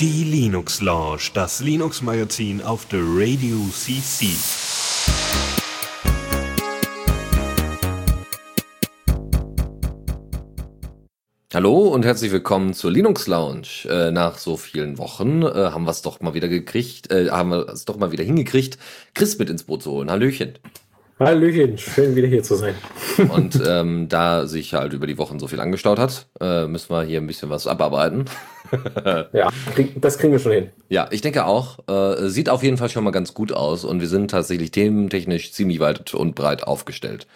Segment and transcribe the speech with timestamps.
[0.00, 4.26] Die Linux Lounge, das Linux Magazin auf der Radio CC.
[11.54, 13.68] Hallo und herzlich willkommen zur Linux Lounge.
[13.88, 17.50] Äh, nach so vielen Wochen äh, haben wir es doch mal wieder gekriegt, äh, haben
[17.50, 18.76] wir es doch mal wieder hingekriegt,
[19.14, 20.10] Chris mit ins Boot zu holen.
[20.10, 20.58] Hallöchen.
[21.18, 22.74] Hallöchen, schön wieder hier zu sein.
[23.30, 27.04] Und ähm, da sich halt über die Wochen so viel angestaut hat, äh, müssen wir
[27.04, 28.26] hier ein bisschen was abarbeiten.
[29.32, 29.48] ja,
[29.94, 30.70] das kriegen wir schon hin.
[30.90, 31.78] Ja, ich denke auch.
[31.88, 35.52] Äh, sieht auf jeden Fall schon mal ganz gut aus und wir sind tatsächlich thementechnisch
[35.52, 37.26] ziemlich weit und breit aufgestellt.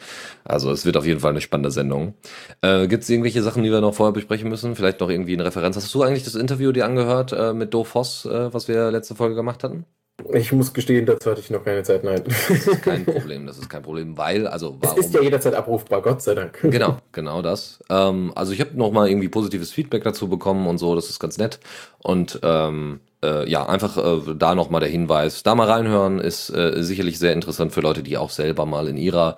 [0.45, 2.13] Also es wird auf jeden Fall eine spannende Sendung.
[2.61, 4.77] Äh, Gibt es irgendwelche Sachen, die wir noch vorher besprechen müssen?
[4.77, 5.77] Vielleicht noch irgendwie eine Referenz.
[5.77, 9.15] Hast du eigentlich das Interview dir angehört äh, mit Do Voss, äh, was wir letzte
[9.15, 9.87] Folge gemacht hatten?
[10.33, 12.23] Ich muss gestehen, dazu hatte ich noch keine Zeit, nein.
[12.25, 14.99] Das ist kein Problem, das ist kein Problem, weil, also warum?
[14.99, 16.59] Es ist ja jederzeit abrufbar, Gott sei Dank.
[16.63, 17.81] Genau, genau das.
[17.89, 21.39] Ähm, also ich habe nochmal irgendwie positives Feedback dazu bekommen und so, das ist ganz
[21.39, 21.61] nett.
[21.99, 26.83] Und ähm, äh, ja, einfach äh, da nochmal der Hinweis, da mal reinhören, ist äh,
[26.83, 29.37] sicherlich sehr interessant für Leute, die auch selber mal in ihrer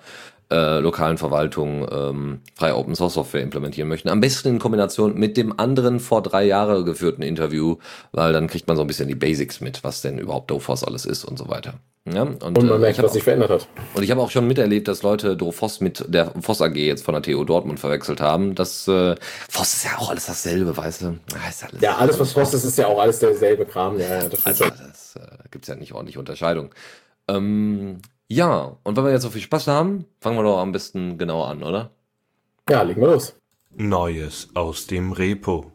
[0.53, 4.09] äh, lokalen Verwaltung ähm, freie Open Source Software implementieren möchten.
[4.09, 7.77] Am besten in Kombination mit dem anderen vor drei Jahren geführten Interview,
[8.11, 11.05] weil dann kriegt man so ein bisschen die Basics mit, was denn überhaupt DoFoss alles
[11.05, 11.73] ist und so weiter.
[12.05, 13.67] Ja, und, und man äh, merkt, was sich verändert hat.
[13.95, 17.13] Und ich habe auch schon miterlebt, dass Leute DoFoss mit der Voss AG jetzt von
[17.13, 18.55] der TU Dortmund verwechselt haben.
[18.55, 19.15] Das äh,
[19.49, 21.05] Voss ist ja auch alles dasselbe, weißt du?
[21.05, 23.99] Ja, alles, ja, alles was Voss ist, ist ja auch alles derselbe Kram.
[23.99, 26.71] Ja, ja das also, das, äh, gibt es ja nicht ordentlich Unterscheidung.
[27.29, 31.17] Ähm, ja, und wenn wir jetzt so viel Spaß haben, fangen wir doch am besten
[31.17, 31.91] genau an, oder?
[32.69, 33.35] Ja, legen wir los.
[33.75, 35.71] Neues aus dem Repo.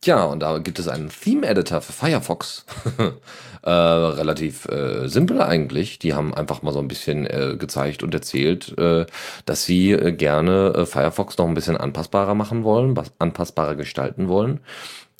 [0.00, 2.66] Tja, und da gibt es einen Theme-Editor für Firefox.
[3.62, 5.98] äh, relativ äh, simpel eigentlich.
[5.98, 9.06] Die haben einfach mal so ein bisschen äh, gezeigt und erzählt, äh,
[9.46, 14.60] dass sie äh, gerne äh, Firefox noch ein bisschen anpassbarer machen wollen, anpassbarer gestalten wollen.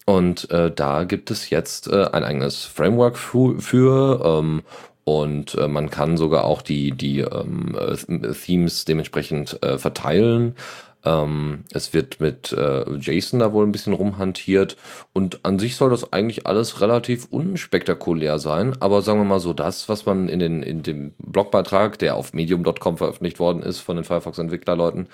[0.08, 4.62] Und da gibt es jetzt ein eigenes Framework für, für ähm,
[5.08, 10.56] und äh, man kann sogar auch die, die ähm, äh, Themes dementsprechend äh, verteilen.
[11.06, 14.76] Ähm, es wird mit äh, JSON da wohl ein bisschen rumhantiert.
[15.12, 19.52] Und an sich soll das eigentlich alles relativ unspektakulär sein, aber sagen wir mal so,
[19.52, 23.96] das, was man in, den, in dem Blogbeitrag, der auf medium.com veröffentlicht worden ist von
[23.96, 25.08] den Firefox-Entwicklerleuten,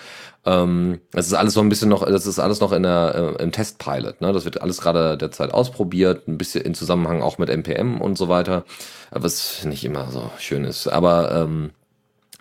[0.45, 3.43] ähm, das ist alles so ein bisschen noch, das ist alles noch in der, äh,
[3.43, 4.33] im Testpilot, ne?
[4.33, 8.29] Das wird alles gerade derzeit ausprobiert, ein bisschen in Zusammenhang auch mit NPM und so
[8.29, 8.65] weiter,
[9.11, 11.71] was nicht immer so schön ist, aber ähm,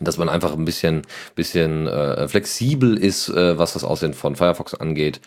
[0.04, 1.02] dass man einfach ein bisschen,
[1.34, 5.20] bisschen äh, flexibel ist, äh, was das Aussehen von Firefox angeht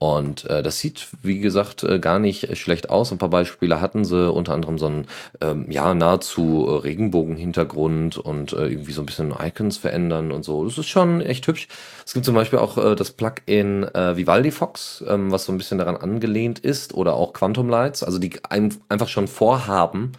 [0.00, 3.12] und äh, das sieht, wie gesagt, äh, gar nicht schlecht aus.
[3.12, 5.06] Ein paar Beispiele hatten sie, unter anderem so einen
[5.42, 10.64] ähm, ja, nahezu äh, Regenbogen-Hintergrund und äh, irgendwie so ein bisschen Icons verändern und so.
[10.64, 11.68] Das ist schon echt hübsch.
[12.06, 15.58] Es gibt zum Beispiel auch äh, das Plugin äh, Vivaldi Fox, ähm, was so ein
[15.58, 20.12] bisschen daran angelehnt ist, oder auch Quantum Lights, also die ein, einfach schon vorhaben,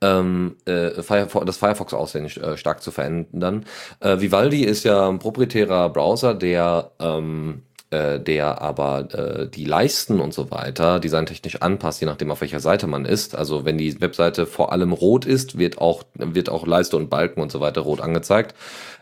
[0.00, 3.66] ähm, äh, Firefox, das Firefox-Aussehen äh, stark zu verändern.
[4.00, 10.20] Äh, Vivaldi ist ja ein proprietärer Browser, der ähm, äh, der aber äh, die Leisten
[10.20, 13.34] und so weiter designtechnisch anpasst, je nachdem auf welcher Seite man ist.
[13.34, 17.40] Also wenn die Webseite vor allem rot ist, wird auch, wird auch Leiste und Balken
[17.40, 18.54] und so weiter rot angezeigt.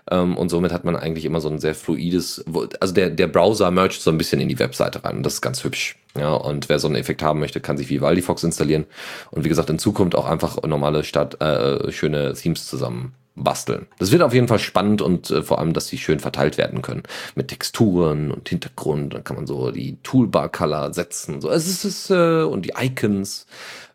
[0.09, 2.45] Ähm, und somit hat man eigentlich immer so ein sehr fluides,
[2.79, 5.65] also der, der Browser mergt so ein bisschen in die Webseite rein das ist ganz
[5.65, 5.97] hübsch.
[6.17, 8.87] Ja, und wer so einen Effekt haben möchte, kann sich Vivaldi Fox installieren
[9.33, 13.87] und wie gesagt in Zukunft auch einfach normale Stadt, äh, schöne Themes zusammen basteln.
[13.99, 16.83] Das wird auf jeden Fall spannend und äh, vor allem, dass die schön verteilt werden
[16.83, 17.03] können.
[17.35, 19.15] Mit Texturen und Hintergrund.
[19.15, 21.41] Dann kann man so die Toolbar-Color setzen.
[21.41, 23.47] So, es ist, äh, und die Icons.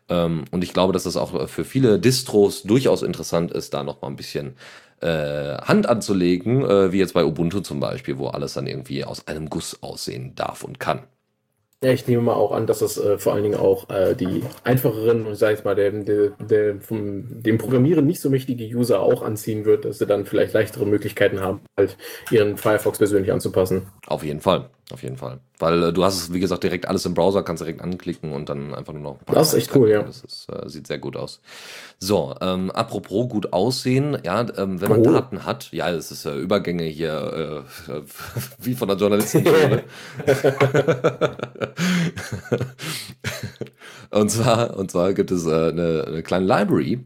[0.08, 4.00] Ähm, und ich glaube, dass das auch für viele Distros durchaus interessant ist, da noch
[4.00, 4.56] mal ein bisschen
[5.00, 9.26] äh, Hand anzulegen, äh, wie jetzt bei Ubuntu zum Beispiel, wo alles dann irgendwie aus
[9.26, 11.00] einem Guss aussehen darf und kann.
[11.82, 14.44] Ja, ich nehme mal auch an, dass es äh, vor allen Dingen auch äh, die
[14.62, 19.22] einfacheren, sag ich mal, der, der, der vom dem Programmieren nicht so mächtige User auch
[19.22, 21.96] anziehen wird, dass sie dann vielleicht leichtere Möglichkeiten haben, halt
[22.30, 23.88] ihren Firefox persönlich anzupassen.
[24.06, 25.40] Auf jeden Fall, auf jeden Fall.
[25.58, 28.48] Weil äh, du hast es, wie gesagt, direkt alles im Browser, kannst direkt anklicken und
[28.48, 29.18] dann einfach nur noch.
[29.26, 30.02] Das ist echt cool, ja.
[30.02, 31.40] Das ist, äh, sieht sehr gut aus.
[31.98, 35.12] So, ähm, apropos gut aussehen, ja, ähm, wenn man oh.
[35.12, 37.92] Daten hat, ja, es ist äh, Übergänge hier, äh,
[38.58, 39.84] wie von der Journalistenschule.
[44.10, 47.04] und zwar, und zwar gibt es äh, eine, eine kleine Library,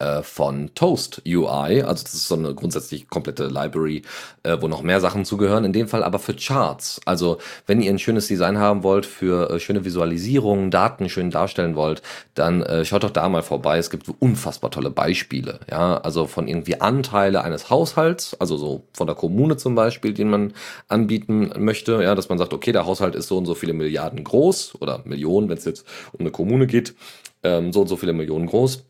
[0.00, 1.82] äh, von Toast UI.
[1.82, 4.02] Also das ist so eine grundsätzlich komplette Library,
[4.42, 5.64] äh, wo noch mehr Sachen zugehören.
[5.64, 7.02] In dem Fall aber für Charts.
[7.04, 7.36] Also
[7.66, 12.00] wenn ihr ein schönes Design haben wollt für äh, schöne Visualisierungen, Daten schön darstellen wollt,
[12.34, 13.76] dann schaut doch da mal vorbei.
[13.76, 15.60] Es gibt unfassbar tolle Beispiele.
[15.70, 20.30] Ja, also von irgendwie Anteile eines Haushalts, also so von der Kommune zum Beispiel, den
[20.30, 20.54] man
[20.88, 22.02] anbieten möchte.
[22.02, 25.02] Ja, dass man sagt, okay, der Haushalt ist so und so viele Milliarden groß oder
[25.04, 26.94] Millionen, wenn es jetzt um eine Kommune geht,
[27.42, 28.84] ähm, so und so viele Millionen groß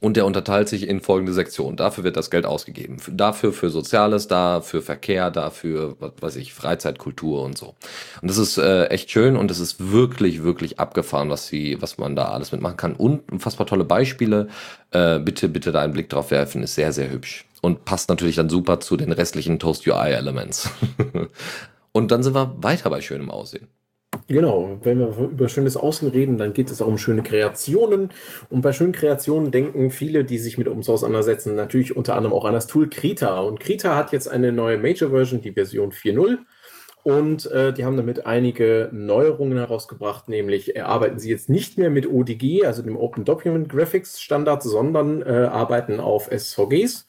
[0.00, 1.76] und der unterteilt sich in folgende Sektionen.
[1.76, 2.96] Dafür wird das Geld ausgegeben.
[3.12, 7.74] Dafür für Soziales, da für Verkehr, dafür, was weiß ich, Freizeit, Kultur und so.
[8.22, 11.98] Und das ist äh, echt schön und es ist wirklich, wirklich abgefahren, was sie, was
[11.98, 12.94] man da alles mitmachen kann.
[12.94, 14.48] Und unfassbar tolle Beispiele.
[14.90, 17.44] Äh, bitte, bitte da einen Blick drauf werfen, ist sehr, sehr hübsch.
[17.60, 20.70] Und passt natürlich dann super zu den restlichen Toast UI Elements.
[21.92, 23.68] und dann sind wir weiter bei schönem Aussehen.
[24.26, 28.10] Genau, wenn wir über schönes Außen reden, dann geht es auch um schöne Kreationen.
[28.48, 32.44] Und bei schönen Kreationen denken viele, die sich mit uns auseinandersetzen, natürlich unter anderem auch
[32.44, 33.40] an das Tool Krita.
[33.40, 36.38] Und Krita hat jetzt eine neue Major-Version, die Version 4.0.
[37.02, 42.06] Und äh, die haben damit einige Neuerungen herausgebracht, nämlich arbeiten sie jetzt nicht mehr mit
[42.06, 47.06] ODG, also dem Open Document Graphics Standard, sondern äh, arbeiten auf SVGs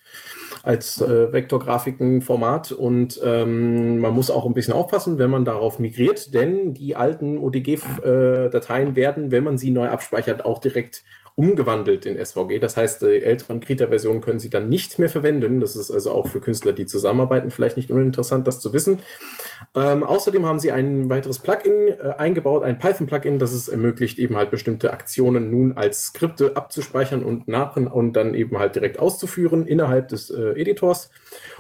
[0.63, 6.34] als äh, Vektorgrafikenformat und ähm, man muss auch ein bisschen aufpassen, wenn man darauf migriert,
[6.34, 11.04] denn die alten ODG-Dateien äh, werden, wenn man sie neu abspeichert, auch direkt
[11.36, 12.60] umgewandelt in SVG.
[12.60, 15.60] Das heißt, die älteren Krita-Versionen können Sie dann nicht mehr verwenden.
[15.60, 19.00] Das ist also auch für Künstler, die zusammenarbeiten, vielleicht nicht uninteressant, das zu wissen.
[19.75, 24.36] Ähm, außerdem haben Sie ein weiteres Plugin äh, eingebaut, ein Python-Plugin, das es ermöglicht, eben
[24.36, 29.66] halt bestimmte Aktionen nun als Skripte abzuspeichern und nach und dann eben halt direkt auszuführen
[29.68, 31.10] innerhalb des äh, Editors.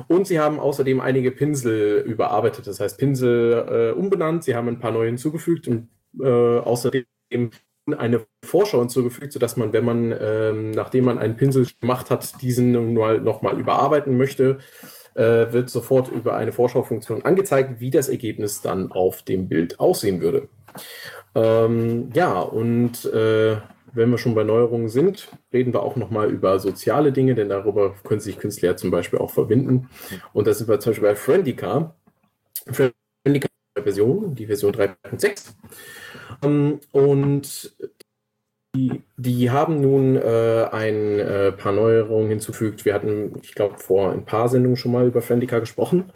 [0.07, 4.43] Und Sie haben außerdem einige Pinsel überarbeitet, das heißt Pinsel äh, umbenannt.
[4.43, 5.89] Sie haben ein paar neue hinzugefügt und
[6.19, 7.05] äh, außerdem
[7.93, 12.93] eine Vorschau hinzugefügt, sodass man, wenn man, ähm, nachdem man einen Pinsel gemacht hat, diesen
[12.93, 14.59] nochmal überarbeiten möchte,
[15.15, 20.21] äh, wird sofort über eine Vorschaufunktion angezeigt, wie das Ergebnis dann auf dem Bild aussehen
[20.21, 20.47] würde.
[21.35, 23.57] Ähm, ja, und äh,
[23.93, 27.93] wenn wir schon bei Neuerungen sind, reden wir auch nochmal über soziale Dinge, denn darüber
[28.03, 29.89] können sich Künstler zum Beispiel auch verbinden.
[30.33, 31.95] Und da sind wir zum Beispiel bei Friendica.
[32.71, 35.53] Friendica Version, die Version 3.6.
[36.43, 37.75] Ähm, und
[38.75, 42.85] die, die, haben nun äh, ein äh, paar Neuerungen hinzugefügt.
[42.85, 46.11] Wir hatten, ich glaube, vor ein paar Sendungen schon mal über Friendica gesprochen.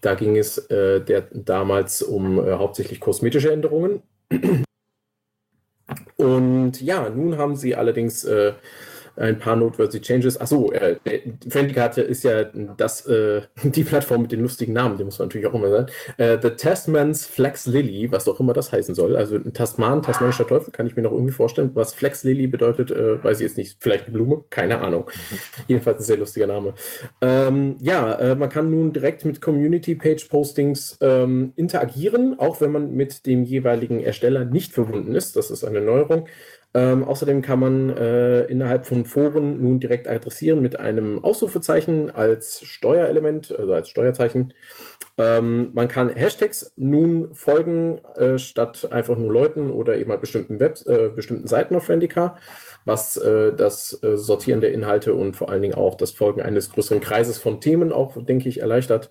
[0.00, 4.02] Da ging es äh, der, damals um äh, hauptsächlich kosmetische Änderungen.
[6.16, 8.54] Und ja, nun haben sie allerdings äh,
[9.16, 10.40] ein paar noteworthy Changes.
[10.40, 10.96] Achso, äh,
[11.48, 12.44] Friendly ist ja
[12.76, 15.86] das, äh, die Plattform mit den lustigen Namen, die muss man natürlich auch immer sagen.
[16.16, 19.16] Äh, The Tasman's Flex Lily, was auch immer das heißen soll.
[19.16, 21.70] Also ein Tasman, tasmanischer Teufel, kann ich mir noch irgendwie vorstellen.
[21.74, 23.76] Was Flex Lily bedeutet, äh, weiß ich jetzt nicht.
[23.80, 24.44] Vielleicht eine Blume?
[24.50, 25.10] Keine Ahnung.
[25.68, 26.74] Jedenfalls ein sehr lustiger Name.
[27.20, 33.26] Ähm, ja, äh, man kann nun direkt mit Community-Page-Postings ähm, interagieren, auch wenn man mit
[33.26, 35.36] dem jeweiligen Ersteller nicht verbunden ist.
[35.36, 36.26] Das ist eine Neuerung.
[36.74, 42.62] Ähm, außerdem kann man äh, innerhalb von Foren nun direkt adressieren mit einem Ausrufezeichen als
[42.62, 44.54] Steuerelement, also als Steuerzeichen.
[45.18, 50.60] Ähm, man kann Hashtags nun folgen, äh, statt einfach nur Leuten oder eben halt bestimmten,
[50.60, 52.38] Webs, äh, bestimmten Seiten auf Friendica,
[52.86, 56.70] was äh, das äh, Sortieren der Inhalte und vor allen Dingen auch das Folgen eines
[56.70, 59.10] größeren Kreises von Themen auch, denke ich, erleichtert.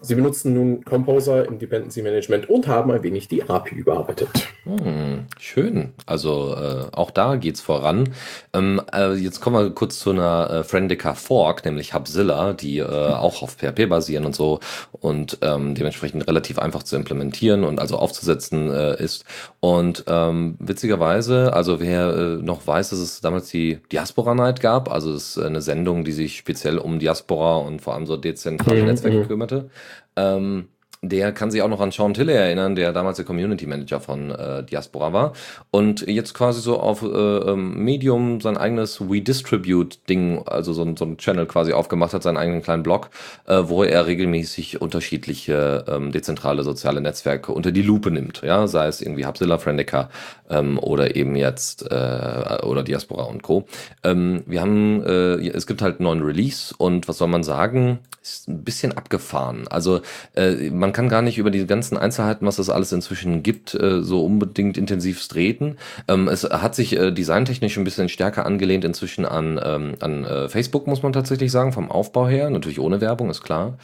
[0.00, 4.28] Sie benutzen nun Composer im Dependency Management und haben ein wenig die API überarbeitet.
[4.64, 5.92] Hm, schön.
[6.06, 8.08] Also äh, auch da geht's voran.
[8.52, 12.84] Ähm, äh, jetzt kommen wir kurz zu einer äh, Friendica Fork, nämlich Hubzilla, die äh,
[12.84, 14.60] auch auf PHP basieren und so
[14.92, 19.24] und ähm, dementsprechend relativ einfach zu implementieren und also aufzusetzen äh, ist.
[19.60, 24.90] Und ähm, witzigerweise, also wer äh, noch weiß, dass es damals die Diaspora Night gab,
[24.90, 28.80] also es ist eine Sendung, die sich speziell um Diaspora und vor allem so dezentrale
[28.80, 29.28] mhm, Netzwerke mhm.
[29.28, 29.70] kümmerte.
[30.16, 30.68] Ähm,
[31.04, 34.30] der kann sich auch noch an Sean Tilley erinnern, der damals der Community Manager von
[34.30, 35.32] äh, Diaspora war
[35.72, 40.94] und jetzt quasi so auf äh, ähm, Medium sein eigenes We Distribute Ding, also so,
[40.96, 43.10] so ein Channel quasi aufgemacht hat, seinen eigenen kleinen Blog,
[43.46, 48.86] äh, wo er regelmäßig unterschiedliche ähm, dezentrale soziale Netzwerke unter die Lupe nimmt, ja, sei
[48.86, 50.08] es irgendwie Hubzilla, Friendica
[50.50, 53.66] ähm, oder eben jetzt äh, oder Diaspora und Co.
[54.04, 57.98] Ähm, wir haben, äh, es gibt halt einen neuen Release und was soll man sagen,
[58.22, 59.66] ist ein bisschen abgefahren.
[59.68, 60.00] Also
[60.34, 63.72] äh, man man kann gar nicht über die ganzen Einzelheiten, was es alles inzwischen gibt,
[63.72, 65.78] äh, so unbedingt intensiv treten.
[66.06, 70.48] Ähm, es hat sich äh, designtechnisch ein bisschen stärker angelehnt inzwischen an, ähm, an äh,
[70.50, 72.50] Facebook, muss man tatsächlich sagen, vom Aufbau her.
[72.50, 73.78] Natürlich ohne Werbung, ist klar.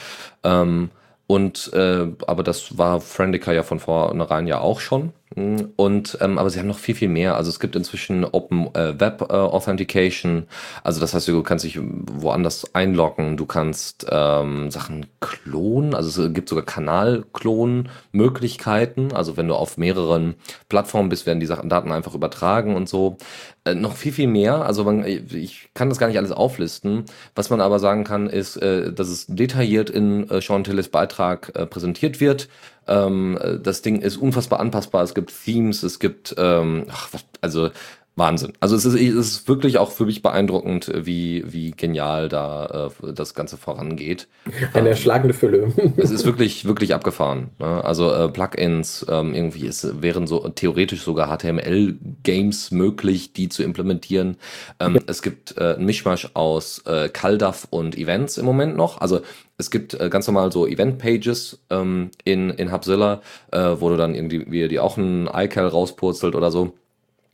[0.45, 0.91] Ähm,
[1.27, 5.15] und äh, aber das war Friendica ja von vornherein ja auch schon.
[5.35, 7.37] Und ähm, aber sie haben noch viel viel mehr.
[7.37, 10.47] Also es gibt inzwischen Open äh, Web äh, Authentication.
[10.83, 13.37] Also das heißt, du kannst dich woanders einloggen.
[13.37, 15.95] Du kannst ähm, Sachen klonen.
[15.95, 19.13] Also es gibt sogar Kanalklon-Möglichkeiten.
[19.13, 20.37] Also wenn du auf mehreren
[20.71, 23.19] Plattformen bist, werden die Sachen Daten einfach übertragen und so.
[23.67, 24.65] Äh, noch viel viel mehr.
[24.65, 27.05] Also man, ich kann das gar nicht alles auflisten.
[27.35, 31.53] Was man aber sagen kann, ist, äh, dass es detailliert in äh, Sean Tillis Beitrag
[31.55, 32.49] äh, präsentiert wird
[32.89, 35.03] ähm, das Ding ist unfassbar anpassbar.
[35.03, 37.71] Es gibt Themes, es gibt, ähm, ach, was, also
[38.19, 38.53] Wahnsinn.
[38.61, 43.13] Also es ist, es ist wirklich auch für mich beeindruckend, wie, wie genial da äh,
[43.13, 44.29] das Ganze vorangeht.
[44.73, 45.73] Eine erschlagende Fülle.
[45.97, 47.51] es ist wirklich, wirklich abgefahren.
[47.59, 47.85] Ne?
[47.85, 54.37] Also äh, Plugins, ähm, irgendwie, es wären so theoretisch sogar HTML-Games möglich, die zu implementieren.
[54.81, 59.01] Ähm, es gibt äh, ein Mischmasch aus äh, CalDAV und Events im Moment noch.
[59.01, 59.21] Also
[59.59, 63.23] es gibt äh, ganz normal so Event-Pages ähm, in, in Hubzilla,
[63.53, 66.75] äh, wo du dann irgendwie dir auch ein iCal rauspurzelt oder so.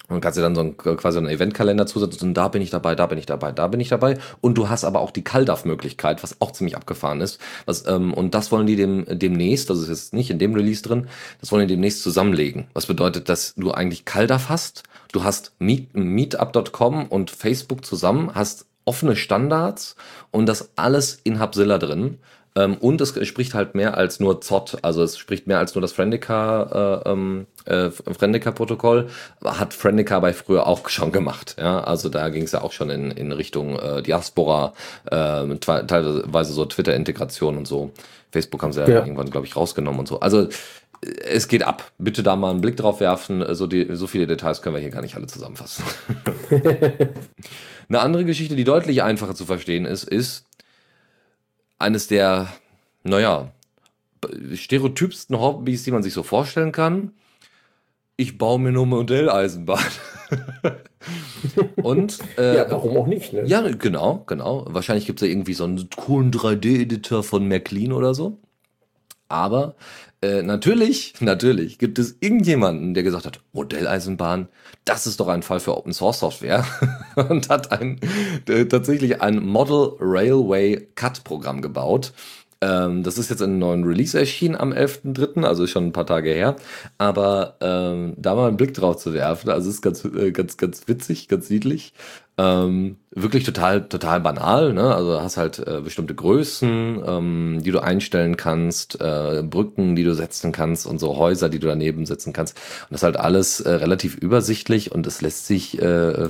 [0.08, 2.94] Und kannst dir dann so ein, quasi einen Eventkalender zusetzen und da bin ich dabei,
[2.94, 4.18] da bin ich dabei, da bin ich dabei.
[4.42, 7.40] Und du hast aber auch die CalDAV-Möglichkeit, was auch ziemlich abgefahren ist.
[7.64, 10.82] Was, ähm, und das wollen die dem, demnächst, das ist jetzt nicht in dem Release
[10.82, 11.06] drin,
[11.40, 12.66] das wollen die demnächst zusammenlegen.
[12.74, 14.82] Was bedeutet, dass du eigentlich CalDAV hast,
[15.12, 19.96] du hast Meet, Meetup.com und Facebook zusammen, hast offene Standards
[20.30, 22.18] und das alles in Hubzilla drin.
[22.56, 25.82] Ähm, und es spricht halt mehr als nur ZOT, also es spricht mehr als nur
[25.82, 29.08] das Friendica, äh, ähm, äh, Friendica-Protokoll,
[29.44, 31.56] hat Friendica bei früher auch schon gemacht.
[31.58, 31.82] Ja?
[31.82, 34.72] Also da ging es ja auch schon in, in Richtung äh, Diaspora,
[35.06, 37.90] äh, teilweise so Twitter-Integration und so.
[38.30, 38.98] Facebook haben sie ja, ja.
[39.00, 40.20] irgendwann, glaube ich, rausgenommen und so.
[40.20, 40.48] Also
[41.24, 41.92] es geht ab.
[41.98, 43.44] Bitte da mal einen Blick drauf werfen.
[43.54, 45.84] So, die, so viele Details können wir hier gar nicht alle zusammenfassen.
[47.88, 50.46] Eine andere Geschichte, die deutlich einfacher zu verstehen ist, ist,
[51.78, 52.48] eines der,
[53.02, 53.52] naja,
[54.54, 57.12] stereotypsten Hobbys, die man sich so vorstellen kann.
[58.16, 59.84] Ich baue mir nur Modelleisenbahn.
[61.76, 63.32] Und äh, ja, warum auch nicht?
[63.32, 63.44] Ne?
[63.44, 64.64] Ja, genau, genau.
[64.68, 68.38] Wahrscheinlich gibt es ja irgendwie so einen coolen 3D-Editor von Märklin oder so.
[69.28, 69.74] Aber
[70.24, 74.48] äh, natürlich, natürlich gibt es irgendjemanden, der gesagt hat, Modelleisenbahn,
[74.86, 76.64] das ist doch ein Fall für Open Source Software
[77.28, 78.00] und hat ein,
[78.48, 82.14] äh, tatsächlich ein Model Railway Cut Programm gebaut.
[82.62, 86.06] Ähm, das ist jetzt in einem neuen Release erschienen am 11.3., also schon ein paar
[86.06, 86.56] Tage her.
[86.96, 90.88] Aber ähm, da mal einen Blick drauf zu werfen, also ist ganz, äh, ganz, ganz
[90.88, 91.92] witzig, ganz niedlich.
[92.36, 94.92] Ähm, wirklich total, total banal, ne?
[94.92, 100.14] Also hast halt äh, bestimmte Größen, ähm, die du einstellen kannst, äh, Brücken, die du
[100.14, 102.56] setzen kannst und so Häuser, die du daneben setzen kannst.
[102.56, 106.28] Und das ist halt alles äh, relativ übersichtlich und es lässt sich, äh,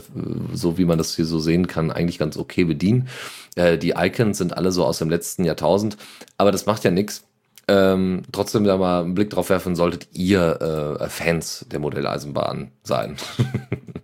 [0.52, 3.08] so wie man das hier so sehen kann, eigentlich ganz okay bedienen.
[3.56, 5.96] Äh, die Icons sind alle so aus dem letzten Jahrtausend,
[6.36, 7.24] aber das macht ja nichts.
[7.66, 13.16] Ähm, trotzdem da mal einen Blick drauf werfen, solltet ihr äh, Fans der Modelleisenbahn sein.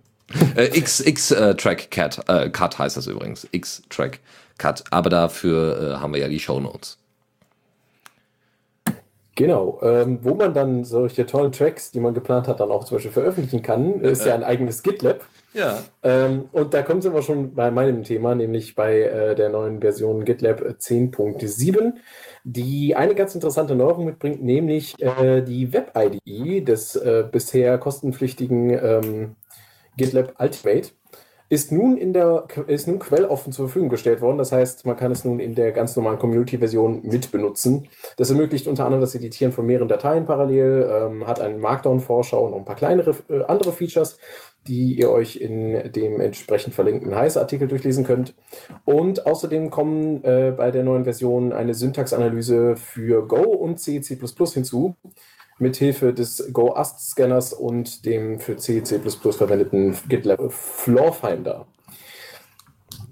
[0.56, 3.46] äh, X-Track äh, Cat, äh, Cut heißt das übrigens.
[3.50, 4.20] X-Track
[4.58, 4.84] Cut.
[4.90, 6.98] Aber dafür äh, haben wir ja die Show Notes.
[9.40, 12.96] Genau, ähm, wo man dann solche tollen Tracks, die man geplant hat, dann auch zum
[12.96, 15.24] Beispiel veröffentlichen kann, ist ja ein eigenes GitLab.
[15.54, 15.78] Ja.
[16.02, 20.26] Ähm, und da kommen wir schon bei meinem Thema, nämlich bei äh, der neuen Version
[20.26, 21.94] GitLab 10.7,
[22.44, 29.36] die eine ganz interessante Neuerung mitbringt, nämlich äh, die Web-IDE des äh, bisher kostenpflichtigen ähm,
[30.00, 30.88] GitLab Ultimate
[31.50, 34.38] ist nun in der ist nun quelloffen zur Verfügung gestellt worden.
[34.38, 37.88] Das heißt, man kann es nun in der ganz normalen Community-Version mitbenutzen.
[38.16, 42.54] Das ermöglicht unter anderem das Editieren von mehreren Dateien parallel, ähm, hat einen Markdown-Vorschau und
[42.54, 44.16] ein paar kleinere äh, andere Features,
[44.68, 48.34] die ihr euch in dem entsprechend verlinkten Heiß-Artikel durchlesen könnt.
[48.84, 54.16] Und außerdem kommen äh, bei der neuen Version eine Syntaxanalyse für Go und C, C++
[54.54, 54.94] hinzu
[55.60, 61.66] mithilfe des Go-Ast-Scanners und dem für C, C++ verwendeten GitLab Floorfinder.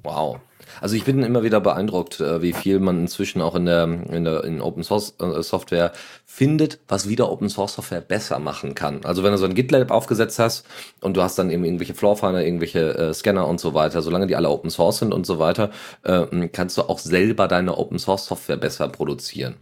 [0.03, 0.41] Wow.
[0.81, 4.25] Also ich bin immer wieder beeindruckt, äh, wie viel man inzwischen auch in der, in
[4.25, 5.93] der in Open Source äh, Software
[6.25, 9.05] findet, was wieder Open Source Software besser machen kann.
[9.05, 10.67] Also wenn du so ein GitLab aufgesetzt hast
[11.01, 14.37] und du hast dann eben irgendwelche Floorfinder, irgendwelche äh, Scanner und so weiter, solange die
[14.37, 15.71] alle Open Source sind und so weiter,
[16.05, 19.57] äh, kannst du auch selber deine Open Source Software besser produzieren.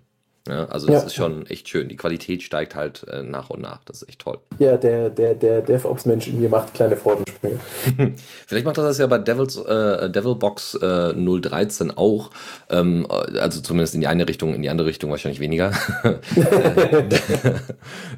[0.47, 1.07] Ja, also das ja.
[1.07, 1.89] ist schon echt schön.
[1.89, 3.81] Die Qualität steigt halt äh, nach und nach.
[3.85, 4.39] Das ist echt toll.
[4.59, 7.59] Ja, der, der, der DevOps-Mensch in mir macht kleine Freudensprünge.
[8.47, 12.31] Vielleicht macht er das ja bei Devils, äh, Devilbox äh, 013 auch.
[12.71, 15.73] Ähm, also zumindest in die eine Richtung, in die andere Richtung wahrscheinlich weniger.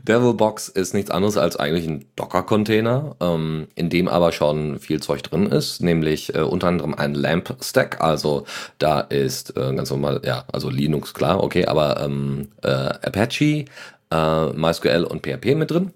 [0.07, 5.23] Devilbox ist nichts anderes als eigentlich ein Docker-Container, ähm, in dem aber schon viel Zeug
[5.23, 8.03] drin ist, nämlich äh, unter anderem ein Lamp-Stack.
[8.03, 8.45] Also
[8.79, 12.18] da ist äh, ganz normal, ja, also Linux, klar, okay, aber ähm,
[12.63, 13.65] äh, Apache,
[14.11, 15.93] äh, MySQL und PHP mit drin.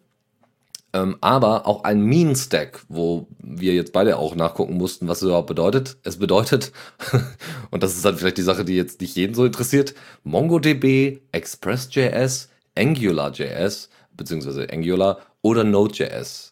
[0.94, 5.24] ähm, aber auch ein Mean Stack, wo wir jetzt beide auch nachgucken mussten, was es
[5.24, 5.96] überhaupt bedeutet.
[6.04, 6.72] Es bedeutet,
[7.70, 12.50] und das ist dann vielleicht die Sache, die jetzt nicht jeden so interessiert, MongoDB, ExpressJS,
[12.76, 16.51] AngularJS, beziehungsweise Angular oder Node.js.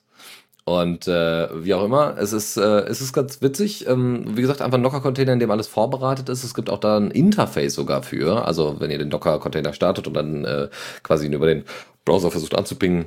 [0.71, 3.89] Und äh, wie auch immer, es ist, äh, es ist ganz witzig.
[3.89, 6.45] Ähm, wie gesagt, einfach ein Docker-Container, in dem alles vorbereitet ist.
[6.45, 8.47] Es gibt auch da ein Interface sogar für.
[8.47, 10.69] Also wenn ihr den Docker-Container startet und dann äh,
[11.03, 11.65] quasi über den
[12.05, 13.07] Browser versucht anzupingen,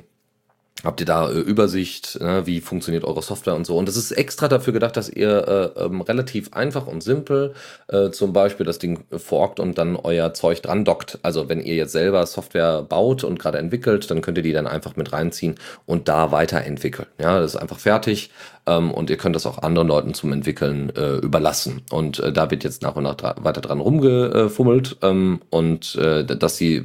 [0.84, 3.78] habt ihr da äh, Übersicht, ne, wie funktioniert eure Software und so.
[3.78, 7.54] Und das ist extra dafür gedacht, dass ihr äh, ähm, relativ einfach und simpel
[7.88, 11.20] äh, zum Beispiel das Ding forkt und dann euer Zeug dran dockt.
[11.22, 14.68] Also wenn ihr jetzt selber Software baut und gerade entwickelt, dann könnt ihr die dann
[14.68, 17.08] einfach mit reinziehen und da weiterentwickeln.
[17.20, 18.32] Ja, das ist einfach fertig
[18.66, 21.82] ähm, und ihr könnt das auch anderen Leuten zum Entwickeln äh, überlassen.
[21.92, 26.26] Und äh, da wird jetzt nach und nach dra weiter dran rumgefummelt ähm, und äh,
[26.26, 26.84] dass die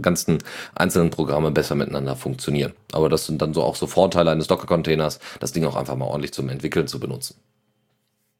[0.00, 0.38] ganzen
[0.74, 2.72] einzelnen Programme besser miteinander funktionieren.
[2.92, 6.06] Aber das sind dann so auch so Vorteile eines Docker-Containers, das Ding auch einfach mal
[6.06, 7.36] ordentlich zum Entwickeln zu benutzen.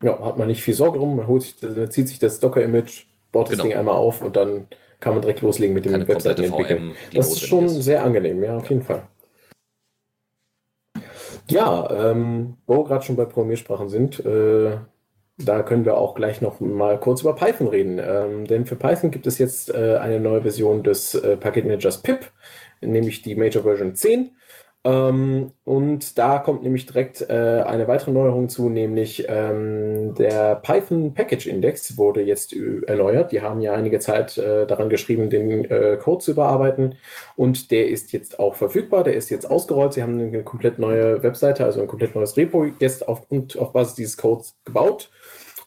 [0.02, 1.56] Ja, hat man nicht viel Sorge drum, man holt sich,
[1.90, 3.64] zieht sich das Docker-Image, baut das genau.
[3.64, 4.66] Ding einmal auf und dann
[5.00, 6.92] kann man direkt loslegen mit dem Webseiten entwickeln.
[7.14, 7.82] das ist schon ist.
[7.82, 9.02] sehr angenehm, ja, auf jeden Fall.
[11.48, 14.78] Ja, ähm, wo wir gerade schon bei Programmiersprachen sind, äh,
[15.36, 18.00] da können wir auch gleich noch mal kurz über Python reden.
[18.02, 22.30] Ähm, denn für Python gibt es jetzt äh, eine neue Version des äh, Paketmanagers pip,
[22.80, 24.30] nämlich die Major Version 10.
[24.86, 27.32] Ähm, und da kommt nämlich direkt äh,
[27.66, 33.32] eine weitere Neuerung zu, nämlich ähm, der Python Package Index wurde jetzt erneuert.
[33.32, 36.96] Die haben ja einige Zeit äh, daran geschrieben, den äh, Code zu überarbeiten
[37.34, 39.94] und der ist jetzt auch verfügbar, der ist jetzt ausgerollt.
[39.94, 43.22] Sie haben eine komplett neue Webseite, also ein komplett neues Repo jetzt auf,
[43.56, 45.10] auf Basis dieses Codes gebaut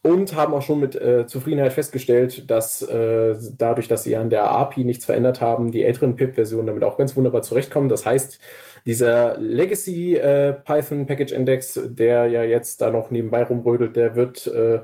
[0.04, 4.52] und haben auch schon mit äh, Zufriedenheit festgestellt, dass äh, dadurch, dass sie an der
[4.52, 7.90] API nichts verändert haben, die älteren PIP-Versionen damit auch ganz wunderbar zurechtkommen.
[7.90, 8.40] Das heißt,
[8.88, 14.48] dieser Legacy äh, Python Package Index, der ja jetzt da noch nebenbei rumrödelt, der wird,
[14.48, 14.80] äh,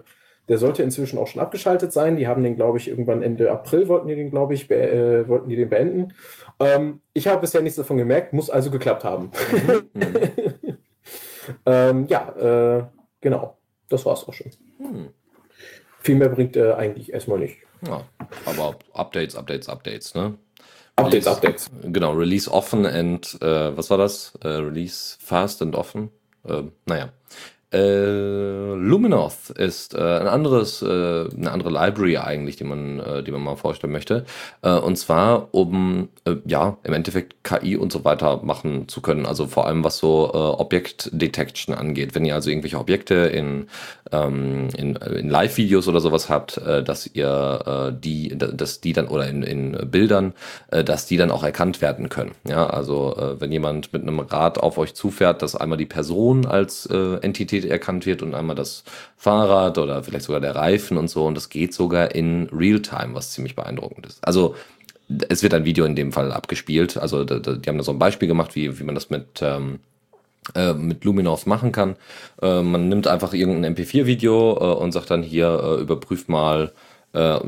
[0.49, 2.17] der sollte inzwischen auch schon abgeschaltet sein.
[2.17, 5.47] Die haben den, glaube ich, irgendwann Ende April wollten die den, glaube ich, äh, wollten
[5.47, 6.13] die den beenden.
[6.59, 9.31] Ähm, ich habe bisher nichts davon gemerkt, muss also geklappt haben.
[9.93, 10.77] Mhm.
[11.65, 12.83] ähm, ja, äh,
[13.21, 13.57] genau.
[13.87, 14.51] Das war's auch schon.
[14.79, 15.09] Hm.
[15.99, 17.59] Viel mehr bringt er eigentlich erstmal nicht.
[17.87, 18.03] Ja,
[18.45, 20.37] aber Updates, Updates, Updates, ne?
[20.95, 21.69] Updates, Updates.
[21.81, 24.33] Genau, Release often and, äh, was war das?
[24.43, 26.11] Äh, release fast and often.
[26.47, 27.09] Äh, naja.
[27.73, 33.31] Äh, Luminoth ist äh, ein anderes, äh, eine andere Library eigentlich, die man, äh, die
[33.31, 34.25] man mal vorstellen möchte.
[34.61, 39.25] Äh, und zwar, um äh, ja im Endeffekt KI und so weiter machen zu können.
[39.25, 42.13] Also vor allem was so äh, Objektdetection angeht.
[42.13, 43.67] Wenn ihr also irgendwelche Objekte in,
[44.11, 49.07] ähm, in, in Live-Videos oder sowas habt, äh, dass ihr äh, die, dass die dann
[49.07, 50.33] oder in, in Bildern,
[50.69, 52.33] äh, dass die dann auch erkannt werden können.
[52.47, 56.45] Ja, also äh, wenn jemand mit einem Rad auf euch zufährt, dass einmal die Person
[56.45, 58.83] als äh, Entität Mobilität erkannt wird und einmal das
[59.17, 61.25] Fahrrad oder vielleicht sogar der Reifen und so.
[61.25, 64.25] Und das geht sogar in Realtime, was ziemlich beeindruckend ist.
[64.25, 64.55] Also
[65.29, 66.97] es wird ein Video in dem Fall abgespielt.
[66.97, 69.79] Also die haben da so ein Beispiel gemacht, wie, wie man das mit, ähm,
[70.55, 71.95] äh, mit Luminos machen kann.
[72.41, 76.71] Äh, man nimmt einfach irgendein MP4-Video äh, und sagt dann hier, überprüft mal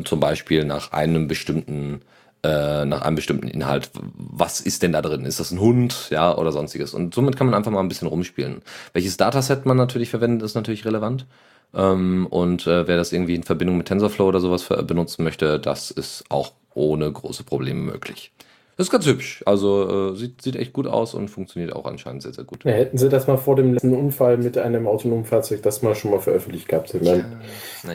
[0.03, 2.03] zum Beispiel nach einem bestimmten
[2.45, 3.89] äh, nach einem bestimmten Inhalt.
[4.15, 5.25] Was ist denn da drin?
[5.25, 6.93] Ist das ein Hund, ja, oder sonstiges?
[6.93, 8.61] Und somit kann man einfach mal ein bisschen rumspielen.
[8.93, 11.25] Welches Dataset man natürlich verwendet, ist natürlich relevant.
[11.73, 15.91] Ähm, und äh, wer das irgendwie in Verbindung mit TensorFlow oder sowas benutzen möchte, das
[15.91, 18.31] ist auch ohne große Probleme möglich.
[18.77, 19.41] Das ist ganz hübsch.
[19.45, 22.65] Also äh, sieht, sieht echt gut aus und funktioniert auch anscheinend sehr, sehr gut.
[22.65, 25.95] Ja, hätten sie das mal vor dem letzten Unfall mit einem autonomen Fahrzeug das mal
[25.95, 26.93] schon mal veröffentlicht gehabt.
[27.01, 27.23] Ja.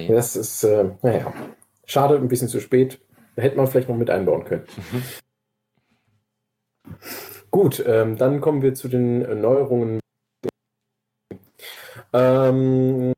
[0.09, 1.33] Das ist, äh, naja,
[1.85, 2.99] schade, ein bisschen zu spät
[3.37, 4.64] hätte man vielleicht noch mit einbauen können.
[7.51, 10.01] Gut, ähm, dann kommen wir zu den Neuerungen.
[12.12, 13.12] Ähm,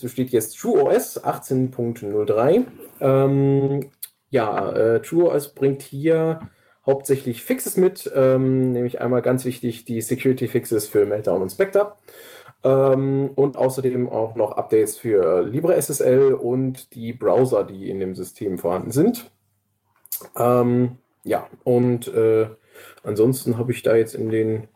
[0.00, 2.66] so steht jetzt TrueOS 18.03.
[3.00, 3.90] Ähm,
[4.30, 6.48] ja, äh, TrueOS bringt hier
[6.86, 11.96] hauptsächlich Fixes mit, ähm, nämlich einmal ganz wichtig die Security Fixes für Meltdown und Spectre.
[12.62, 18.58] Ähm, und außerdem auch noch Updates für LibreSSL und die Browser, die in dem System
[18.58, 19.30] vorhanden sind.
[20.36, 22.48] Ähm, ja, und äh,
[23.02, 24.68] ansonsten habe ich da jetzt in den,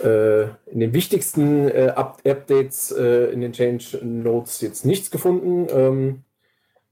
[0.00, 5.66] äh, in den wichtigsten äh, Up Updates äh, in den Change Notes jetzt nichts gefunden.
[5.70, 6.24] Ähm,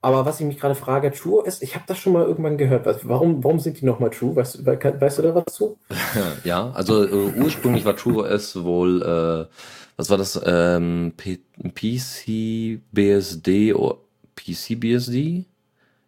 [0.03, 2.87] aber was ich mich gerade frage, True ist, ich habe das schon mal irgendwann gehört.
[3.05, 4.35] Warum, warum sind die nochmal True?
[4.35, 5.79] Weißt, weißt, du da was zu?
[6.45, 9.55] Ja, also äh, ursprünglich war True OS wohl, äh,
[9.97, 10.41] was war das?
[10.45, 13.99] Ähm, PC BSD oder
[14.35, 15.45] PC BSD?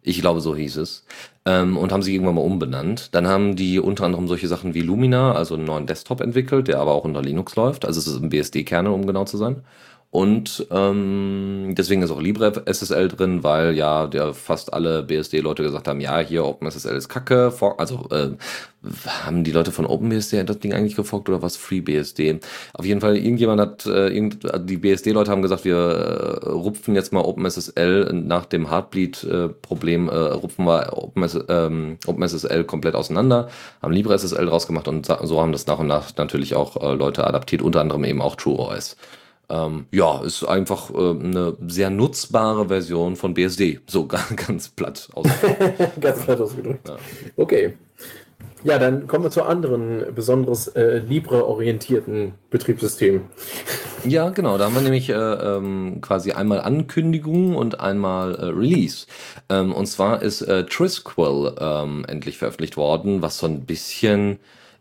[0.01, 1.05] Ich glaube, so hieß es.
[1.45, 3.15] Ähm, und haben sie irgendwann mal umbenannt.
[3.15, 6.79] Dann haben die unter anderem solche Sachen wie Lumina, also einen neuen Desktop entwickelt, der
[6.79, 7.85] aber auch unter Linux läuft.
[7.85, 9.63] Also es ist ein BSD-Kernel, um genau zu sein.
[10.15, 15.99] Und ähm, deswegen ist auch LibreSSL drin, weil ja der fast alle BSD-Leute gesagt haben,
[15.99, 17.51] ja, hier OpenSSL ist kacke.
[17.77, 18.29] Also äh,
[19.25, 22.39] haben die Leute von OpenBSD das Ding eigentlich geforkt oder was FreeBSD?
[22.75, 27.11] Auf jeden Fall, irgendjemand hat, äh, irgend, die BSD-Leute haben gesagt, wir äh, rupfen jetzt
[27.11, 33.49] mal OpenSSL nach dem Heartbleed-Problem, äh, rupfen wir OpenS, ähm, OpenSSL komplett auseinander,
[33.81, 37.27] haben LibreSSL draus gemacht und so haben das nach und nach natürlich auch äh, Leute
[37.27, 38.95] adaptiert, unter anderem eben auch TrueOS.
[39.49, 43.79] Ähm, ja, ist einfach äh, eine sehr nutzbare Version von BSD.
[43.87, 44.07] So
[44.47, 45.91] ganz platt ausgedrückt.
[46.01, 46.87] ganz platt ausgedrückt.
[46.87, 46.97] Ja.
[47.35, 47.73] Okay.
[48.65, 53.21] Ja, dann kommen wir zu anderen besonders äh, Libre-orientierten Betriebssystemen.
[54.07, 54.59] Ja, genau.
[54.59, 59.07] Da haben wir nämlich äh, ähm, quasi einmal Ankündigung und einmal äh, Release.
[59.49, 64.37] Ähm, und zwar ist äh, Trisquel ähm, endlich veröffentlicht worden, was so ein bisschen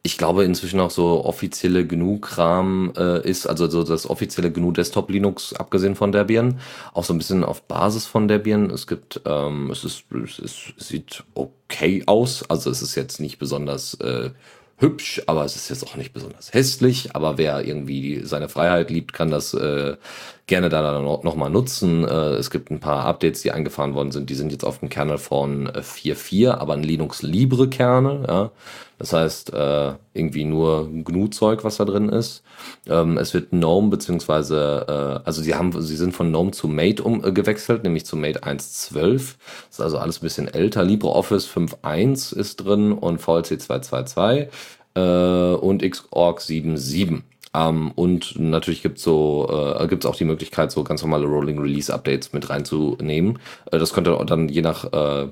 [0.07, 5.11] ich glaube inzwischen auch so offizielle GNU-Kram äh, ist, also so das offizielle GNU Desktop
[5.11, 6.61] Linux, abgesehen von Debian,
[6.93, 8.69] auch so ein bisschen auf Basis von Debian.
[8.69, 13.39] Es gibt, ähm, es ist, es ist, sieht okay aus, also es ist jetzt nicht
[13.39, 14.29] besonders äh,
[14.77, 17.17] hübsch, aber es ist jetzt auch nicht besonders hässlich.
[17.17, 19.97] Aber wer irgendwie seine Freiheit liebt, kann das äh,
[20.47, 22.05] gerne da noch mal nutzen.
[22.05, 24.29] Äh, es gibt ein paar Updates, die eingefahren worden sind.
[24.29, 28.25] Die sind jetzt auf dem Kernel von 4.4, äh, aber ein Linux Libre Kernel.
[28.29, 28.51] Ja.
[28.99, 32.43] Das heißt, äh, irgendwie nur GNU-Zeug, was da drin ist.
[32.87, 37.83] Ähm, es wird GNOME, beziehungsweise, also sie haben, sie sind von GNOME zu Mate umgewechselt,
[37.83, 39.17] nämlich zu Mate 1.12.
[39.17, 39.35] Das
[39.71, 40.85] ist also alles ein bisschen älter.
[40.85, 44.49] LibreOffice 5.1 ist drin und VLC 2.2.2
[44.95, 47.23] äh, und Xorg 7.7.
[47.55, 51.59] Ähm, und natürlich gibt es so, äh, gibt's auch die Möglichkeit, so ganz normale Rolling
[51.59, 53.39] Release Updates mit reinzunehmen.
[53.71, 55.29] Äh, das könnt ihr dann je nach, äh,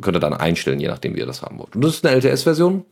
[0.00, 1.74] könnt ihr dann einstellen, je nachdem, wie ihr das haben wollt.
[1.74, 2.84] Und das ist eine LTS-Version.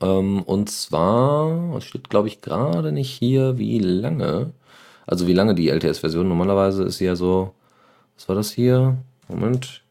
[0.00, 4.52] Ähm, und zwar, es steht glaube ich gerade nicht hier, wie lange.
[5.06, 6.28] Also wie lange die LTS-Version.
[6.28, 7.54] Normalerweise ist sie ja so,
[8.16, 8.96] was war das hier?
[9.28, 9.82] Moment.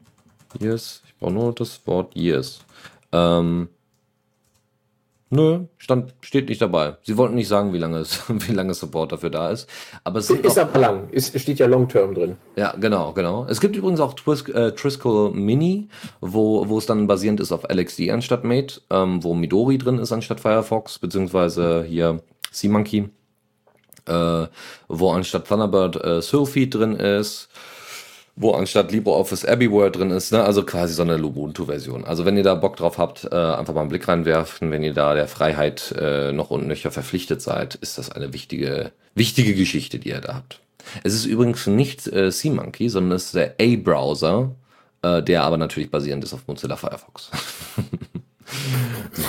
[0.59, 1.01] Years.
[1.05, 2.61] Ich brauche nur das Wort Years.
[3.11, 3.69] Ähm,
[5.33, 6.97] Nö, stand, steht nicht dabei.
[7.03, 9.67] Sie wollten nicht sagen, wie lange, es, wie lange Support dafür da ist.
[10.03, 11.07] Aber es ist aber lang.
[11.13, 12.35] Es steht ja Long Term drin.
[12.57, 13.45] Ja, genau, genau.
[13.47, 15.87] Es gibt übrigens auch Tris äh, Trisco Mini,
[16.19, 20.11] wo, wo es dann basierend ist auf LXD anstatt Mate, ähm, wo Midori drin ist
[20.11, 23.09] anstatt Firefox, beziehungsweise hier SeaMonkey,
[24.07, 24.47] äh,
[24.89, 27.47] wo anstatt Thunderbird äh, Surfeed drin ist
[28.35, 30.43] wo anstatt LibreOffice Everywhere drin ist, ne?
[30.43, 32.05] also quasi so eine Lubuntu-Version.
[32.05, 34.71] Also wenn ihr da Bock drauf habt, äh, einfach mal einen Blick reinwerfen.
[34.71, 38.91] Wenn ihr da der Freiheit äh, noch und nöcher verpflichtet seid, ist das eine wichtige,
[39.15, 40.61] wichtige Geschichte, die ihr da habt.
[41.03, 44.51] Es ist übrigens nicht äh, SeaMonkey, sondern es ist der A-Browser,
[45.01, 47.29] äh, der aber natürlich basierend ist auf Mozilla Firefox.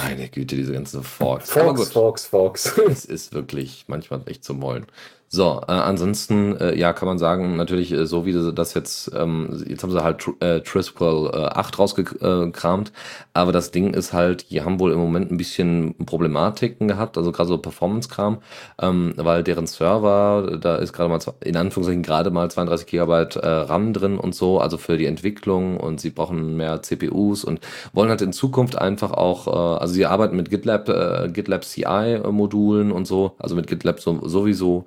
[0.02, 1.50] Meine Güte, diese ganzen Forks.
[1.50, 2.78] Forks, Forks, Forks.
[2.88, 4.86] Es ist wirklich manchmal echt zum Mollen.
[5.34, 9.64] So, äh, ansonsten, äh, ja, kann man sagen, natürlich, äh, so wie das jetzt, ähm,
[9.66, 12.92] jetzt haben sie halt tr äh, Trisquel äh, 8 rausgekramt,
[13.32, 17.32] aber das Ding ist halt, die haben wohl im Moment ein bisschen Problematiken gehabt, also
[17.32, 18.42] gerade so Performance-Kram,
[18.82, 23.48] ähm, weil deren Server, da ist gerade mal, in Anführungszeichen gerade mal 32 Gigabyte äh,
[23.48, 27.60] RAM drin und so, also für die Entwicklung und sie brauchen mehr CPUs und
[27.94, 32.92] wollen halt in Zukunft einfach auch, äh, also sie arbeiten mit GitLab, äh, GitLab CI-Modulen
[32.92, 34.84] und so, also mit GitLab so, sowieso,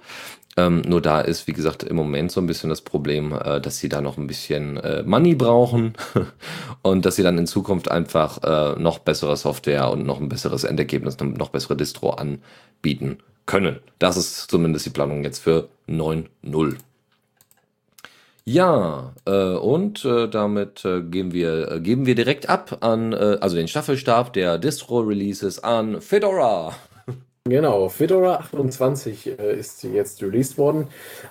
[0.58, 3.78] ähm, nur da ist, wie gesagt, im Moment so ein bisschen das Problem, äh, dass
[3.78, 5.94] sie da noch ein bisschen äh, Money brauchen
[6.82, 10.63] und dass sie dann in Zukunft einfach äh, noch bessere Software und noch ein besseres
[10.63, 13.80] Endergebnis, noch bessere Distro anbieten können.
[14.00, 16.78] Das ist zumindest die Planung jetzt für 9.0.
[18.48, 23.39] Ja, äh, und äh, damit äh, geben, wir, äh, geben wir direkt ab an, äh,
[23.41, 26.76] also den Staffelstab der Distro-Releases an Fedora.
[27.47, 30.88] Genau, Fedora 28 äh, ist jetzt released worden.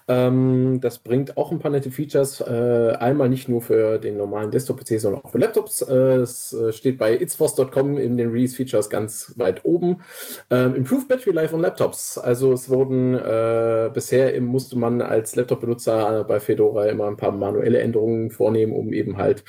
[0.06, 2.40] Ähm, das bringt auch ein paar nette Features.
[2.40, 5.82] Äh, einmal nicht nur für den normalen Desktop-PC, sondern auch für Laptops.
[5.82, 10.04] Äh, es äh, steht bei itsforce.com in den Release-Features ganz weit oben.
[10.50, 12.16] Ähm, Improved Battery Life on Laptops.
[12.16, 17.80] Also es wurden äh, bisher musste man als Laptop-Benutzer bei Fedora immer ein paar manuelle
[17.80, 19.42] Änderungen vornehmen, um eben halt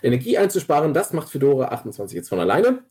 [0.00, 0.94] Energie einzusparen.
[0.94, 2.84] Das macht Fedora 28 jetzt von alleine.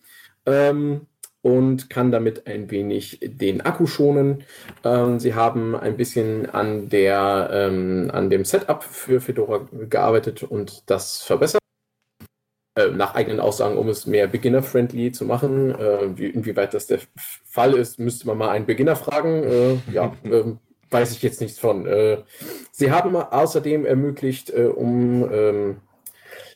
[0.45, 1.07] Ähm,
[1.43, 4.43] und kann damit ein wenig den Akku schonen.
[4.83, 10.89] Ähm, sie haben ein bisschen an, der, ähm, an dem Setup für Fedora gearbeitet und
[10.89, 11.59] das verbessert.
[12.75, 15.75] Äh, nach eigenen Aussagen, um es mehr beginner-friendly zu machen.
[15.75, 16.99] Äh, wie, inwieweit das der
[17.45, 19.43] Fall ist, müsste man mal einen Beginner fragen.
[19.43, 21.85] Äh, ja, ähm, weiß ich jetzt nichts von.
[21.85, 22.19] Äh,
[22.71, 25.77] sie haben außerdem ermöglicht, äh, um ähm,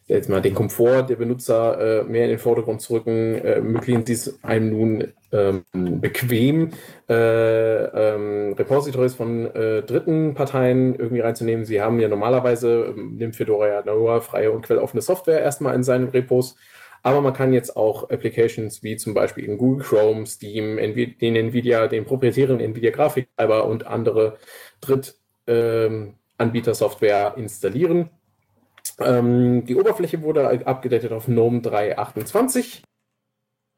[0.08, 4.06] jetzt mal den Komfort der Benutzer äh, mehr in den Vordergrund zu rücken, äh, ermöglichen
[4.06, 6.72] sie einem nun ähm, bequem,
[7.10, 11.66] äh, ähm, Repositories von äh, dritten Parteien irgendwie reinzunehmen.
[11.66, 15.84] Sie haben ja normalerweise, ähm, nimmt Fedora ja nur freie und quelloffene Software erstmal in
[15.84, 16.56] seinen Repos.
[17.04, 21.36] Aber man kann jetzt auch Applications wie zum Beispiel in Google Chrome, Steam, Nvi den
[21.36, 24.38] Nvidia, den proprietären Nvidia Grafiktreiber und andere
[24.82, 28.10] Drittanbieter-Software ähm, installieren.
[29.00, 32.82] Ähm, die Oberfläche wurde abgedatet auf GNOME 3.28.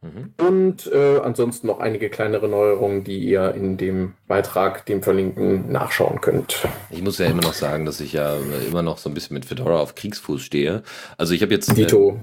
[0.02, 0.34] Mhm.
[0.38, 6.22] Und äh, ansonsten noch einige kleinere Neuerungen, die ihr in dem Beitrag, dem verlinken, nachschauen
[6.22, 6.66] könnt.
[6.90, 9.44] Ich muss ja immer noch sagen, dass ich ja immer noch so ein bisschen mit
[9.44, 10.84] Fedora auf Kriegsfuß stehe.
[11.18, 12.14] Also ich habe jetzt äh,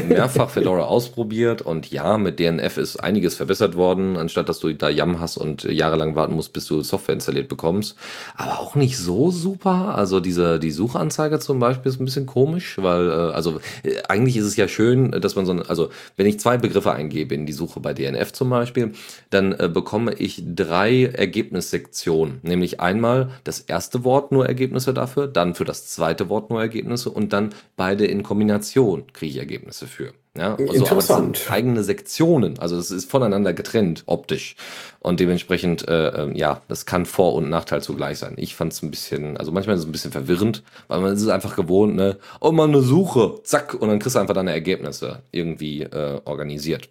[0.08, 4.88] mehrfach Fedora ausprobiert und ja, mit DNF ist einiges verbessert worden, anstatt dass du da
[4.88, 7.96] YAM hast und jahrelang warten musst, bis du Software installiert bekommst.
[8.36, 9.96] Aber auch nicht so super.
[9.96, 14.36] Also diese die Suchanzeige zum Beispiel ist ein bisschen komisch, weil äh, also äh, eigentlich
[14.36, 17.46] ist es ja schön, dass man so, also wenn ich zwei Begriffe eingebe eingebe in
[17.46, 18.92] die Suche bei DNF zum Beispiel,
[19.30, 22.40] dann äh, bekomme ich drei Ergebnissektionen.
[22.42, 27.10] Nämlich einmal das erste Wort nur Ergebnisse dafür, dann für das zweite Wort nur Ergebnisse
[27.10, 30.12] und dann beide in Kombination kriege ich Ergebnisse für.
[30.36, 31.46] Ja, also Interessant.
[31.48, 34.56] eigene Sektionen, also es ist voneinander getrennt optisch
[34.98, 38.34] und dementsprechend, äh, ähm, ja, das kann Vor- und Nachteil zugleich sein.
[38.36, 41.22] Ich fand es ein bisschen, also manchmal ist es ein bisschen verwirrend, weil man ist
[41.22, 44.50] es einfach gewohnt, ne, oh mal eine Suche, zack, und dann kriegst du einfach deine
[44.50, 46.88] Ergebnisse irgendwie äh, organisiert.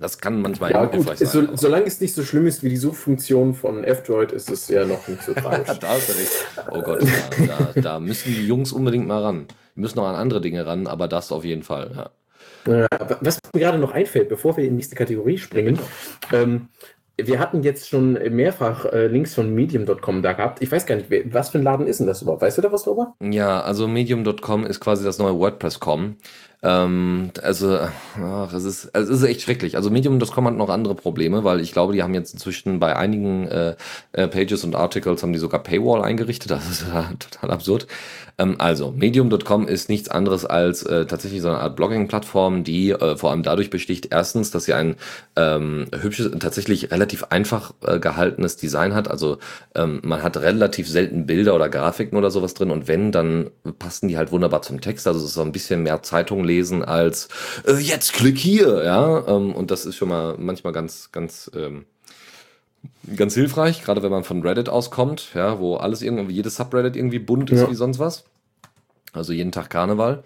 [0.00, 1.04] Das kann manchmal ja, gut.
[1.04, 1.26] sein.
[1.26, 4.86] So, solange es nicht so schlimm ist wie die Suchfunktion von F-Droid, ist es ja
[4.86, 5.78] noch nicht so tragisch.
[5.80, 6.30] da hast du recht.
[6.70, 9.46] Oh Gott, da, da, da, müssen die Jungs unbedingt mal ran.
[9.76, 12.10] Die müssen noch an andere Dinge ran, aber das auf jeden Fall.
[12.66, 12.86] Ja.
[13.20, 15.78] Was mir gerade noch einfällt, bevor wir in die nächste Kategorie springen,
[16.32, 16.68] ähm,
[17.16, 20.62] wir hatten jetzt schon mehrfach äh, Links von medium.com da gehabt.
[20.62, 22.42] Ich weiß gar nicht, was für ein Laden ist denn das überhaupt?
[22.42, 23.14] Weißt du da was drüber?
[23.20, 26.16] Ja, also medium.com ist quasi das neue WordPress.com.
[26.62, 27.78] Ähm, also,
[28.22, 29.76] ach, es ist, es ist echt schrecklich.
[29.76, 33.48] Also Medium.com hat noch andere Probleme, weil ich glaube, die haben jetzt inzwischen bei einigen
[33.48, 33.76] äh,
[34.12, 36.50] äh, Pages und Articles haben die sogar Paywall eingerichtet.
[36.50, 37.86] Das ist ja total absurd.
[38.36, 43.16] Ähm, also, Medium.com ist nichts anderes als äh, tatsächlich so eine Art Blogging-Plattform, die äh,
[43.16, 44.96] vor allem dadurch besticht, erstens, dass sie ein
[45.36, 49.08] ähm, hübsches, tatsächlich relativ einfach äh, gehaltenes Design hat.
[49.10, 49.38] Also
[49.74, 54.08] ähm, man hat relativ selten Bilder oder Grafiken oder sowas drin und wenn, dann passen
[54.08, 55.06] die halt wunderbar zum Text.
[55.06, 57.28] Also es ist so ein bisschen mehr Zeitung lesen als
[57.66, 59.26] äh, jetzt klick hier, ja.
[59.26, 61.86] Ähm, und das ist schon mal manchmal ganz, ganz ähm,
[63.16, 67.18] ganz hilfreich, gerade wenn man von Reddit auskommt, ja, wo alles irgendwie, jedes Subreddit irgendwie
[67.18, 67.70] bunt ist ja.
[67.70, 68.24] wie sonst was.
[69.12, 70.22] Also jeden Tag Karneval.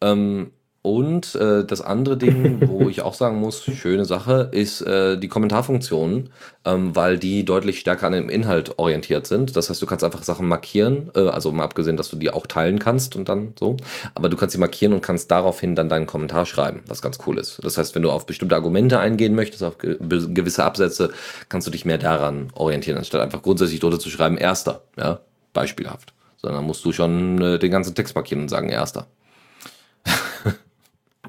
[0.00, 0.50] Ähm,
[0.86, 5.26] und äh, das andere Ding, wo ich auch sagen muss, schöne Sache, ist äh, die
[5.26, 6.30] Kommentarfunktionen,
[6.64, 9.56] ähm, weil die deutlich stärker an dem Inhalt orientiert sind.
[9.56, 12.46] Das heißt, du kannst einfach Sachen markieren, äh, also mal abgesehen, dass du die auch
[12.46, 13.76] teilen kannst und dann so.
[14.14, 17.38] Aber du kannst sie markieren und kannst daraufhin dann deinen Kommentar schreiben, was ganz cool
[17.38, 17.58] ist.
[17.64, 21.10] Das heißt, wenn du auf bestimmte Argumente eingehen möchtest, auf ge gewisse Absätze,
[21.48, 25.18] kannst du dich mehr daran orientieren, anstatt einfach grundsätzlich drunter zu schreiben, erster, ja,
[25.52, 26.12] beispielhaft.
[26.36, 29.08] Sondern musst du schon äh, den ganzen Text markieren und sagen, erster.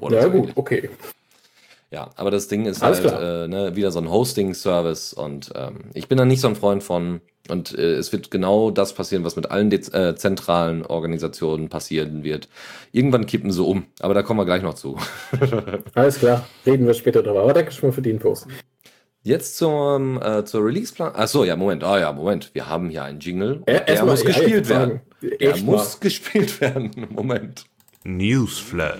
[0.00, 0.56] Oder ja, so gut, ähnlich.
[0.56, 0.90] okay.
[1.90, 5.84] Ja, aber das Ding ist Alles halt äh, ne, wieder so ein Hosting-Service und ähm,
[5.94, 7.20] ich bin da nicht so ein Freund von.
[7.48, 12.50] Und äh, es wird genau das passieren, was mit allen äh, zentralen Organisationen passieren wird.
[12.92, 14.98] Irgendwann kippen sie um, aber da kommen wir gleich noch zu.
[15.94, 17.40] Alles klar, reden wir später drüber.
[17.40, 18.46] Aber danke schon mal für die Infos.
[19.22, 21.14] Jetzt zum, äh, zur Release-Plan.
[21.14, 21.84] Achso, ja, Moment.
[21.84, 22.50] Ah, oh, ja, Moment.
[22.54, 23.62] Wir haben hier einen Jingle.
[23.66, 25.00] Äh, der muss ja, gespielt werden.
[25.40, 27.06] Der muss gespielt werden.
[27.10, 27.64] Moment.
[28.04, 28.98] Newsflash.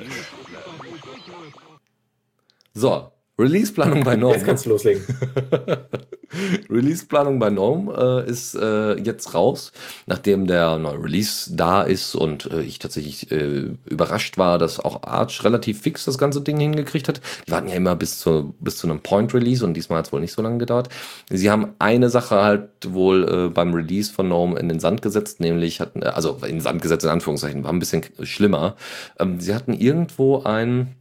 [2.78, 3.10] So,
[3.40, 4.34] Release-Planung bei GNOME.
[4.34, 5.02] Jetzt kannst du loslegen.
[6.70, 9.72] Release-Planung bei GNOME äh, ist äh, jetzt raus,
[10.06, 15.02] nachdem der neue Release da ist und äh, ich tatsächlich äh, überrascht war, dass auch
[15.02, 17.20] Arch relativ fix das ganze Ding hingekriegt hat.
[17.48, 20.20] Die warten ja immer bis zu, bis zu einem Point-Release und diesmal hat es wohl
[20.20, 20.88] nicht so lange gedauert.
[21.30, 25.40] Sie haben eine Sache halt wohl äh, beim Release von GNOME in den Sand gesetzt,
[25.40, 28.76] nämlich hatten, äh, also in den Sand gesetzt in Anführungszeichen, war ein bisschen schlimmer.
[29.18, 30.94] Ähm, sie hatten irgendwo ein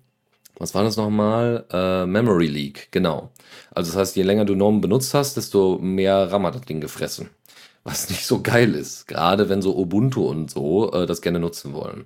[0.59, 1.65] was war das nochmal?
[1.71, 3.31] Äh, Memory Leak, genau.
[3.71, 6.81] Also das heißt, je länger du GNOME benutzt hast, desto mehr RAM hat das Ding
[6.81, 7.29] gefressen.
[7.83, 11.73] Was nicht so geil ist, gerade wenn so Ubuntu und so äh, das gerne nutzen
[11.73, 12.05] wollen.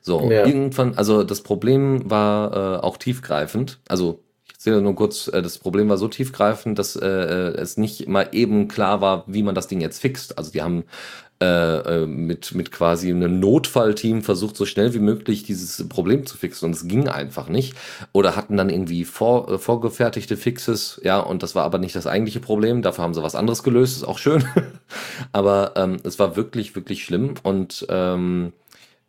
[0.00, 0.46] So, ja.
[0.46, 3.80] irgendwann, also das Problem war äh, auch tiefgreifend.
[3.88, 7.76] Also ich erzähle nur kurz, äh, das Problem war so tiefgreifend, dass äh, äh, es
[7.76, 10.38] nicht mal eben klar war, wie man das Ding jetzt fixt.
[10.38, 10.84] Also die haben
[11.42, 16.38] äh, äh, mit, mit quasi einem Notfallteam versucht, so schnell wie möglich dieses Problem zu
[16.38, 17.74] fixen und es ging einfach nicht.
[18.12, 22.06] Oder hatten dann irgendwie vor, äh, vorgefertigte Fixes, ja, und das war aber nicht das
[22.06, 22.80] eigentliche Problem.
[22.80, 24.44] Dafür haben sie was anderes gelöst, ist auch schön.
[25.32, 28.52] aber ähm, es war wirklich, wirklich schlimm und ähm,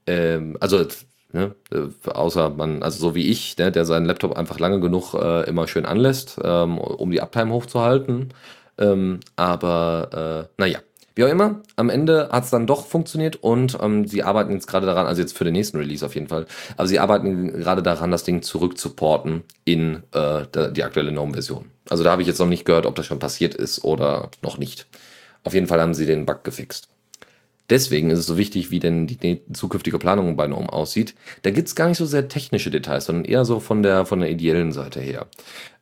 [0.05, 0.85] ähm, also
[1.33, 1.55] Ne?
[1.71, 5.43] Äh, außer man, also so wie ich, ne, der seinen Laptop einfach lange genug äh,
[5.47, 8.33] immer schön anlässt, ähm, um die Uptime hochzuhalten.
[8.77, 10.79] Ähm, aber äh, naja,
[11.17, 14.67] wie auch immer, am Ende hat es dann doch funktioniert und ähm, sie arbeiten jetzt
[14.67, 16.45] gerade daran, also jetzt für den nächsten Release auf jeden Fall,
[16.77, 21.65] aber sie arbeiten gerade daran, das Ding zurückzuporten in äh, die aktuelle GNOME-Version.
[21.89, 24.57] Also da habe ich jetzt noch nicht gehört, ob das schon passiert ist oder noch
[24.57, 24.87] nicht.
[25.43, 26.89] Auf jeden Fall haben sie den Bug gefixt.
[27.69, 31.15] Deswegen ist es so wichtig, wie denn die zukünftige Planung bei GNOME aussieht.
[31.41, 34.21] Da gibt es gar nicht so sehr technische Details, sondern eher so von der, von
[34.21, 35.27] der ideellen Seite her.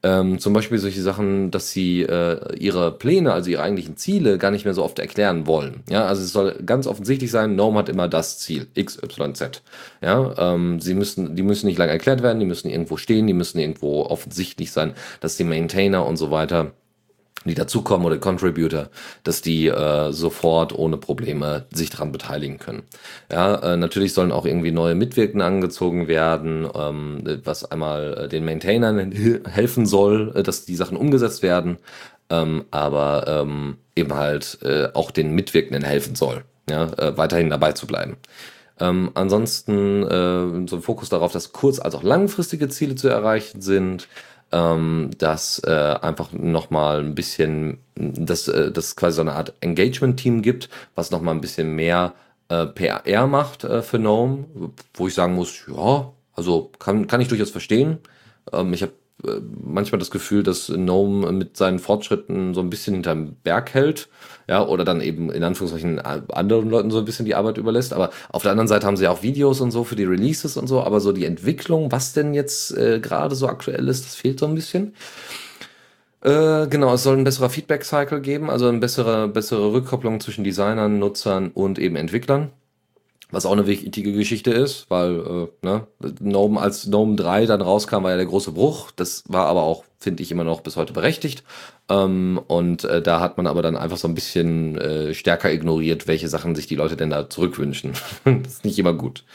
[0.02, 4.50] Ähm, zum Beispiel solche Sachen, dass sie äh, ihre Pläne, also ihre eigentlichen Ziele, gar
[4.50, 5.84] nicht mehr so oft erklären wollen.
[5.88, 9.62] Ja, also es soll ganz offensichtlich sein, GNOME hat immer das Ziel, X, Y, Z.
[10.02, 13.34] Ja, ähm, sie müssen, die müssen nicht lange erklärt werden, die müssen irgendwo stehen, die
[13.34, 16.74] müssen irgendwo offensichtlich sein, dass die Maintainer und so weiter
[17.50, 18.90] die dazukommen oder Contributor,
[19.24, 22.84] dass die äh, sofort ohne Probleme sich daran beteiligen können.
[23.32, 28.46] Ja, äh, natürlich sollen auch irgendwie neue Mitwirkende angezogen werden, ähm, was einmal äh, den
[28.46, 29.12] Maintainern
[29.46, 31.78] helfen soll, äh, dass die Sachen umgesetzt werden,
[32.30, 37.74] ähm, aber ähm, eben halt äh, auch den Mitwirkenden helfen soll, ja, äh, weiterhin dabei
[37.74, 38.18] zu bleiben.
[38.80, 43.62] Ähm, ansonsten äh, so ein Fokus darauf, dass kurz- als auch langfristige Ziele zu erreichen
[43.62, 44.08] sind
[44.52, 50.42] ähm, dass äh, einfach nochmal ein bisschen, dass äh, das quasi so eine Art Engagement-Team
[50.42, 52.14] gibt, was nochmal ein bisschen mehr
[52.50, 54.46] äh, PR macht äh, für GNOME,
[54.94, 58.00] wo ich sagen muss, ja, also kann, kann ich durchaus verstehen.
[58.52, 62.94] Ähm, ich habe äh, manchmal das Gefühl, dass Gnome mit seinen Fortschritten so ein bisschen
[62.94, 64.10] hinterm Berg hält,
[64.48, 67.94] ja, oder dann eben in Anführungszeichen anderen Leuten so ein bisschen die Arbeit überlässt.
[67.94, 70.68] Aber auf der anderen Seite haben sie auch Videos und so für die Releases und
[70.68, 74.40] so, aber so die Entwicklung, was denn jetzt äh, gerade so aktuell ist, das fehlt
[74.40, 74.94] so ein bisschen.
[76.22, 80.98] Äh, genau, es soll ein besserer Feedback-Cycle geben, also eine bessere, bessere Rückkopplung zwischen Designern,
[81.00, 82.52] Nutzern und eben Entwicklern.
[83.36, 88.04] Was auch eine wichtige Geschichte ist, weil äh, ne, Gnome, als Gnome 3 dann rauskam,
[88.04, 88.92] war ja der große Bruch.
[88.96, 91.44] Das war aber auch, finde ich, immer noch bis heute berechtigt.
[91.90, 96.08] Ähm, und äh, da hat man aber dann einfach so ein bisschen äh, stärker ignoriert,
[96.08, 97.92] welche Sachen sich die Leute denn da zurückwünschen.
[98.24, 99.26] das ist nicht immer gut.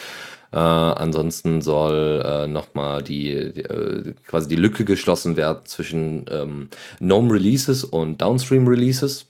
[0.51, 6.71] Äh, ansonsten soll äh, nochmal die, die äh, quasi die Lücke geschlossen werden zwischen ähm,
[7.01, 9.27] Gnome Releases und Downstream Releases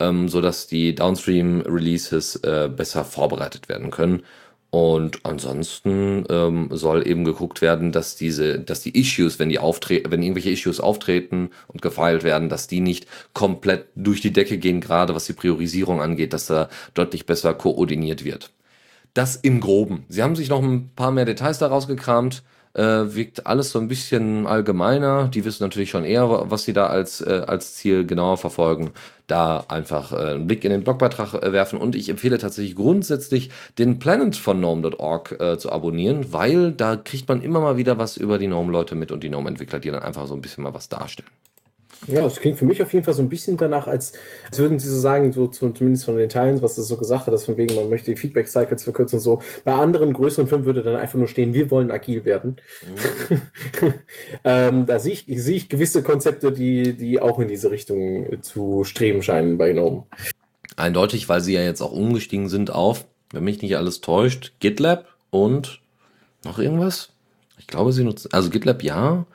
[0.00, 4.22] ähm, sodass die Downstream-Releases äh, besser vorbereitet werden können.
[4.70, 10.10] Und ansonsten ähm, soll eben geguckt werden, dass diese, dass die Issues, wenn die auftreten,
[10.10, 14.82] wenn irgendwelche Issues auftreten und gefeilt werden, dass die nicht komplett durch die Decke gehen,
[14.82, 18.50] gerade was die Priorisierung angeht, dass da deutlich besser koordiniert wird.
[19.14, 20.04] Das im Groben.
[20.10, 22.42] Sie haben sich noch ein paar mehr Details daraus gekramt
[22.74, 25.28] äh, wirkt alles so ein bisschen allgemeiner.
[25.28, 28.90] Die wissen natürlich schon eher, was sie da als, äh, als Ziel genauer verfolgen.
[29.26, 33.50] Da einfach äh, einen Blick in den Blogbeitrag äh, werfen und ich empfehle tatsächlich grundsätzlich
[33.78, 38.16] den Planet von GNOME.org äh, zu abonnieren, weil da kriegt man immer mal wieder was
[38.16, 40.88] über die GNOME-Leute mit und die GNOME-Entwickler, die dann einfach so ein bisschen mal was
[40.88, 41.28] darstellen.
[42.06, 44.12] Ja, das klingt für mich auf jeden Fall so ein bisschen danach, als,
[44.46, 47.34] als würden sie so sagen, so zumindest von den Teilen, was du so gesagt hat,
[47.34, 49.42] dass von wegen, man möchte die Feedback-Cycles verkürzen und so.
[49.64, 52.56] Bei anderen größeren Firmen würde dann einfach nur stehen, wir wollen agil werden.
[53.30, 53.92] Mhm.
[54.44, 58.84] ähm, da sehe ich, sehe ich gewisse Konzepte, die, die auch in diese Richtung zu
[58.84, 60.06] streben scheinen bei GNOME.
[60.76, 65.06] Eindeutig, weil sie ja jetzt auch umgestiegen sind auf, wenn mich nicht alles täuscht, GitLab
[65.30, 65.80] und
[66.44, 67.10] noch irgendwas?
[67.58, 69.26] Ich glaube, sie nutzen, also GitLab ja,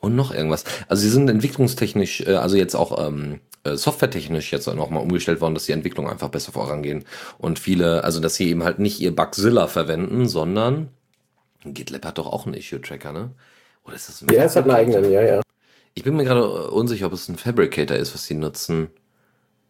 [0.00, 0.64] und noch irgendwas.
[0.88, 5.54] Also sie sind entwicklungstechnisch, äh, also jetzt auch ähm, äh, softwaretechnisch jetzt nochmal umgestellt worden,
[5.54, 7.04] dass die Entwicklung einfach besser vorangehen.
[7.38, 10.88] Und viele, also dass sie eben halt nicht ihr Bugzilla verwenden, sondern
[11.64, 13.30] GitLab hat doch auch einen Issue-Tracker, ne?
[13.84, 15.40] Oder ist das ein Ja, es hat einen eigenen, ja, ja.
[15.94, 18.88] Ich bin mir gerade unsicher, ob es ein Fabricator ist, was sie nutzen.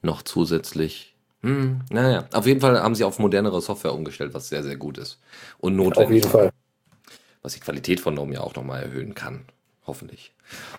[0.02, 1.16] Noch zusätzlich.
[1.42, 2.28] Hm, naja.
[2.32, 5.18] Auf jeden Fall haben sie auf modernere Software umgestellt, was sehr, sehr gut ist.
[5.58, 6.06] Und notwendig.
[6.06, 6.50] Auf jeden Fall.
[7.42, 9.46] Was die Qualität von GNOME ja auch nochmal erhöhen kann.
[9.86, 10.34] Hoffentlich.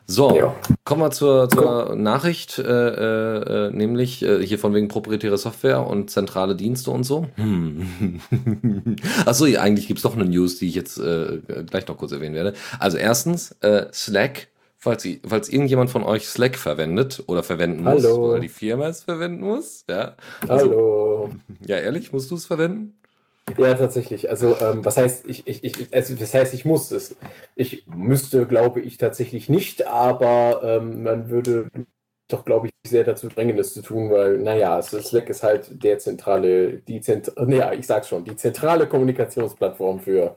[0.06, 0.56] So, ja.
[0.84, 5.88] kommen wir zur, zur Nachricht, äh, äh, äh, nämlich äh, hier von wegen proprietäre Software
[5.88, 7.28] und zentrale Dienste und so.
[7.36, 8.22] Hm.
[9.26, 12.36] Achso, eigentlich gibt es doch eine News, die ich jetzt äh, gleich noch kurz erwähnen
[12.36, 12.54] werde.
[12.80, 18.32] Also erstens, äh, Slack, falls, falls irgendjemand von euch Slack verwendet oder verwenden muss, Hallo.
[18.32, 19.86] oder die Firma es verwenden muss.
[19.90, 20.16] Ja.
[20.48, 21.30] Also, Hallo.
[21.66, 23.01] Ja, ehrlich, musst du es verwenden?
[23.58, 24.30] Ja, tatsächlich.
[24.30, 27.16] Also, ähm, was heißt, ich, ich, ich, also, das heißt, ich muss es.
[27.56, 31.70] Ich müsste, glaube ich, tatsächlich nicht, aber ähm, man würde
[32.34, 36.00] doch, glaube ich, sehr dazu drängen, das zu tun, weil, naja, Slack ist halt der
[36.00, 40.36] zentrale, die Zent naja, ich sag's schon, die zentrale Kommunikationsplattform für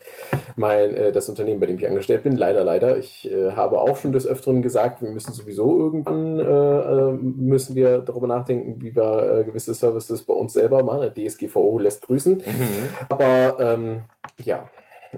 [0.57, 2.37] mein, äh, das Unternehmen, bei dem ich angestellt bin.
[2.37, 2.99] Leider, leider.
[2.99, 7.75] Ich äh, habe auch schon des Öfteren gesagt, wir müssen sowieso irgendwann, äh, äh müssen
[7.75, 11.13] wir darüber nachdenken, wie wir äh, gewisse Services bei uns selber machen.
[11.15, 12.35] DSGVO lässt grüßen.
[12.35, 12.89] Mhm.
[13.09, 14.03] Aber, ähm,
[14.45, 14.69] ja.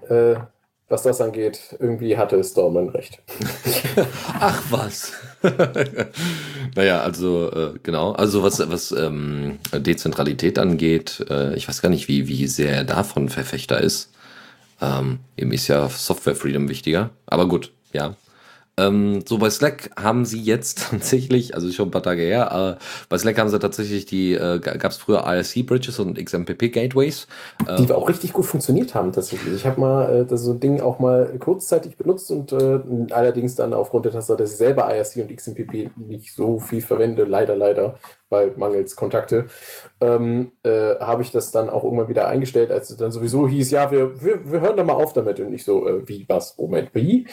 [0.08, 0.36] äh,
[0.88, 3.20] was das angeht, irgendwie hatte Storman recht.
[4.40, 5.12] Ach was.
[6.74, 12.08] naja, also äh, genau, also was, was ähm, Dezentralität angeht, äh, ich weiß gar nicht,
[12.08, 14.12] wie, wie sehr er davon Verfechter ist.
[14.80, 18.14] Ähm, ihm ist ja Software Freedom wichtiger, aber gut, ja.
[18.78, 22.84] Ähm, so bei Slack haben sie jetzt tatsächlich, also schon ein paar Tage her, äh,
[23.08, 27.26] bei Slack haben sie tatsächlich die, äh, gab es früher IRC-Bridges und XMPP-Gateways.
[27.66, 29.54] Äh, die auch richtig gut funktioniert haben tatsächlich.
[29.54, 32.80] Ich habe mal äh, das so ein Ding auch mal kurzzeitig benutzt und äh,
[33.12, 37.24] allerdings dann aufgrund der Tatsache, dass ich selber IRC und XMPP nicht so viel verwende,
[37.24, 37.98] leider, leider,
[38.28, 39.46] weil mangels Kontakte,
[40.00, 43.70] ähm, äh, habe ich das dann auch irgendwann wieder eingestellt, als es dann sowieso hieß,
[43.70, 45.40] ja, wir, wir, wir hören da mal auf damit.
[45.40, 47.26] Und ich so, äh, wie, was, Moment, wie?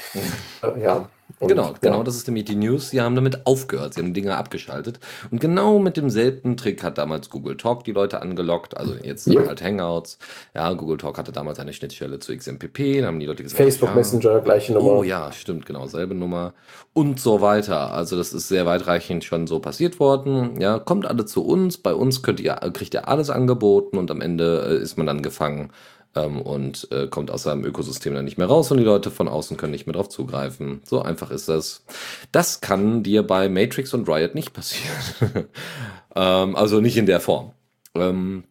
[0.61, 1.09] Äh, ja.
[1.39, 1.73] Und, genau, ja.
[1.81, 2.91] genau, das ist nämlich die News.
[2.91, 4.99] Sie haben damit aufgehört, sie haben Dinge abgeschaltet.
[5.31, 9.45] Und genau mit demselben Trick hat damals Google Talk die Leute angelockt, also jetzt ja.
[9.47, 10.19] halt Hangouts.
[10.53, 13.89] Ja, Google Talk hatte damals eine Schnittstelle zu XMPP, da haben die Leute gesagt, Facebook
[13.89, 14.91] ja, Messenger, gleiche Nummer.
[14.91, 16.53] Oh ja, stimmt, genau, selbe Nummer.
[16.93, 17.91] Und so weiter.
[17.91, 20.59] Also das ist sehr weitreichend schon so passiert worden.
[20.61, 24.65] Ja, kommt alle zu uns, bei uns ihr, kriegt ihr alles angeboten und am Ende
[24.67, 25.71] äh, ist man dann gefangen
[26.15, 29.27] ähm, und äh, kommt aus seinem Ökosystem dann nicht mehr raus und die Leute von
[29.27, 30.81] außen können nicht mehr drauf zugreifen.
[30.85, 31.83] So einfach ist das.
[32.31, 35.47] Das kann dir bei Matrix und Riot nicht passieren.
[36.15, 37.53] ähm, also nicht in der Form.
[37.95, 38.43] Ähm,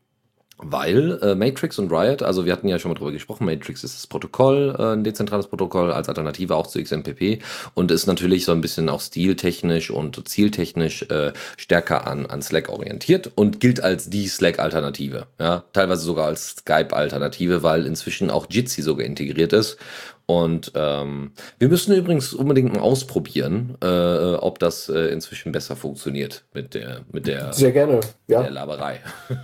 [0.62, 3.96] weil äh, Matrix und Riot, also wir hatten ja schon mal drüber gesprochen, Matrix ist
[3.96, 7.42] das Protokoll, äh, ein dezentrales Protokoll als Alternative auch zu XMPP
[7.74, 12.68] und ist natürlich so ein bisschen auch stiltechnisch und zieltechnisch äh, stärker an, an Slack
[12.68, 15.26] orientiert und gilt als die Slack-Alternative.
[15.38, 15.64] Ja?
[15.72, 19.78] Teilweise sogar als Skype-Alternative, weil inzwischen auch Jitsi sogar integriert ist
[20.26, 26.44] und ähm, wir müssen übrigens unbedingt mal ausprobieren, äh, ob das äh, inzwischen besser funktioniert
[26.54, 28.42] mit der mit der, Sehr gerne, ja.
[28.42, 29.00] der Laberei.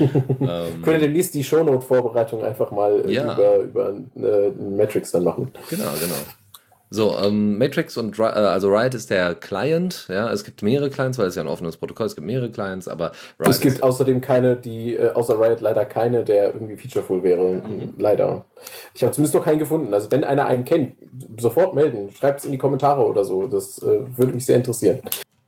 [0.00, 3.34] ähm, Könnt ihr demnächst die Shownote-Vorbereitung einfach mal äh, ja.
[3.34, 5.52] über, über äh, Matrix dann machen.
[5.70, 6.14] Genau, genau.
[6.88, 11.18] So, ähm, Matrix und äh, also Riot ist der Client, ja, es gibt mehrere Clients,
[11.18, 13.10] weil es ja ein offenes Protokoll, es gibt mehrere Clients, aber
[13.40, 17.54] Riot Es gibt außerdem keine, die, äh, außer Riot leider keine, der irgendwie featureful wäre.
[17.54, 17.94] Mhm.
[17.98, 18.44] Leider.
[18.94, 19.92] Ich habe zumindest noch keinen gefunden.
[19.92, 20.94] Also wenn einer einen kennt,
[21.38, 23.48] sofort melden, schreibt es in die Kommentare oder so.
[23.48, 25.00] Das äh, würde mich sehr interessieren.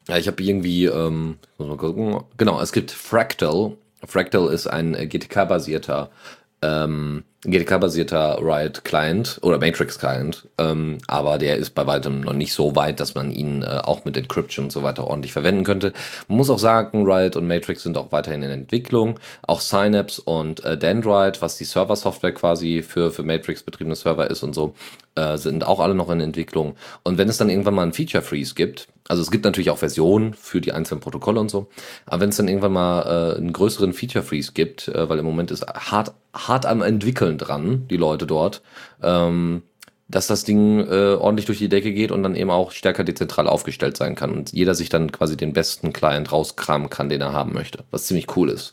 [0.09, 3.76] Ja, ich habe irgendwie, ähm, muss mal gucken, genau, es gibt Fractal.
[4.07, 6.11] Fractal ist ein äh, GTK-basierter
[6.62, 12.53] ähm, GTK-basierter Riot Client oder Matrix Client, ähm, aber der ist bei weitem noch nicht
[12.53, 15.93] so weit, dass man ihn äh, auch mit Encryption und so weiter ordentlich verwenden könnte.
[16.26, 19.20] Man muss auch sagen, Riot und Matrix sind auch weiterhin in Entwicklung.
[19.43, 24.43] Auch Synapse und äh, Dendrite, was die Server-Software quasi für, für Matrix betriebene Server ist
[24.43, 24.74] und so,
[25.14, 26.74] äh, sind auch alle noch in Entwicklung.
[27.05, 29.78] Und wenn es dann irgendwann mal einen Feature Freeze gibt, also es gibt natürlich auch
[29.78, 31.68] Versionen für die einzelnen Protokolle und so,
[32.06, 35.24] aber wenn es dann irgendwann mal äh, einen größeren Feature Freeze gibt, äh, weil im
[35.24, 38.62] Moment ist hart, hart am entwickeln dran, die Leute dort,
[39.02, 39.62] ähm,
[40.09, 43.46] dass das Ding äh, ordentlich durch die Decke geht und dann eben auch stärker dezentral
[43.46, 47.32] aufgestellt sein kann und jeder sich dann quasi den besten Client rauskramen kann, den er
[47.32, 48.72] haben möchte, was ziemlich cool ist.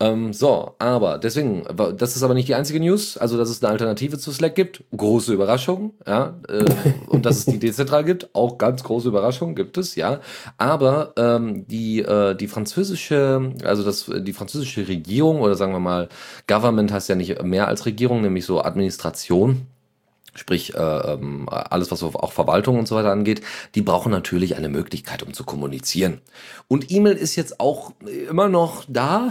[0.00, 1.64] Ähm, so, aber deswegen,
[1.96, 4.82] das ist aber nicht die einzige News, also dass es eine Alternative zu Slack gibt,
[4.96, 6.64] große Überraschung, ja, äh,
[7.06, 10.20] und dass es die dezentral gibt, auch ganz große Überraschung gibt es, ja,
[10.58, 16.08] aber ähm, die äh, die französische, also das die französische Regierung oder sagen wir mal
[16.48, 19.68] Government heißt ja nicht mehr als Regierung, nämlich so Administration
[20.34, 23.42] sprich äh, ähm, alles, was auch Verwaltung und so weiter angeht,
[23.74, 26.20] die brauchen natürlich eine Möglichkeit, um zu kommunizieren.
[26.68, 27.92] Und E-Mail ist jetzt auch
[28.28, 29.30] immer noch da.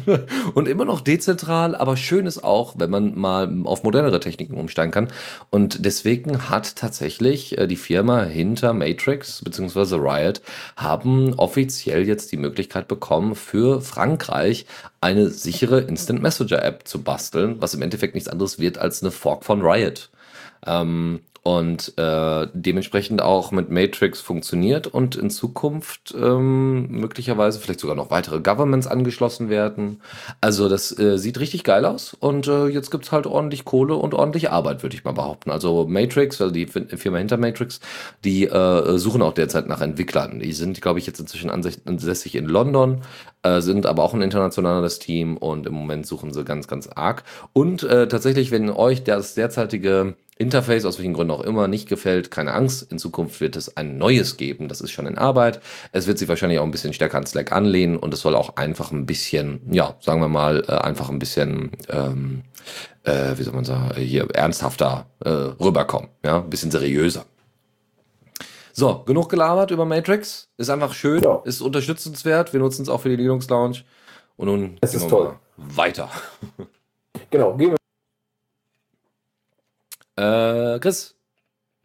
[0.54, 4.92] und immer noch dezentral, aber schön ist auch, wenn man mal auf modernere Techniken umsteigen
[4.92, 5.08] kann.
[5.50, 9.96] Und deswegen hat tatsächlich äh, die Firma hinter Matrix bzw.
[9.96, 10.40] Riot
[10.76, 14.66] haben offiziell jetzt die Möglichkeit bekommen, für Frankreich
[15.00, 19.10] eine sichere Instant Messenger App zu basteln, was im Endeffekt nichts anderes wird als eine
[19.10, 20.10] Fork von Riot.
[20.66, 27.96] Ähm, und äh, dementsprechend auch mit Matrix funktioniert und in Zukunft ähm, möglicherweise vielleicht sogar
[27.96, 30.00] noch weitere Governments angeschlossen werden.
[30.40, 34.14] Also das äh, sieht richtig geil aus und äh, jetzt gibt's halt ordentlich Kohle und
[34.14, 35.50] ordentliche Arbeit, würde ich mal behaupten.
[35.50, 37.80] Also Matrix, also die Firma hinter Matrix,
[38.24, 40.38] die äh, suchen auch derzeit nach Entwicklern.
[40.38, 43.02] Die sind, glaube ich, jetzt inzwischen ansässig in London,
[43.42, 47.24] äh, sind aber auch ein internationales Team und im Moment suchen sie ganz, ganz arg.
[47.52, 52.30] Und äh, tatsächlich, wenn euch das derzeitige Interface, aus welchen Gründen auch immer, nicht gefällt,
[52.30, 52.90] keine Angst.
[52.90, 54.68] In Zukunft wird es ein neues geben.
[54.68, 55.60] Das ist schon in Arbeit.
[55.92, 58.56] Es wird sich wahrscheinlich auch ein bisschen stärker an Slack anlehnen und es soll auch
[58.56, 62.42] einfach ein bisschen, ja, sagen wir mal, äh, einfach ein bisschen, ähm,
[63.04, 66.10] äh, wie soll man sagen, hier ernsthafter äh, rüberkommen.
[66.24, 67.24] Ja, ein bisschen seriöser.
[68.72, 70.48] So, genug gelabert über Matrix.
[70.56, 71.42] Ist einfach schön, ja.
[71.44, 72.52] ist unterstützenswert.
[72.52, 73.84] Wir nutzen es auch für die Linux Lounge.
[74.36, 75.34] Und nun es ist toll.
[75.56, 76.10] weiter.
[77.30, 77.81] Genau, gehen wir
[80.16, 81.16] Äh, Chris,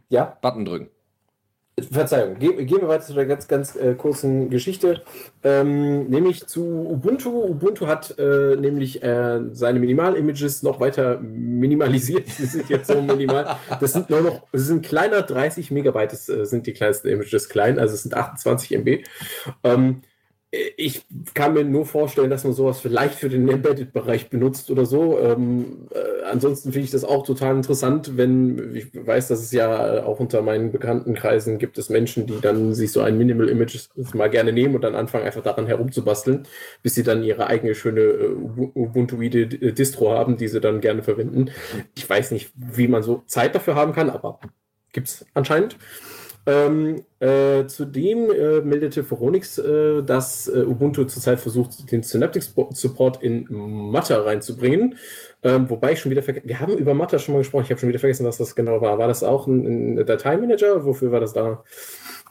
[0.10, 0.90] Ja, Button drücken.
[1.92, 5.04] Verzeihung, Ge gehen wir weiter zu der ganz, ganz äh, kurzen Geschichte,
[5.44, 7.30] ähm, nämlich zu Ubuntu.
[7.30, 12.26] Ubuntu hat äh, nämlich äh, seine Minimal-Images noch weiter minimalisiert.
[12.40, 13.58] Die sind jetzt so minimal.
[13.80, 17.48] Das sind nur noch, es sind kleiner 30 Megabyte, das äh, sind die kleinsten Images
[17.48, 19.04] klein, also es sind 28 MB.
[19.64, 20.02] Ähm,
[20.50, 25.20] ich kann mir nur vorstellen, dass man sowas vielleicht für den Embedded-Bereich benutzt oder so.
[25.20, 30.06] Ähm, äh, ansonsten finde ich das auch total interessant, wenn ich weiß, dass es ja
[30.06, 34.30] auch unter meinen Bekanntenkreisen gibt es Menschen, die dann sich so ein Minimal Image mal
[34.30, 36.48] gerne nehmen und dann anfangen einfach daran herumzubasteln,
[36.82, 38.36] bis sie dann ihre eigene schöne äh,
[38.74, 41.52] Ubuntuide Distro haben, die sie dann gerne verwenden.
[41.96, 44.40] Ich weiß nicht, wie man so Zeit dafür haben kann, aber
[44.94, 45.76] gibt es anscheinend.
[46.50, 52.42] Ähm, äh, zudem äh, meldete Phoronix, äh, dass äh, Ubuntu zurzeit versucht, den Synaptic
[52.72, 54.96] Support in Matter reinzubringen.
[55.44, 57.82] Ähm, wobei ich schon wieder vergessen, wir haben über Matter schon mal gesprochen, ich habe
[57.82, 58.98] schon wieder vergessen, was das genau war.
[58.98, 60.86] War das auch ein, ein Dateimanager?
[60.86, 61.64] Wofür war das da?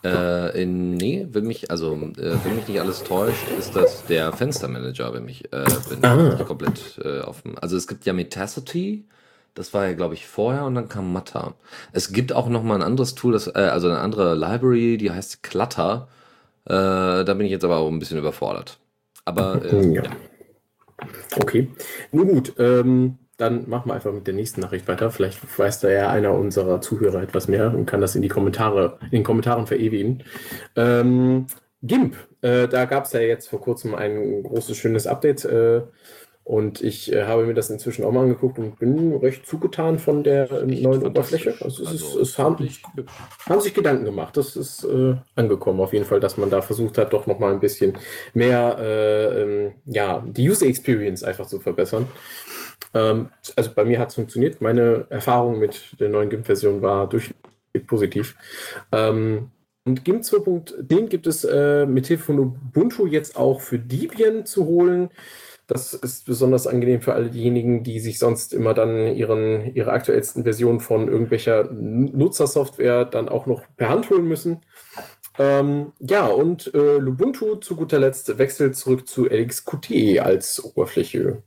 [0.03, 5.13] Äh, nee, wenn mich, also, äh, wenn mich nicht alles täuscht, ist das der Fenstermanager,
[5.13, 6.37] wenn mich, äh, wenn Ah.
[6.39, 9.05] ich komplett äh, dem, also es gibt ja Metacity,
[9.57, 11.55] das war ja, glaube ich, vorher und dann kam Matter.
[11.93, 15.11] Es gibt auch noch mal ein anderes Tool, das, äh, also eine andere Library, die
[15.11, 16.09] heißt Clutter.
[16.67, 18.79] Äh, da bin ich jetzt aber auch ein bisschen überfordert.
[19.25, 20.03] Aber äh, Ja.
[20.05, 20.11] ja.
[21.41, 21.69] Okay.
[22.13, 25.11] Nun gut, ähm, dann machen wir einfach mit der nächsten Nachricht weiter.
[25.11, 28.99] Vielleicht weiß da ja einer unserer Zuhörer etwas mehr und kann das in die Kommentare,
[29.05, 30.23] in den Kommentaren verewigen.
[30.75, 31.47] Ähm,
[31.83, 35.45] GIMP, äh, da gab es ja jetzt vor kurzem ein großes, schönes Update.
[35.45, 35.83] Äh,
[36.47, 40.23] und ich äh, habe mir das inzwischen auch mal angeguckt und bin recht zugetan von
[40.23, 41.05] der äh, neuen.
[41.05, 41.57] Oberfläche.
[41.61, 42.57] Also es, Also ist, es haben,
[43.49, 44.37] haben sich Gedanken gemacht.
[44.37, 47.53] Das ist äh, angekommen auf jeden Fall, dass man da versucht hat, doch noch mal
[47.53, 47.95] ein bisschen
[48.33, 52.07] mehr äh, ähm, ja, die User Experience einfach zu verbessern.
[52.95, 54.61] Ähm, also bei mir hat es funktioniert.
[54.61, 57.35] Meine Erfahrung mit der neuen GIMP-Version war durchweg
[57.89, 58.37] positiv.
[58.93, 59.51] Ähm,
[59.85, 64.65] und GIMP 2.10 gibt es äh, mit Hilfe von Ubuntu jetzt auch für Debian zu
[64.67, 65.11] holen.
[65.67, 70.45] Das ist besonders angenehm für alle diejenigen, die sich sonst immer dann ihren, ihre aktuellsten
[70.45, 74.61] Versionen von irgendwelcher Nutzersoftware dann auch noch per Hand holen müssen.
[75.39, 81.43] Ähm, ja, und äh, Lubuntu zu guter Letzt wechselt zurück zu LXQT als Oberfläche.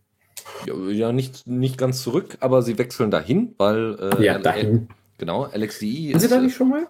[0.65, 4.89] Ja, nicht, nicht ganz zurück, aber sie wechseln dahin, weil äh, Ja, dahin.
[5.17, 6.31] Genau, LXDI Sind Sie ist.
[6.31, 6.87] da äh, nicht schon mal?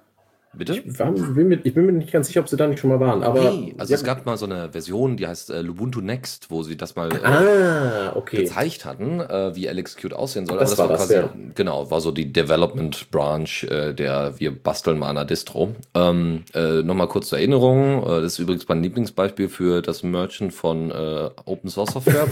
[0.56, 0.78] Bitte?
[0.78, 2.90] Ich, war, bin mir, ich bin mir nicht ganz sicher, ob Sie da nicht schon
[2.90, 3.24] mal waren.
[3.24, 6.64] Aber Nee, also es gab mal so eine Version, die heißt äh, Lubuntu Next, wo
[6.64, 8.38] sie das mal äh, Ah, okay.
[8.38, 10.58] gezeigt hatten, äh, wie LXQt aussehen soll.
[10.58, 11.34] Das war das, quasi, ja.
[11.56, 15.76] genau, war so die Development Branch äh, der wir basteln mal an einer Distro.
[15.94, 20.54] Ähm, äh, Nochmal kurz zur Erinnerung, äh, das ist übrigens mein Lieblingsbeispiel für das Merchant
[20.54, 22.28] von äh, Open Source Software.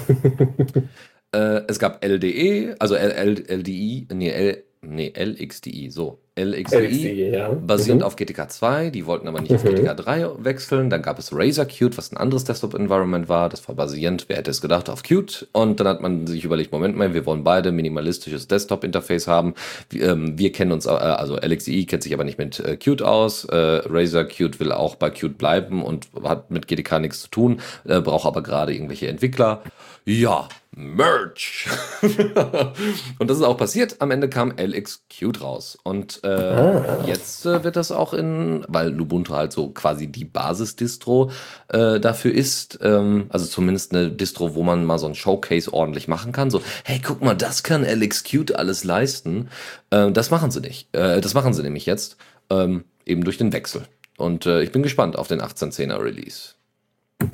[1.67, 6.19] es gab LDE, also L L LDI, nee, L, nee, LXDI, so.
[6.37, 6.77] LXDI.
[6.77, 7.49] LXDE, ja.
[7.49, 8.05] Basierend Mhm.
[8.07, 9.69] auf GTK 2, die wollten aber nicht auf Mhm.
[9.69, 10.89] GTK 3 wechseln.
[10.89, 13.49] Dann gab es Razer Qt, was ein anderes Desktop-Environment war.
[13.49, 15.47] Das war basierend, wer hätte es gedacht, auf Qt.
[15.51, 19.53] Und dann hat man sich überlegt, Moment mal, wir wollen beide minimalistisches Desktop-Interface haben.
[19.89, 23.01] Wir, ähm, wir kennen uns, äh, also LXDE kennt sich aber nicht mit äh, Qt
[23.01, 23.45] aus.
[23.45, 27.61] Äh, Razer Qt will auch bei Qt bleiben und hat mit GTK nichts zu tun,
[27.85, 29.61] äh, braucht aber gerade irgendwelche Entwickler.
[30.05, 31.67] Ja, Merch.
[33.19, 33.95] und das ist auch passiert.
[33.99, 35.77] Am Ende kam LXQt raus.
[35.83, 37.03] Und äh, Ah.
[37.05, 41.31] jetzt äh, wird das auch in, weil Lubuntu halt so quasi die Basisdistro
[41.69, 46.07] äh, dafür ist, ähm, also zumindest eine Distro, wo man mal so ein Showcase ordentlich
[46.07, 46.49] machen kann.
[46.49, 49.49] So, hey, guck mal, das kann LXQt alles leisten.
[49.89, 50.93] Äh, das machen sie nicht.
[50.95, 52.17] Äh, das machen sie nämlich jetzt,
[52.49, 53.83] ähm, eben durch den Wechsel.
[54.17, 56.53] Und äh, ich bin gespannt auf den 1810er Release.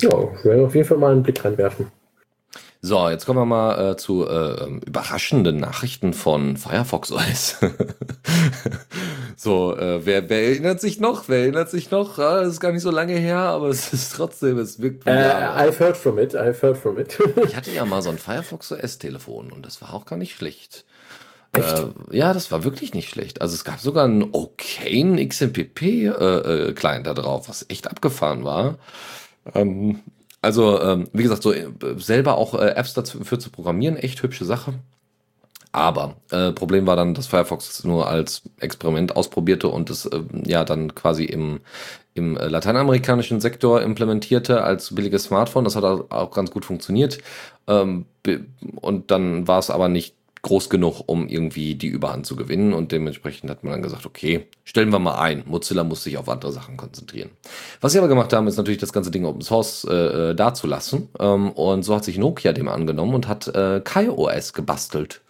[0.02, 1.88] Ja, ich werde auf jeden Fall mal einen Blick reinwerfen.
[2.86, 7.56] So, jetzt kommen wir mal äh, zu äh, ähm, überraschenden Nachrichten von Firefox OS.
[9.38, 11.30] so, äh, wer, wer erinnert sich noch?
[11.30, 12.20] Wer erinnert sich noch?
[12.20, 15.12] Ah, das ist gar nicht so lange her, aber es ist trotzdem, es wirkt Äh.
[15.12, 17.18] I've heard from it, I've heard from it.
[17.48, 20.84] Ich hatte ja mal so ein Firefox OS-Telefon und das war auch gar nicht schlecht.
[21.54, 21.80] Echt?
[21.80, 23.42] Äh, ja, das war wirklich nicht schlecht.
[23.42, 28.78] Also es gab sogar einen okayen XMPP-Client äh, da drauf, was echt abgefahren war.
[29.56, 30.02] Ähm,
[30.44, 34.44] also, ähm, wie gesagt, so äh, selber auch äh, Apps dafür zu programmieren, echt hübsche
[34.44, 34.74] Sache.
[35.72, 40.22] Aber äh, Problem war dann, dass Firefox es nur als Experiment ausprobierte und es äh,
[40.46, 41.62] ja dann quasi im,
[42.14, 45.64] im äh, lateinamerikanischen Sektor implementierte als billiges Smartphone.
[45.64, 47.20] Das hat auch ganz gut funktioniert.
[47.68, 48.06] Ähm,
[48.76, 50.14] und dann war es aber nicht
[50.44, 52.74] groß genug, um irgendwie die Überhand zu gewinnen.
[52.74, 55.44] Und dementsprechend hat man dann gesagt, okay, stellen wir mal ein.
[55.46, 57.30] Mozilla muss sich auf andere Sachen konzentrieren.
[57.82, 61.10] Was sie aber gemacht haben, ist natürlich das ganze Ding Open Source äh, äh, dazulassen.
[61.20, 65.22] Ähm, und so hat sich Nokia dem angenommen und hat äh, KaiOS gebastelt.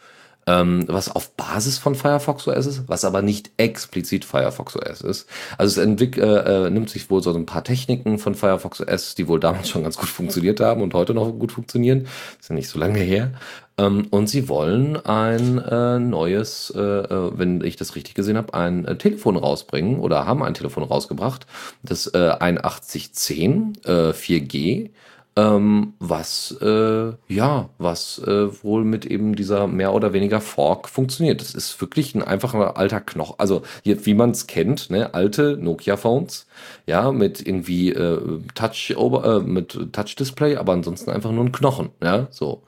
[0.48, 5.30] Ähm, was auf Basis von Firefox OS ist, was aber nicht explizit Firefox OS ist.
[5.58, 9.16] Also es entwick äh, äh, nimmt sich wohl so ein paar Techniken von Firefox OS,
[9.16, 12.08] die wohl damals schon ganz gut funktioniert haben und heute noch gut funktionieren.
[12.40, 13.32] Ist ja nicht so lange her.
[13.78, 18.54] Ähm, und sie wollen ein äh, neues, äh, äh wenn ich das richtig gesehen habe,
[18.54, 21.48] ein äh, Telefon rausbringen oder haben ein Telefon rausgebracht,
[21.82, 24.92] das äh, 8110 äh, 4G
[25.36, 31.42] ähm, was äh, ja, was äh, wohl mit eben dieser mehr oder weniger Fork funktioniert.
[31.42, 35.58] Das ist wirklich ein einfacher alter Knochen, also hier, wie man es kennt, ne, alte
[35.58, 36.48] Nokia-Phones,
[36.86, 42.28] ja, mit irgendwie äh, Touch äh, mit Touch-Display, aber ansonsten einfach nur ein Knochen, ja,
[42.30, 42.64] so.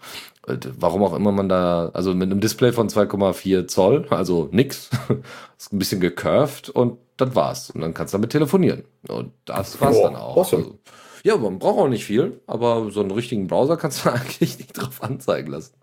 [0.78, 4.92] Warum auch immer man da, also mit einem Display von 2,4 Zoll, also nix,
[5.58, 7.72] ist ein bisschen gecurved und das war's.
[7.72, 8.84] Und dann kannst du damit telefonieren.
[9.08, 10.38] Und das war's Boah, dann auch.
[10.38, 10.64] Awesome.
[10.64, 10.80] Also,
[11.26, 14.74] ja, man braucht auch nicht viel, aber so einen richtigen Browser kannst du eigentlich nicht
[14.74, 15.74] drauf anzeigen lassen.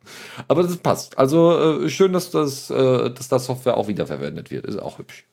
[0.47, 1.19] Aber das passt.
[1.19, 4.67] Also äh, schön, dass das, äh, dass das Software auch wiederverwendet wird.
[4.67, 5.27] Ist auch hübsch.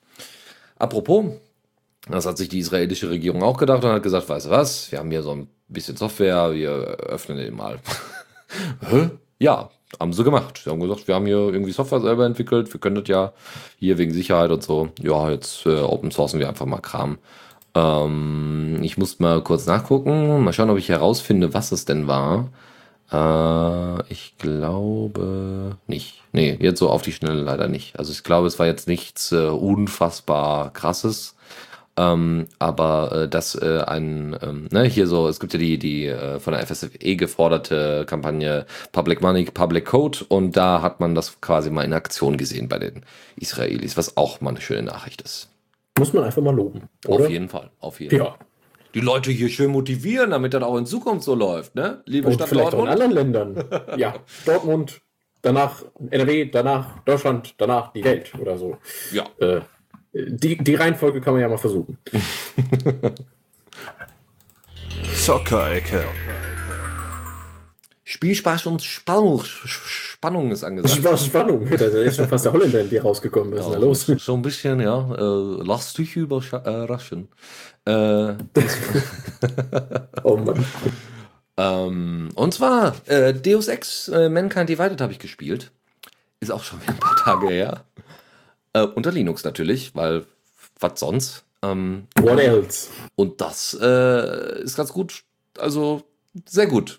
[0.80, 1.26] Apropos,
[2.10, 4.98] das hat sich die israelische Regierung auch gedacht und hat gesagt, weißt du was, wir
[4.98, 7.80] haben hier so ein bisschen Software, wir öffnen den mal.
[9.42, 10.60] Ja, haben sie gemacht.
[10.62, 13.32] Sie haben gesagt, wir haben hier irgendwie Software selber entwickelt, wir können das ja
[13.78, 14.90] hier wegen Sicherheit und so.
[15.00, 17.20] Ja, jetzt äh, open sourcen wir einfach mal Kram.
[17.76, 22.50] Ähm, ich muss mal kurz nachgucken, mal schauen, ob ich herausfinde, was es denn war.
[23.12, 26.24] Äh, ich glaube nicht.
[26.32, 27.98] Nee, jetzt so auf die Schnelle leider nicht.
[27.98, 31.36] Also ich glaube, es war jetzt nichts äh, unfassbar krasses.
[31.98, 36.06] Ähm, aber äh, dass äh, ein, ähm, ne, hier so, es gibt ja die, die
[36.06, 41.42] äh, von der FSFE geforderte Kampagne Public Money, Public Code und da hat man das
[41.42, 43.04] quasi mal in Aktion gesehen bei den
[43.36, 45.50] Israelis, was auch mal eine schöne Nachricht ist.
[46.00, 46.90] Muss man einfach mal loben.
[47.08, 47.26] Oder?
[47.26, 48.26] Auf jeden Fall, auf jeden ja.
[48.26, 48.36] Fall.
[48.96, 52.02] Die Leute hier schön motivieren, damit das auch in Zukunft so läuft, ne?
[52.06, 52.90] Liebe Und Stadt vielleicht Dortmund.
[52.90, 53.64] auch in anderen Ländern.
[53.98, 55.02] ja, Dortmund,
[55.42, 58.78] danach NRW, danach Deutschland, danach die Welt oder so.
[59.12, 59.26] Ja.
[59.40, 59.62] Äh,
[60.12, 62.00] die, die Reihenfolge kann man ja mal versuchen.
[65.14, 66.04] Soccer-Ecke.
[68.10, 71.20] Spielspaß und Spannung, Spannung ist angesagt.
[71.20, 73.54] Spannung, da ist schon fast der Holländer in dir rausgekommen.
[73.54, 74.08] Was ist da los?
[74.18, 75.14] So ein bisschen, ja.
[75.14, 77.28] Äh, lass dich überraschen.
[77.86, 77.92] Äh,
[80.24, 80.66] oh Mann.
[81.58, 85.70] Ähm, und zwar äh, Deus Ex äh, Mankind Divided habe ich gespielt.
[86.40, 87.86] Ist auch schon ein paar Tage her.
[88.74, 90.26] Äh, unter Linux natürlich, weil
[90.80, 91.44] was sonst?
[91.62, 92.90] Ähm, What else?
[93.16, 95.26] Und das äh, ist ganz gut.
[95.60, 96.02] Also
[96.48, 96.98] sehr gut.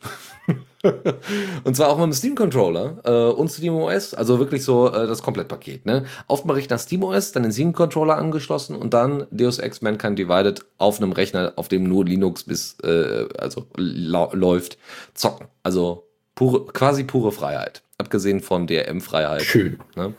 [1.65, 5.07] und zwar auch mit dem Steam Controller äh, und Steam OS, also wirklich so äh,
[5.07, 5.85] das Komplettpaket.
[5.85, 6.05] Ne?
[6.27, 10.65] Aufmache nach Steam OS, dann den Steam Controller angeschlossen und dann Deus Ex Mankind Divided
[10.79, 14.79] auf einem Rechner, auf dem nur Linux bis äh, also läuft,
[15.15, 15.49] zocken.
[15.63, 17.83] Also pure, quasi pure Freiheit.
[17.99, 19.43] Abgesehen von DRM-Freiheit.
[19.43, 19.79] Schön.
[19.95, 20.15] Ne?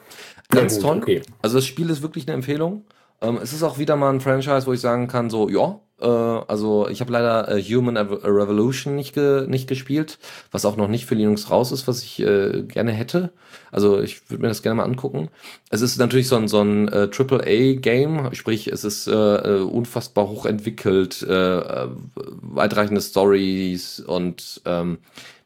[0.50, 0.98] Ganz ja, gut, toll.
[0.98, 1.22] Okay.
[1.42, 2.86] Also das Spiel ist wirklich eine Empfehlung.
[3.22, 6.88] Ähm, es ist auch wieder mal ein Franchise, wo ich sagen kann, so, ja, also
[6.88, 10.20] ich habe leider äh, Human Revolution nicht, ge nicht gespielt,
[10.52, 13.32] was auch noch nicht für Linux raus ist, was ich äh, gerne hätte.
[13.72, 15.30] Also ich würde mir das gerne mal angucken.
[15.70, 20.28] Es ist natürlich so ein, so ein äh, AAA-Game, sprich es ist äh, äh, unfassbar
[20.28, 24.98] hochentwickelt, äh, äh, weitreichende Stories und ähm,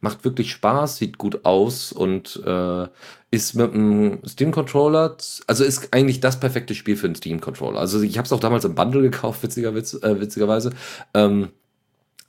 [0.05, 2.87] macht wirklich Spaß, sieht gut aus und äh,
[3.31, 7.79] ist mit einem Steam Controller, also ist eigentlich das perfekte Spiel für einen Steam Controller.
[7.79, 10.73] Also ich habe es auch damals im Bundle gekauft, witziger, witz, äh, witzigerweise.
[11.15, 11.49] Ähm,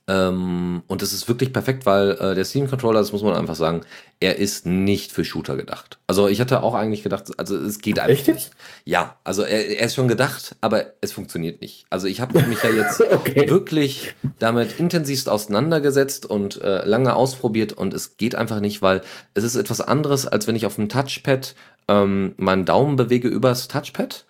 [0.09, 3.57] ähm, und das ist wirklich perfekt, weil äh, der Steam Controller, das muss man einfach
[3.57, 3.80] sagen,
[4.20, 5.98] er ist nicht für Shooter gedacht.
[6.07, 8.28] Also ich hatte auch eigentlich gedacht, also es geht einfach Echt?
[8.28, 8.50] nicht.
[8.84, 11.86] Ja, also er, er, ist schon gedacht, aber es funktioniert nicht.
[11.90, 13.50] Also ich habe mich ja jetzt okay.
[13.50, 19.02] wirklich damit intensivst auseinandergesetzt und äh, lange ausprobiert und es geht einfach nicht, weil
[19.34, 21.57] es ist etwas anderes, als wenn ich auf dem Touchpad
[21.88, 24.24] ähm, meinen Daumen bewege übers Touchpad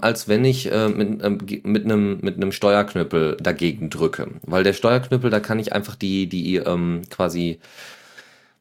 [0.00, 4.28] als wenn ich äh, mit, ähm, mit einem mit einem Steuerknüppel dagegen drücke.
[4.42, 7.60] Weil der Steuerknüppel, da kann ich einfach die, die ähm, quasi.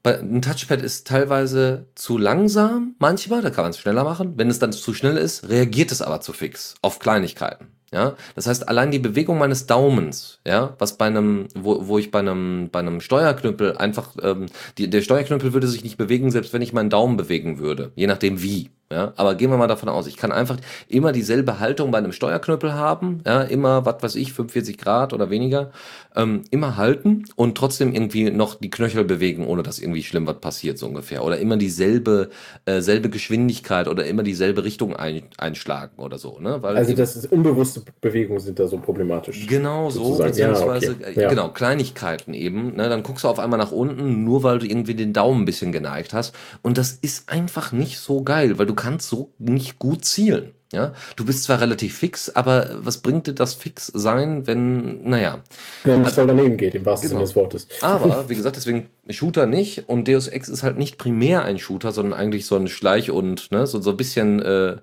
[0.03, 4.35] Ein Touchpad ist teilweise zu langsam, manchmal, da kann man es schneller machen.
[4.37, 7.67] Wenn es dann zu schnell ist, reagiert es aber zu fix auf Kleinigkeiten.
[7.91, 12.11] Ja, das heißt, allein die Bewegung meines Daumens, ja, was bei einem, wo, wo ich
[12.11, 14.45] bei einem, bei einem Steuerknüppel einfach, ähm,
[14.77, 18.07] die, der Steuerknüppel würde sich nicht bewegen, selbst wenn ich meinen Daumen bewegen würde, je
[18.07, 18.69] nachdem wie.
[18.91, 22.11] Ja, aber gehen wir mal davon aus, ich kann einfach immer dieselbe Haltung bei einem
[22.11, 25.69] Steuerknüppel haben, ja, immer, was weiß ich, 45 Grad oder weniger,
[26.15, 30.39] ähm, immer halten und trotzdem irgendwie noch die Knöchel bewegen, ohne dass irgendwie schlimm was
[30.39, 31.23] passiert, so ungefähr.
[31.23, 32.29] Oder immer dieselbe,
[32.65, 36.63] äh, selbe Geschwindigkeit oder immer dieselbe Richtung ein, einschlagen oder so, ne?
[36.63, 39.45] Weil also das ist unbewusste Bewegungen sind da so problematisch.
[39.45, 41.21] Genau so, beziehungsweise, ja, okay.
[41.21, 41.29] ja.
[41.29, 42.89] genau, Kleinigkeiten eben, ne?
[42.89, 45.71] Dann guckst du auf einmal nach unten, nur weil du irgendwie den Daumen ein bisschen
[45.71, 46.33] geneigt hast.
[46.63, 50.53] Und das ist einfach nicht so geil, weil du kannst so nicht gut zielen.
[50.71, 55.39] Ja, du bist zwar relativ fix, aber was bringt dir das fix sein, wenn, naja.
[55.83, 57.25] Wenn es voll daneben geht, im wahrsten genau.
[57.25, 57.67] Sinne des Wortes.
[57.81, 61.91] Aber, wie gesagt, deswegen Shooter nicht und Deus Ex ist halt nicht primär ein Shooter,
[61.91, 64.75] sondern eigentlich so ein Schleich- und, ne, so, so ein bisschen, äh,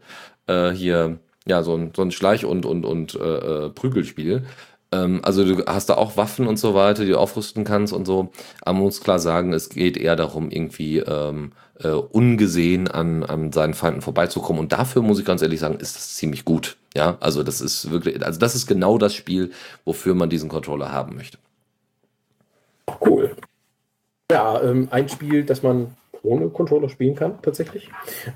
[0.49, 4.43] äh, hier, ja, so ein, so ein Schleich- und, und, und äh, äh Prügelspiel.
[4.91, 8.07] Ähm, also du hast da auch Waffen und so weiter, die du aufrüsten kannst und
[8.07, 8.33] so.
[8.63, 11.53] Aber man muss klar sagen, es geht eher darum, irgendwie ähm,
[11.83, 14.61] äh, ungesehen an, an seinen Feinden vorbeizukommen.
[14.61, 16.77] Und dafür muss ich ganz ehrlich sagen, ist das ziemlich gut.
[16.95, 19.53] Ja, also das ist wirklich, also das ist genau das Spiel,
[19.85, 21.39] wofür man diesen Controller haben möchte.
[23.01, 23.37] Cool.
[24.31, 27.89] Ja, ähm, ein Spiel, das man ohne Controller spielen kann, tatsächlich,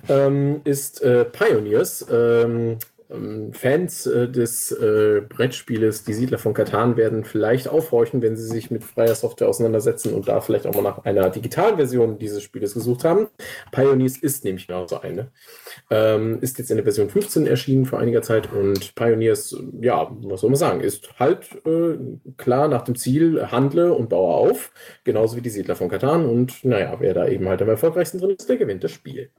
[0.09, 2.07] ähm, ist äh, Pioneers.
[2.11, 2.79] Ähm,
[3.53, 8.71] Fans äh, des äh, Brettspieles Die Siedler von Katan werden vielleicht aufhorchen, wenn sie sich
[8.71, 12.75] mit freier Software auseinandersetzen und da vielleicht auch mal nach einer digitalen Version dieses Spieles
[12.75, 13.27] gesucht haben.
[13.73, 15.33] Pioneers ist nämlich genau so eine.
[15.91, 20.43] Ähm, ist jetzt in der Version 15 erschienen vor einiger Zeit und Pioneers, ja, was
[20.43, 21.99] soll man sagen, ist halt äh,
[22.37, 24.71] klar nach dem Ziel, handle und baue auf,
[25.03, 28.37] genauso wie die Siedler von Katan und naja, wer da eben halt am erfolgreichsten drin
[28.39, 29.31] ist, der gewinnt das Spiel.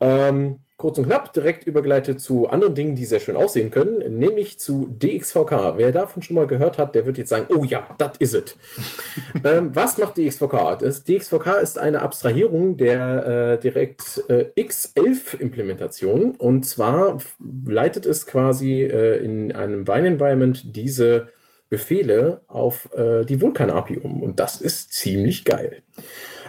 [0.00, 4.58] Ähm, kurz und knapp direkt übergeleitet zu anderen Dingen, die sehr schön aussehen können, nämlich
[4.58, 5.74] zu DXVK.
[5.76, 8.56] Wer davon schon mal gehört hat, der wird jetzt sagen, oh ja, das ist es.
[9.44, 10.78] ähm, was macht DXVK?
[10.80, 17.18] Das DXVK ist eine Abstrahierung der äh, direkt äh, X11-Implementation und zwar
[17.66, 21.28] leitet es quasi äh, in einem Wine-Environment diese
[21.68, 25.82] Befehle auf äh, die Vulkan-API um und das ist ziemlich geil.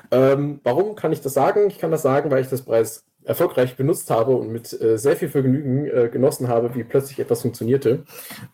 [0.09, 1.67] Ähm, warum kann ich das sagen?
[1.67, 5.15] Ich kann das sagen, weil ich das bereits erfolgreich benutzt habe und mit äh, sehr
[5.15, 8.03] viel Vergnügen äh, genossen habe, wie plötzlich etwas funktionierte.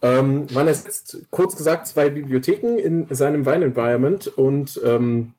[0.01, 5.34] Ähm, man ersetzt, kurz gesagt, zwei Bibliotheken in seinem Wine-Environment und ähm,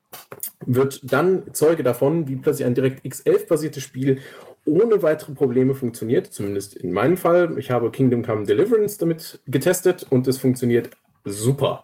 [0.65, 4.19] wird dann Zeuge davon, wie plötzlich ein direkt X11-basiertes Spiel
[4.65, 7.57] ohne weitere Probleme funktioniert, zumindest in meinem Fall.
[7.57, 10.89] Ich habe Kingdom Come Deliverance damit getestet und es funktioniert
[11.25, 11.83] super.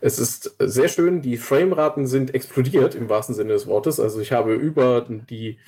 [0.00, 4.00] Es ist sehr schön, die Frameraten sind explodiert im wahrsten Sinne des Wortes.
[4.00, 5.58] Also ich habe über die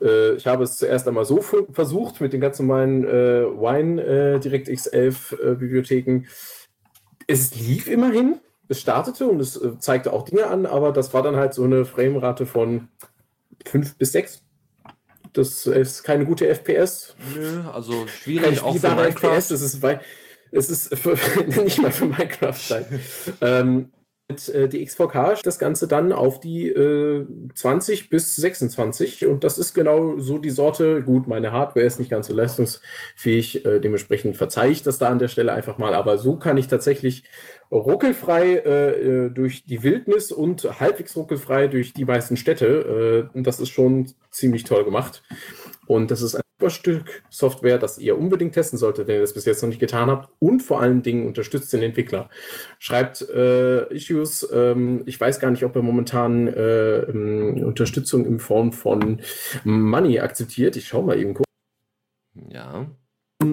[0.00, 4.86] ich habe es zuerst einmal so versucht mit den ganz normalen äh, Wine äh, DirectX
[4.86, 6.24] 11 äh, Bibliotheken.
[7.26, 11.22] Es lief immerhin, es startete und es äh, zeigte auch Dinge an, aber das war
[11.22, 12.88] dann halt so eine Framerate von
[13.64, 14.42] 5 bis 6.
[15.32, 17.14] Das ist keine gute FPS.
[17.34, 19.34] Nö, also schwierig auch für Minecraft.
[19.34, 19.84] FPS, das ist,
[20.50, 21.16] es ist für,
[21.62, 22.86] nicht mal für Minecraft sein.
[23.40, 23.92] ähm,
[24.28, 29.58] mit äh, die XVK das Ganze dann auf die äh, 20 bis 26 und das
[29.58, 31.02] ist genau so die Sorte.
[31.02, 35.18] Gut, meine Hardware ist nicht ganz so leistungsfähig, äh, dementsprechend verzeihe ich das da an
[35.18, 37.24] der Stelle einfach mal, aber so kann ich tatsächlich
[37.70, 43.30] ruckelfrei äh, äh, durch die Wildnis und halbwegs ruckelfrei durch die meisten Städte.
[43.32, 45.22] Äh, und das ist schon ziemlich toll gemacht.
[45.86, 49.34] Und das ist ein super Stück Software, das ihr unbedingt testen solltet, wenn ihr das
[49.34, 50.30] bis jetzt noch nicht getan habt.
[50.38, 52.30] Und vor allen Dingen unterstützt den Entwickler.
[52.78, 54.48] Schreibt äh, Issues.
[54.52, 59.20] Ähm, ich weiß gar nicht, ob er momentan äh, ähm, Unterstützung in Form von
[59.64, 60.76] Money akzeptiert.
[60.76, 61.46] Ich schaue mal eben kurz.
[62.50, 62.86] Ja.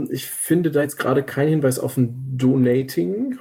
[0.10, 3.38] Ich finde da jetzt gerade keinen Hinweis auf ein Donating.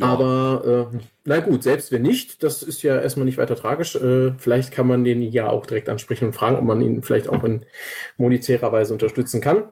[0.00, 3.96] Aber äh, na gut, selbst wenn nicht, das ist ja erstmal nicht weiter tragisch.
[3.96, 7.28] Äh, vielleicht kann man den ja auch direkt ansprechen und fragen, ob man ihn vielleicht
[7.28, 7.64] auch in
[8.18, 9.64] monetärer Weise unterstützen kann.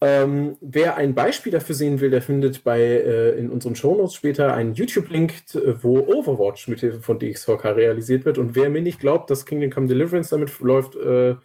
[0.00, 4.52] Ähm, wer ein Beispiel dafür sehen will, der findet bei äh, in unseren Shownotes später
[4.52, 5.32] einen YouTube-Link,
[5.80, 8.38] wo Overwatch mit Hilfe von DXVK realisiert wird.
[8.38, 11.36] Und wer mir nicht glaubt, dass Kingdom Come Deliverance damit läuft, äh,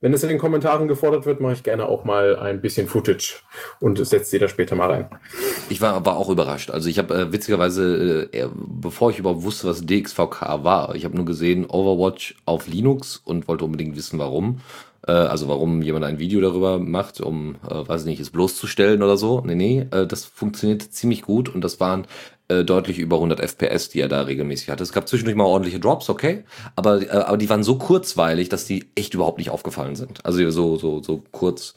[0.00, 3.36] wenn es in den Kommentaren gefordert wird, mache ich gerne auch mal ein bisschen Footage
[3.80, 5.08] und setze sie da später mal rein.
[5.70, 6.70] Ich war aber auch überrascht.
[6.70, 11.16] Also ich habe äh, witzigerweise, äh, bevor ich überhaupt wusste, was DXVK war, ich habe
[11.16, 14.60] nur gesehen Overwatch auf Linux und wollte unbedingt wissen, warum.
[15.06, 19.16] Äh, also warum jemand ein Video darüber macht, um, äh, weiß nicht, es bloßzustellen oder
[19.16, 19.40] so.
[19.40, 22.06] Nee, nee, äh, das funktioniert ziemlich gut und das waren
[22.48, 24.82] äh, deutlich über 100 FPS, die er da regelmäßig hatte.
[24.82, 26.44] Es gab zwischendurch mal ordentliche Drops, okay,
[26.74, 30.24] aber, äh, aber die waren so kurzweilig, dass die echt überhaupt nicht aufgefallen sind.
[30.24, 31.74] Also so, so, so kurz.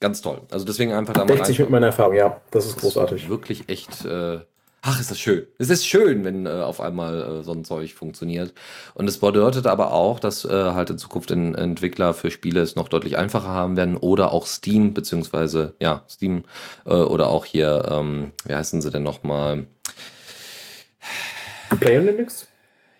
[0.00, 0.42] Ganz toll.
[0.52, 1.44] Also deswegen einfach da mal.
[1.44, 2.40] sich mit meiner Erfahrung, ja.
[2.52, 3.28] Das ist großartig.
[3.28, 4.38] Wirklich echt, äh,
[4.80, 5.46] Ach, ist das schön.
[5.58, 8.54] Es ist schön, wenn äh, auf einmal äh, so ein Zeug funktioniert.
[8.94, 12.76] Und es bedeutet aber auch, dass äh, halt in Zukunft in, Entwickler für Spiele es
[12.76, 16.44] noch deutlich einfacher haben werden oder auch Steam, beziehungsweise, ja, Steam
[16.86, 19.66] äh, oder auch hier, ähm, wie heißen sie denn nochmal?
[21.80, 22.46] Player Linux?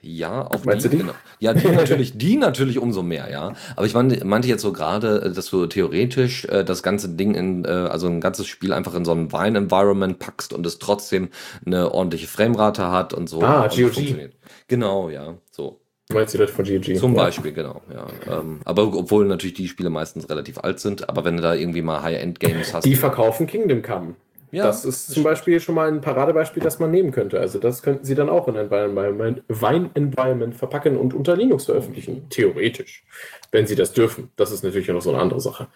[0.01, 0.99] Ja, auf Meinst du die?
[0.99, 1.13] Genau.
[1.41, 3.53] Ja, die natürlich, die natürlich umso mehr, ja.
[3.75, 7.35] Aber ich meinte, meinte jetzt so gerade, äh, dass du theoretisch äh, das ganze Ding
[7.35, 11.29] in, äh, also ein ganzes Spiel einfach in so ein Wine-Environment packst und es trotzdem
[11.67, 13.43] eine ordentliche Framerate hat und so.
[13.43, 14.31] Ah, und GOG.
[14.69, 15.81] Genau, ja, so.
[16.09, 16.95] Du meinst die Leute von GG?
[16.95, 17.25] Zum ja.
[17.25, 18.07] Beispiel, genau, ja.
[18.39, 21.83] Ähm, aber obwohl natürlich die Spiele meistens relativ alt sind, aber wenn du da irgendwie
[21.83, 22.85] mal High-End-Games hast.
[22.85, 24.15] Die verkaufen Kingdom Come.
[24.51, 27.39] Ja, das ist zum Beispiel schon mal ein Paradebeispiel, das man nehmen könnte.
[27.41, 32.29] Also das könnten sie dann auch in ein Environment, Wine-Environment verpacken und unter Linux veröffentlichen.
[32.31, 33.05] Theoretisch.
[33.51, 34.31] Wenn sie das dürfen.
[34.37, 35.69] Das ist natürlich noch so eine andere Sache.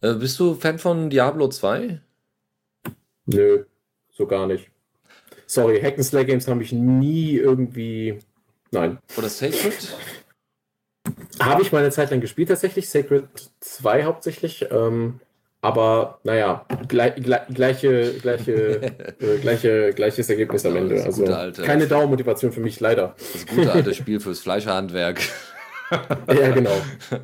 [0.00, 2.00] Äh, bist du Fan von Diablo 2?
[3.26, 3.64] Nö,
[4.12, 4.70] so gar nicht.
[5.46, 8.18] Sorry, Hack'n'Slay Games habe ich nie irgendwie.
[8.70, 8.98] Nein.
[9.16, 9.96] Oder Sacred?
[11.40, 12.88] Habe ich mal eine Zeit lang gespielt, tatsächlich.
[12.88, 13.24] Sacred
[13.60, 14.66] 2 hauptsächlich.
[14.70, 15.20] Ähm,
[15.64, 18.52] aber naja, gleich, gleich, gleiche, gleiche,
[19.20, 21.02] äh, gleiche, gleiches Ergebnis am Ende.
[21.02, 23.14] Also alte- keine Dauermotivation für mich, leider.
[23.32, 25.20] Das gute alte Spiel fürs Fleischhandwerk.
[26.28, 26.72] Ja, genau.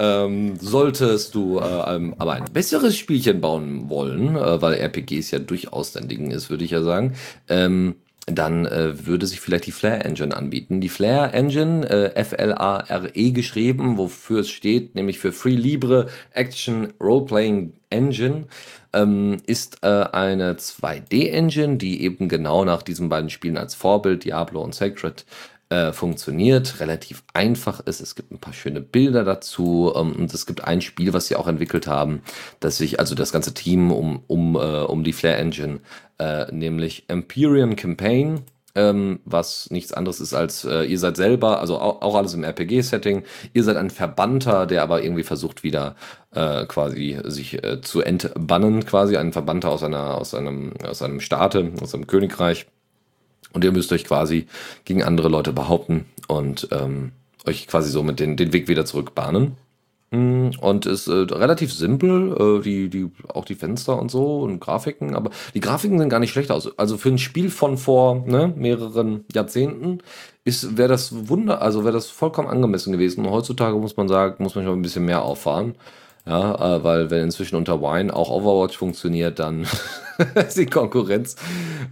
[0.00, 5.90] Ähm, solltest du äh, aber ein besseres Spielchen bauen wollen, äh, weil RPGs ja durchaus
[5.92, 7.14] dein Ding ist, würde ich ja sagen,
[7.48, 7.96] ähm,
[8.30, 10.80] dann äh, würde sich vielleicht die Flare Engine anbieten.
[10.80, 17.72] Die Flare Engine, äh, F-L-A-R-E geschrieben, wofür es steht, nämlich für Free Libre Action Role-Playing
[17.90, 18.46] Engine,
[18.92, 24.62] ähm, ist äh, eine 2D-Engine, die eben genau nach diesen beiden Spielen als Vorbild, Diablo
[24.62, 25.24] und Sacred,
[25.70, 28.00] äh, funktioniert, relativ einfach ist.
[28.00, 31.36] Es gibt ein paar schöne Bilder dazu ähm, und es gibt ein Spiel, was sie
[31.36, 32.22] auch entwickelt haben,
[32.60, 35.80] das sich, also das ganze Team um, um, äh, um die Flare Engine,
[36.18, 38.44] äh, nämlich Empyrean Campaign,
[38.74, 42.44] ähm, was nichts anderes ist als äh, ihr seid selber, also auch, auch alles im
[42.44, 45.96] RPG-Setting, ihr seid ein Verbannter, der aber irgendwie versucht wieder
[46.30, 51.72] äh, quasi sich zu entbannen, quasi ein Verbannter aus einer, aus einem, aus einem Staate,
[51.82, 52.66] aus einem Königreich.
[53.52, 54.46] Und ihr müsst euch quasi
[54.84, 57.12] gegen andere Leute behaupten und ähm,
[57.46, 59.56] euch quasi so mit den, den Weg wieder zurückbahnen.
[60.10, 64.58] Mm, Und ist äh, relativ simpel, äh, die, die, auch die Fenster und so und
[64.58, 66.78] Grafiken, aber die Grafiken sehen gar nicht schlecht aus.
[66.78, 69.98] Also für ein Spiel von vor ne, mehreren Jahrzehnten
[70.44, 73.26] wäre das Wunder, also wäre das vollkommen angemessen gewesen.
[73.26, 75.74] Und heutzutage muss man sagen, muss man schon ein bisschen mehr auffahren.
[76.24, 79.66] Ja, äh, weil wenn inzwischen unter Wine auch Overwatch funktioniert, dann
[80.56, 81.36] die Konkurrenz,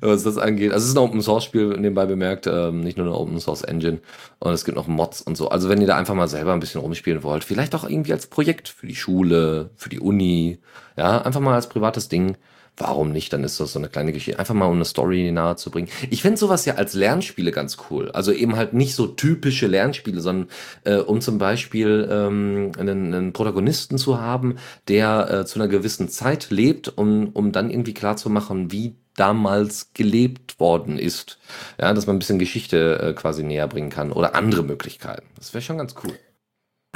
[0.01, 0.73] was das angeht.
[0.73, 3.63] Also es ist ein Open Source Spiel, nebenbei bemerkt, ähm, nicht nur eine Open Source
[3.63, 4.01] Engine.
[4.39, 5.49] Und es gibt noch Mods und so.
[5.49, 8.27] Also wenn ihr da einfach mal selber ein bisschen rumspielen wollt, vielleicht auch irgendwie als
[8.27, 10.59] Projekt für die Schule, für die Uni,
[10.97, 12.37] ja, einfach mal als privates Ding.
[12.79, 13.33] Warum nicht?
[13.33, 14.39] Dann ist das so eine kleine Geschichte.
[14.39, 15.89] Einfach mal um eine Story nahe zu bringen.
[16.11, 18.11] Ich finde sowas ja als Lernspiele ganz cool.
[18.11, 20.49] Also eben halt nicht so typische Lernspiele, sondern
[20.85, 24.57] äh, um zum Beispiel ähm, einen, einen Protagonisten zu haben,
[24.89, 30.61] der äh, zu einer gewissen Zeit lebt, um, um dann irgendwie klarzumachen, wie damals gelebt
[30.61, 31.39] worden ist.
[31.81, 35.27] Ja, dass man ein bisschen Geschichte äh, quasi näher bringen kann oder andere Möglichkeiten.
[35.37, 36.13] Das wäre schon ganz cool.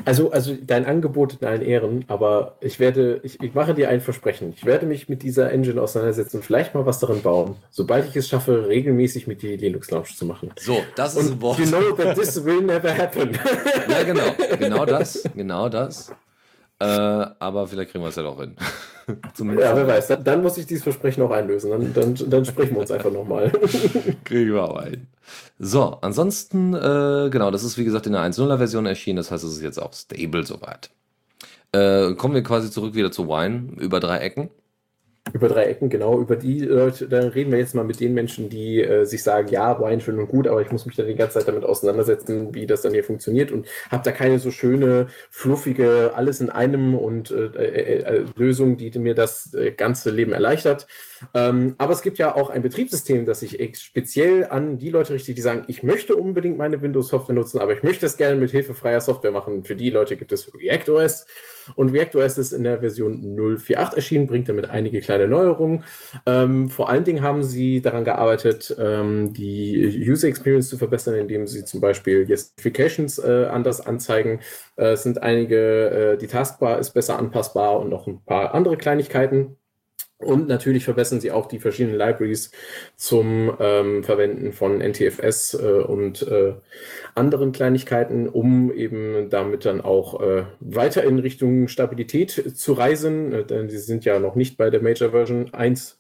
[0.05, 4.01] Also, also dein Angebot in allen Ehren, aber ich werde, ich, ich mache dir ein
[4.01, 4.53] Versprechen.
[4.57, 8.17] Ich werde mich mit dieser Engine auseinandersetzen und vielleicht mal was darin bauen, sobald ich
[8.17, 10.51] es schaffe, regelmäßig mit die Linux Launch zu machen.
[10.59, 11.59] So, das ist ein Und Wort.
[11.59, 13.39] you know that this will never happen.
[13.89, 14.23] Ja, genau.
[14.59, 15.23] Genau das.
[15.35, 16.13] Genau das.
[16.79, 18.57] Äh, aber vielleicht kriegen wir es ja doch hin.
[19.35, 20.07] Zumindest ja, wer weiß.
[20.09, 21.71] Dann, dann muss ich dieses Versprechen auch einlösen.
[21.71, 23.51] Dann, dann, dann sprechen wir uns einfach nochmal.
[24.25, 25.07] kriegen wir auch hin.
[25.63, 29.19] So, ansonsten, äh, genau, das ist wie gesagt in der 1.0er Version erschienen.
[29.19, 30.89] Das heißt, es ist jetzt auch stable soweit.
[31.73, 34.49] Äh, kommen wir quasi zurück wieder zu Wine über drei Ecken.
[35.35, 36.19] Über drei Ecken, genau.
[36.19, 39.49] Über die Leute, da reden wir jetzt mal mit den Menschen, die äh, sich sagen,
[39.49, 42.55] ja, Wine schön und gut, aber ich muss mich dann die ganze Zeit damit auseinandersetzen,
[42.55, 46.95] wie das dann hier funktioniert und habe da keine so schöne, fluffige, alles in einem
[46.95, 50.87] und äh, äh, äh, Lösung, die mir das äh, ganze Leben erleichtert.
[51.35, 55.37] Ähm, aber es gibt ja auch ein Betriebssystem, das sich speziell an die Leute richtet,
[55.37, 58.75] die sagen, ich möchte unbedingt meine Windows-Software nutzen, aber ich möchte es gerne mit Hilfe
[58.75, 59.65] freier Software machen.
[59.65, 61.27] Für die Leute gibt es ReactOS.
[61.77, 65.85] Und ReactOS ist in der Version 0.4.8 erschienen, bringt damit einige kleine Neuerungen.
[66.27, 71.47] Ähm, vor allen Dingen haben sie daran gearbeitet, ähm, die User Experience zu verbessern, indem
[71.47, 74.41] sie zum Beispiel jetzt Notifications äh, anders anzeigen.
[74.77, 78.77] Äh, es sind einige, äh, die Taskbar ist besser anpassbar und noch ein paar andere
[78.77, 79.57] Kleinigkeiten.
[80.21, 82.51] Und natürlich verbessern sie auch die verschiedenen Libraries
[82.95, 86.53] zum ähm, Verwenden von NTFS äh, und äh,
[87.15, 93.33] anderen Kleinigkeiten, um eben damit dann auch äh, weiter in Richtung Stabilität zu reisen.
[93.33, 95.99] Äh, denn sie sind ja noch nicht bei der Major Version 1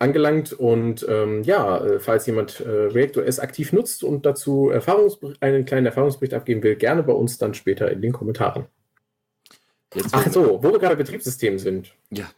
[0.00, 0.52] angelangt.
[0.52, 4.72] Und ähm, ja, äh, falls jemand äh, ReactOS aktiv nutzt und dazu
[5.40, 8.66] einen kleinen Erfahrungsbericht abgeben will, gerne bei uns dann später in den Kommentaren.
[9.94, 11.94] Jetzt Ach so, wo wir gerade Betriebssystem sind.
[12.10, 12.30] Ja.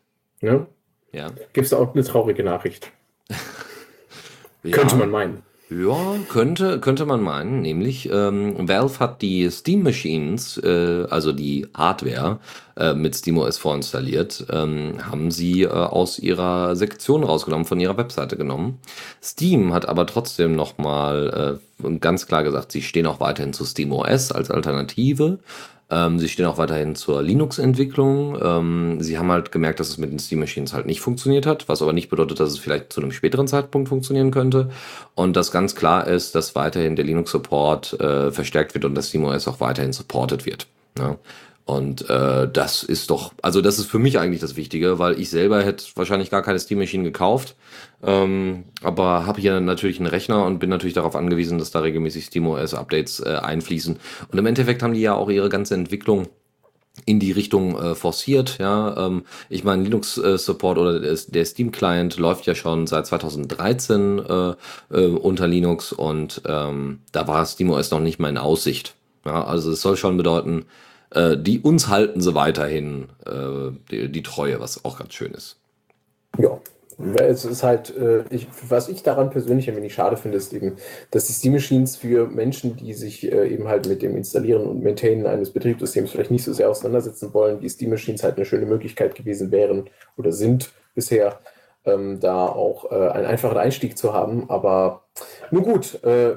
[0.42, 0.66] Ne?
[1.12, 1.28] Ja.
[1.52, 2.90] Gibt es da auch eine traurige Nachricht?
[4.62, 4.70] ja.
[4.72, 5.42] Könnte man meinen.
[5.80, 7.62] Ja, könnte, könnte man meinen.
[7.62, 12.40] Nämlich, ähm, Valve hat die Steam Machines, äh, also die Hardware,
[12.76, 18.36] äh, mit SteamOS vorinstalliert, ähm, haben sie äh, aus ihrer Sektion rausgenommen, von ihrer Webseite
[18.36, 18.80] genommen.
[19.22, 24.32] Steam hat aber trotzdem nochmal äh, ganz klar gesagt, sie stehen auch weiterhin zu SteamOS
[24.32, 25.38] als Alternative.
[25.92, 28.38] Ähm, sie stehen auch weiterhin zur Linux-Entwicklung.
[28.42, 31.68] Ähm, sie haben halt gemerkt, dass es mit den Steam Machines halt nicht funktioniert hat,
[31.68, 34.70] was aber nicht bedeutet, dass es vielleicht zu einem späteren Zeitpunkt funktionieren könnte.
[35.14, 39.46] Und dass ganz klar ist, dass weiterhin der Linux-Support äh, verstärkt wird und das SteamOS
[39.48, 40.66] auch weiterhin supported wird.
[40.98, 41.18] Ja.
[41.64, 45.30] Und äh, das ist doch, also das ist für mich eigentlich das Wichtige, weil ich
[45.30, 47.54] selber hätte wahrscheinlich gar keine Steam Machine gekauft,
[48.02, 52.24] ähm, aber habe hier natürlich einen Rechner und bin natürlich darauf angewiesen, dass da regelmäßig
[52.26, 53.96] SteamOS Updates äh, einfließen.
[54.30, 56.28] Und im Endeffekt haben die ja auch ihre ganze Entwicklung
[57.06, 58.58] in die Richtung äh, forciert.
[58.58, 63.06] Ja, ähm, ich meine Linux äh, Support oder der Steam Client läuft ja schon seit
[63.06, 64.54] 2013 äh,
[64.90, 68.94] äh, unter Linux und ähm, da war SteamOS noch nicht mal in Aussicht.
[69.24, 70.66] Ja, also es soll schon bedeuten,
[71.14, 75.56] äh, die uns halten sie weiterhin äh, die, die, Treue, was auch ganz schön ist.
[76.38, 76.58] Ja,
[77.16, 80.76] es ist halt, äh, ich, was ich daran persönlich ein wenig schade finde, ist eben,
[81.10, 84.82] dass die Steam Machines für Menschen, die sich äh, eben halt mit dem Installieren und
[84.82, 88.66] Maintainen eines Betriebssystems vielleicht nicht so sehr auseinandersetzen wollen, die Steam Machines halt eine schöne
[88.66, 91.40] Möglichkeit gewesen wären oder sind bisher,
[91.84, 94.48] ähm, da auch äh, einen einfachen Einstieg zu haben.
[94.50, 95.02] Aber
[95.50, 96.36] nun gut, äh,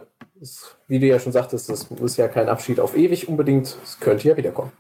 [0.88, 3.78] wie du ja schon sagtest, das ist ja kein Abschied auf ewig unbedingt.
[3.84, 4.72] Es könnte ja wiederkommen.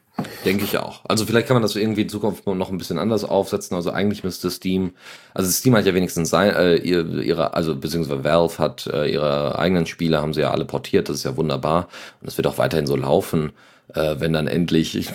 [0.45, 1.01] Denke ich auch.
[1.05, 3.75] Also vielleicht kann man das irgendwie in Zukunft noch ein bisschen anders aufsetzen.
[3.75, 4.93] Also eigentlich müsste Steam,
[5.33, 9.85] also Steam hat ja wenigstens sein, äh, ihre, also beziehungsweise Valve hat äh, ihre eigenen
[9.85, 11.89] Spiele, haben sie ja alle portiert, das ist ja wunderbar.
[12.21, 13.51] Und es wird auch weiterhin so laufen,
[13.93, 15.09] äh, wenn dann endlich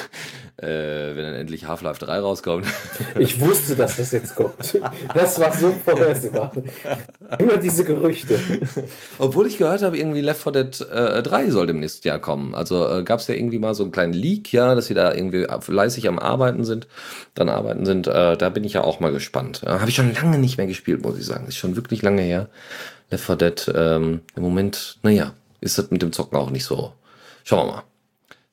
[0.58, 2.66] äh, wenn dann endlich Half-Life 3 rauskommt.
[3.18, 4.78] Ich wusste, dass das jetzt kommt.
[5.14, 6.52] Das war so vorhersehbar.
[7.38, 8.38] Immer diese Gerüchte.
[9.18, 12.54] Obwohl ich gehört habe, irgendwie Left 4 Dead äh, 3 soll demnächst ja kommen.
[12.54, 15.12] Also äh, gab es ja irgendwie mal so einen kleinen Leak, ja, dass sie da
[15.14, 16.88] irgendwie fleißig am Arbeiten sind,
[17.34, 18.06] dann arbeiten sind.
[18.06, 19.62] Äh, da bin ich ja auch mal gespannt.
[19.64, 21.46] Äh, habe ich schon lange nicht mehr gespielt, muss ich sagen.
[21.46, 22.48] Ist schon wirklich lange her.
[23.10, 26.92] Left 4 Dead, ähm, im Moment, naja, ist das mit dem Zocken auch nicht so.
[27.44, 27.82] Schauen wir mal.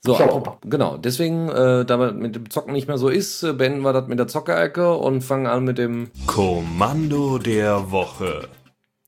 [0.06, 0.98] So, aber, genau.
[0.98, 4.20] Deswegen, äh, da mit dem Zocken nicht mehr so ist, äh, beenden wir das mit
[4.20, 8.50] der Zockerecke und fangen an mit dem Kommando der Woche.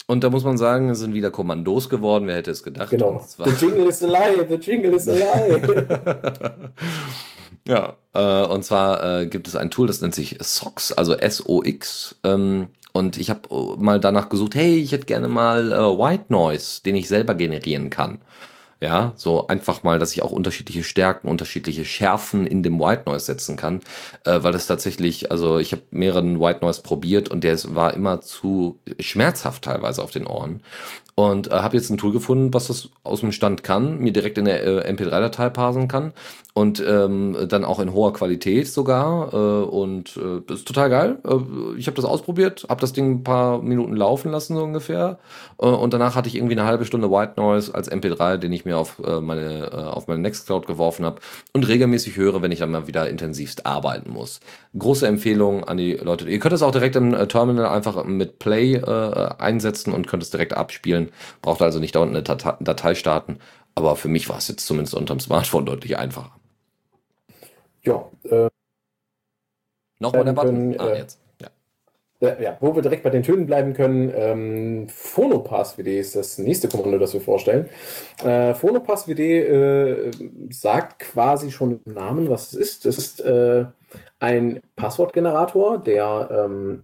[0.07, 2.27] Und da muss man sagen, es sind wieder Kommandos geworden.
[2.27, 2.91] Wer hätte es gedacht?
[2.91, 3.21] Genau.
[3.43, 5.91] The jingle is alive, the jingle is alive.
[7.67, 12.15] ja, äh, und zwar äh, gibt es ein Tool, das nennt sich SOX, also S-O-X.
[12.23, 16.25] Ähm, und ich habe äh, mal danach gesucht, hey, ich hätte gerne mal äh, White
[16.29, 18.19] Noise, den ich selber generieren kann.
[18.85, 23.25] Ja, so einfach mal, dass ich auch unterschiedliche Stärken, unterschiedliche Schärfen in dem White Noise
[23.25, 23.79] setzen kann,
[24.25, 28.21] äh, weil das tatsächlich, also ich habe mehreren White Noise probiert und der war immer
[28.21, 30.61] zu schmerzhaft teilweise auf den Ohren.
[31.15, 34.37] Und äh, habe jetzt ein Tool gefunden, was das aus dem Stand kann, mir direkt
[34.37, 36.13] in der äh, MP3-Datei parsen kann
[36.53, 39.33] und ähm, dann auch in hoher Qualität sogar.
[39.33, 41.17] Äh, und äh, das ist total geil.
[41.25, 45.17] Äh, ich habe das ausprobiert, habe das Ding ein paar Minuten laufen lassen so ungefähr.
[45.59, 48.65] Äh, und danach hatte ich irgendwie eine halbe Stunde White Noise als MP3, den ich
[48.65, 51.21] mir auf äh, meine äh, auf meine Nextcloud geworfen habe
[51.53, 54.39] und regelmäßig höre, wenn ich dann mal wieder intensivst arbeiten muss.
[54.77, 56.29] Große Empfehlung an die Leute.
[56.29, 60.53] Ihr könnt es auch direkt im Terminal einfach mit Play einsetzen und könnt es direkt
[60.53, 61.11] abspielen spielen.
[61.41, 63.39] Braucht also nicht da unten eine Datei starten.
[63.73, 66.35] Aber für mich war es jetzt zumindest unterm Smartphone deutlich einfacher.
[67.83, 68.09] Ja.
[68.23, 68.49] Äh,
[69.99, 70.77] Nochmal der Button.
[70.77, 71.19] Können, ah, jetzt.
[72.21, 72.39] Ja.
[72.39, 72.57] ja.
[72.61, 77.13] wo wir direkt bei den Tönen bleiben können, ähm, PhonoPass-WD ist das nächste Kommando, das
[77.13, 77.69] wir vorstellen.
[78.23, 80.11] Äh, PhonoPass-WD äh,
[80.49, 82.85] sagt quasi schon im Namen, was es ist.
[82.85, 83.65] Es ist äh,
[84.19, 86.83] ein Passwortgenerator, der ähm,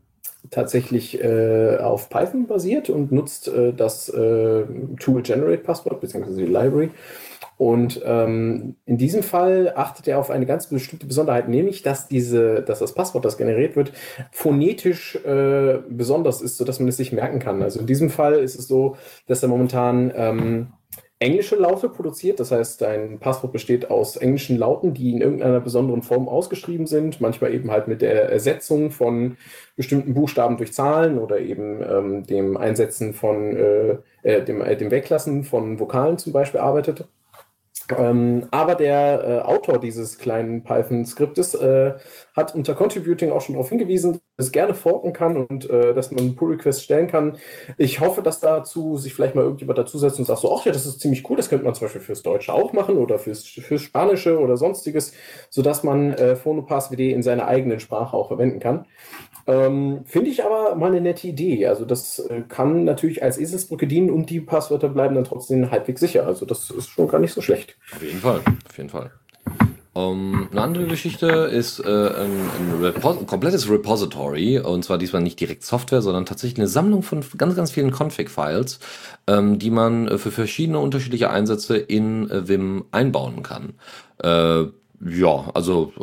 [0.49, 4.65] tatsächlich äh, auf Python basiert und nutzt äh, das äh,
[4.99, 6.35] Tool Generate Password bzw.
[6.35, 6.89] die Library.
[7.61, 12.63] Und ähm, in diesem Fall achtet er auf eine ganz bestimmte Besonderheit, nämlich dass diese,
[12.63, 13.91] dass das Passwort, das generiert wird,
[14.31, 17.61] phonetisch äh, besonders ist, sodass man es sich merken kann.
[17.61, 18.95] Also in diesem Fall ist es so,
[19.27, 20.73] dass er momentan ähm,
[21.19, 22.39] englische Laute produziert.
[22.39, 27.21] Das heißt, dein Passwort besteht aus englischen Lauten, die in irgendeiner besonderen Form ausgeschrieben sind.
[27.21, 29.37] Manchmal eben halt mit der Ersetzung von
[29.75, 34.89] bestimmten Buchstaben durch Zahlen oder eben ähm, dem Einsetzen von äh, äh, dem, äh, dem
[34.89, 37.05] Weglassen von Vokalen zum Beispiel arbeitet.
[37.97, 41.93] Ähm, aber der äh, Autor dieses kleinen Python-Skriptes äh,
[42.35, 46.11] hat unter Contributing auch schon darauf hingewiesen, dass es gerne forken kann und äh, dass
[46.11, 47.37] man Pull-Requests stellen kann.
[47.77, 50.85] Ich hoffe, dass dazu sich vielleicht mal irgendjemand dazusetzt und sagt so, ach ja, das
[50.85, 53.81] ist ziemlich cool, das könnte man zum Beispiel fürs Deutsche auch machen oder fürs, fürs
[53.81, 55.13] Spanische oder sonstiges,
[55.49, 58.85] sodass man äh, PhonoPassWD in seiner eigenen Sprache auch verwenden kann.
[59.47, 61.67] Ähm, Finde ich aber mal eine nette Idee.
[61.67, 66.01] Also das äh, kann natürlich als Eselsbrücke dienen und die Passwörter bleiben dann trotzdem halbwegs
[66.01, 66.25] sicher.
[66.25, 67.77] Also das ist schon gar nicht so schlecht.
[67.93, 69.11] Auf jeden Fall, auf jeden Fall.
[69.93, 72.31] Um, eine andere Geschichte ist äh, ein,
[72.81, 77.21] ein, ein, komplettes Repository und zwar diesmal nicht direkt Software, sondern tatsächlich eine Sammlung von
[77.37, 78.79] ganz, ganz vielen Config-Files,
[79.27, 83.73] ähm, die man äh, für verschiedene unterschiedliche Einsätze in äh, Vim einbauen kann.
[84.23, 84.71] Äh,
[85.03, 85.93] ja, also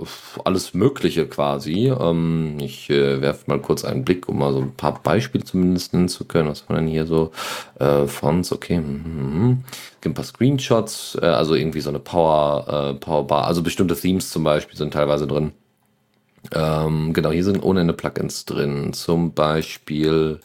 [0.44, 1.86] alles Mögliche quasi.
[1.88, 5.92] Ähm, ich äh, werfe mal kurz einen Blick, um mal so ein paar Beispiele zumindest
[5.92, 6.48] nennen zu können.
[6.48, 7.30] Was wir denn hier so?
[7.78, 8.78] Äh, Fonts, okay.
[8.80, 9.62] Mhm.
[9.68, 13.94] Es gibt ein paar Screenshots, äh, also irgendwie so eine Power, äh, Powerbar, also bestimmte
[13.94, 15.52] Themes zum Beispiel sind teilweise drin.
[16.52, 18.92] Ähm, genau, hier sind ohne Ende Plugins drin.
[18.94, 20.40] Zum Beispiel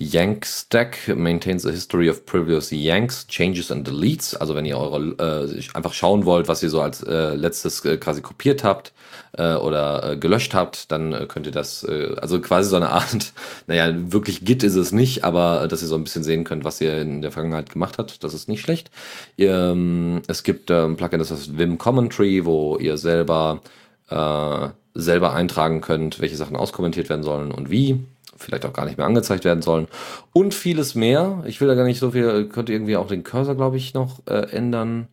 [0.00, 4.34] Yank Stack maintains a history of previous Yanks, Changes and Deletes.
[4.34, 7.96] Also wenn ihr eure äh, einfach schauen wollt, was ihr so als äh, letztes äh,
[7.96, 8.92] quasi kopiert habt
[9.32, 12.90] äh, oder äh, gelöscht habt, dann äh, könnt ihr das, äh, also quasi so eine
[12.98, 13.32] Art,
[13.66, 16.62] naja, wirklich Git ist es nicht, aber äh, dass ihr so ein bisschen sehen könnt,
[16.62, 18.92] was ihr in der Vergangenheit gemacht habt, das ist nicht schlecht.
[19.36, 23.62] Ihr, ähm, es gibt äh, ein Plugin, das heißt Vim Commentary, wo ihr selber
[24.10, 28.00] äh, selber eintragen könnt, welche Sachen auskommentiert werden sollen und wie
[28.38, 29.88] vielleicht auch gar nicht mehr angezeigt werden sollen
[30.32, 31.42] und vieles mehr.
[31.46, 34.20] Ich will da gar nicht so viel, könnte irgendwie auch den Cursor, glaube ich, noch
[34.26, 35.08] äh, ändern.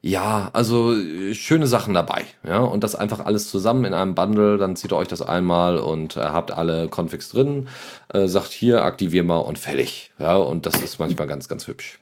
[0.00, 4.56] Ja, also äh, schöne Sachen dabei, ja, und das einfach alles zusammen in einem Bundle,
[4.56, 7.68] dann zieht ihr euch das einmal und äh, habt alle Configs drin,
[8.14, 11.98] äh, sagt hier, aktivier mal und fertig, ja, und das ist manchmal ganz, ganz hübsch.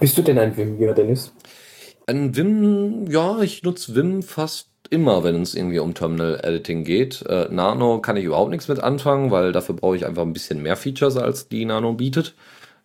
[0.00, 1.32] Bist du denn ein Vim-User, Dennis?
[2.06, 7.22] Ein Vim, ja, ich nutze Vim fast immer, wenn es irgendwie um Terminal Editing geht.
[7.26, 10.62] Äh, Nano kann ich überhaupt nichts mit anfangen, weil dafür brauche ich einfach ein bisschen
[10.62, 12.34] mehr Features, als die Nano bietet.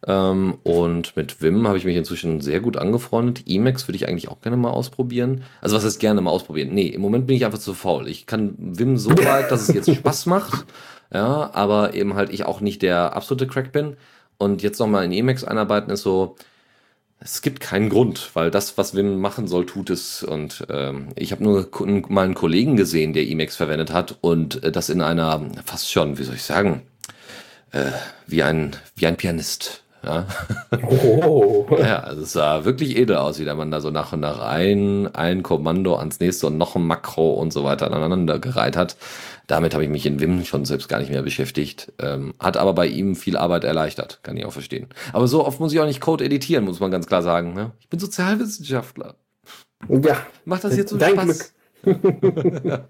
[0.05, 3.43] Ähm, und mit Vim habe ich mich inzwischen sehr gut angefreundet.
[3.47, 5.43] Emacs würde ich eigentlich auch gerne mal ausprobieren.
[5.61, 6.73] Also was heißt gerne mal ausprobieren?
[6.73, 8.07] Nee, im Moment bin ich einfach zu faul.
[8.07, 10.65] Ich kann Vim so weit, dass es jetzt Spaß macht.
[11.13, 13.95] Ja, aber eben halt ich auch nicht der absolute Crack bin.
[14.37, 16.35] Und jetzt nochmal in Emacs einarbeiten ist so,
[17.23, 20.23] es gibt keinen Grund, weil das, was Wim machen soll, tut es.
[20.23, 21.69] Und ähm, ich habe nur
[22.09, 26.17] mal einen Kollegen gesehen, der Emacs verwendet hat und äh, das in einer fast schon,
[26.17, 26.81] wie soll ich sagen,
[27.71, 27.91] äh,
[28.27, 29.83] wie ein wie ein Pianist.
[30.05, 30.25] Ja.
[30.89, 31.65] Oh.
[31.79, 34.39] ja, also es sah wirklich edel aus, wie der Mann da so nach und nach
[34.39, 38.97] ein, ein Kommando ans nächste und noch ein Makro und so weiter aneinander gereiht hat.
[39.47, 41.91] Damit habe ich mich in Wim schon selbst gar nicht mehr beschäftigt.
[41.99, 44.87] Ähm, hat aber bei ihm viel Arbeit erleichtert, kann ich auch verstehen.
[45.11, 47.53] Aber so oft muss ich auch nicht Code editieren, muss man ganz klar sagen.
[47.53, 47.71] Ne?
[47.79, 49.15] Ich bin Sozialwissenschaftler.
[49.89, 50.25] Ja.
[50.45, 51.53] Macht das jetzt so Dein Spaß?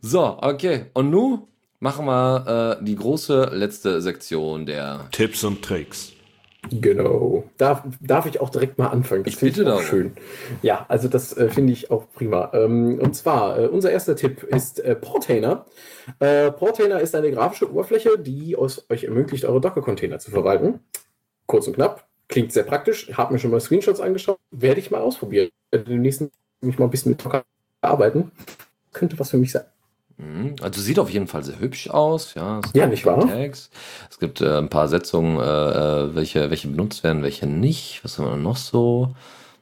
[0.00, 0.86] so, okay.
[0.92, 1.42] Und nun
[1.78, 6.12] machen wir äh, die große letzte Sektion der Tipps und Tricks.
[6.70, 7.44] Genau.
[7.56, 9.24] Darf, darf ich auch direkt mal anfangen?
[9.24, 10.12] Das ich bitte auch schön.
[10.62, 12.50] Ja, also das äh, finde ich auch prima.
[12.54, 15.66] Ähm, und zwar, äh, unser erster Tipp ist äh, Portainer.
[16.20, 20.80] Äh, Portainer ist eine grafische Oberfläche, die aus, euch ermöglicht, eure Docker-Container zu verwalten.
[21.46, 22.06] Kurz und knapp.
[22.28, 23.10] Klingt sehr praktisch.
[23.14, 24.38] Habe mir schon mal Screenshots angeschaut.
[24.52, 25.48] Werde ich mal ausprobieren.
[25.72, 26.22] Demnächst
[26.60, 27.44] mich mal ein bisschen mit Docker
[27.80, 28.30] arbeiten.
[28.92, 29.64] Könnte was für mich sein.
[30.20, 30.56] Mhm.
[30.60, 32.60] Also sieht auf jeden Fall sehr hübsch aus, ja.
[32.74, 33.26] Ja, nicht wahr?
[33.26, 33.70] Tags.
[34.10, 38.00] Es gibt äh, ein paar Setzungen, äh, äh, welche, welche benutzt werden, welche nicht.
[38.04, 39.14] Was haben wir noch so?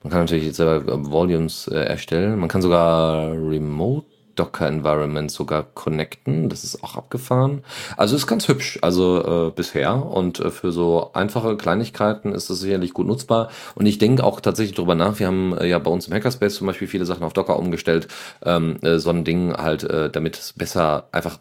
[0.03, 2.39] Man kann natürlich jetzt selber äh, Volumes äh, erstellen.
[2.39, 4.07] Man kann sogar Remote
[4.39, 6.49] Docker-Environment sogar connecten.
[6.49, 7.63] Das ist auch abgefahren.
[7.97, 10.07] Also ist ganz hübsch, also äh, bisher.
[10.07, 13.51] Und äh, für so einfache Kleinigkeiten ist das sicherlich gut nutzbar.
[13.75, 15.19] Und ich denke auch tatsächlich darüber nach.
[15.19, 18.09] Wir haben äh, ja bei uns im Hackerspace zum Beispiel viele Sachen auf Docker umgestellt.
[18.45, 21.39] Ähm, äh, so ein Ding halt, äh, damit es besser einfach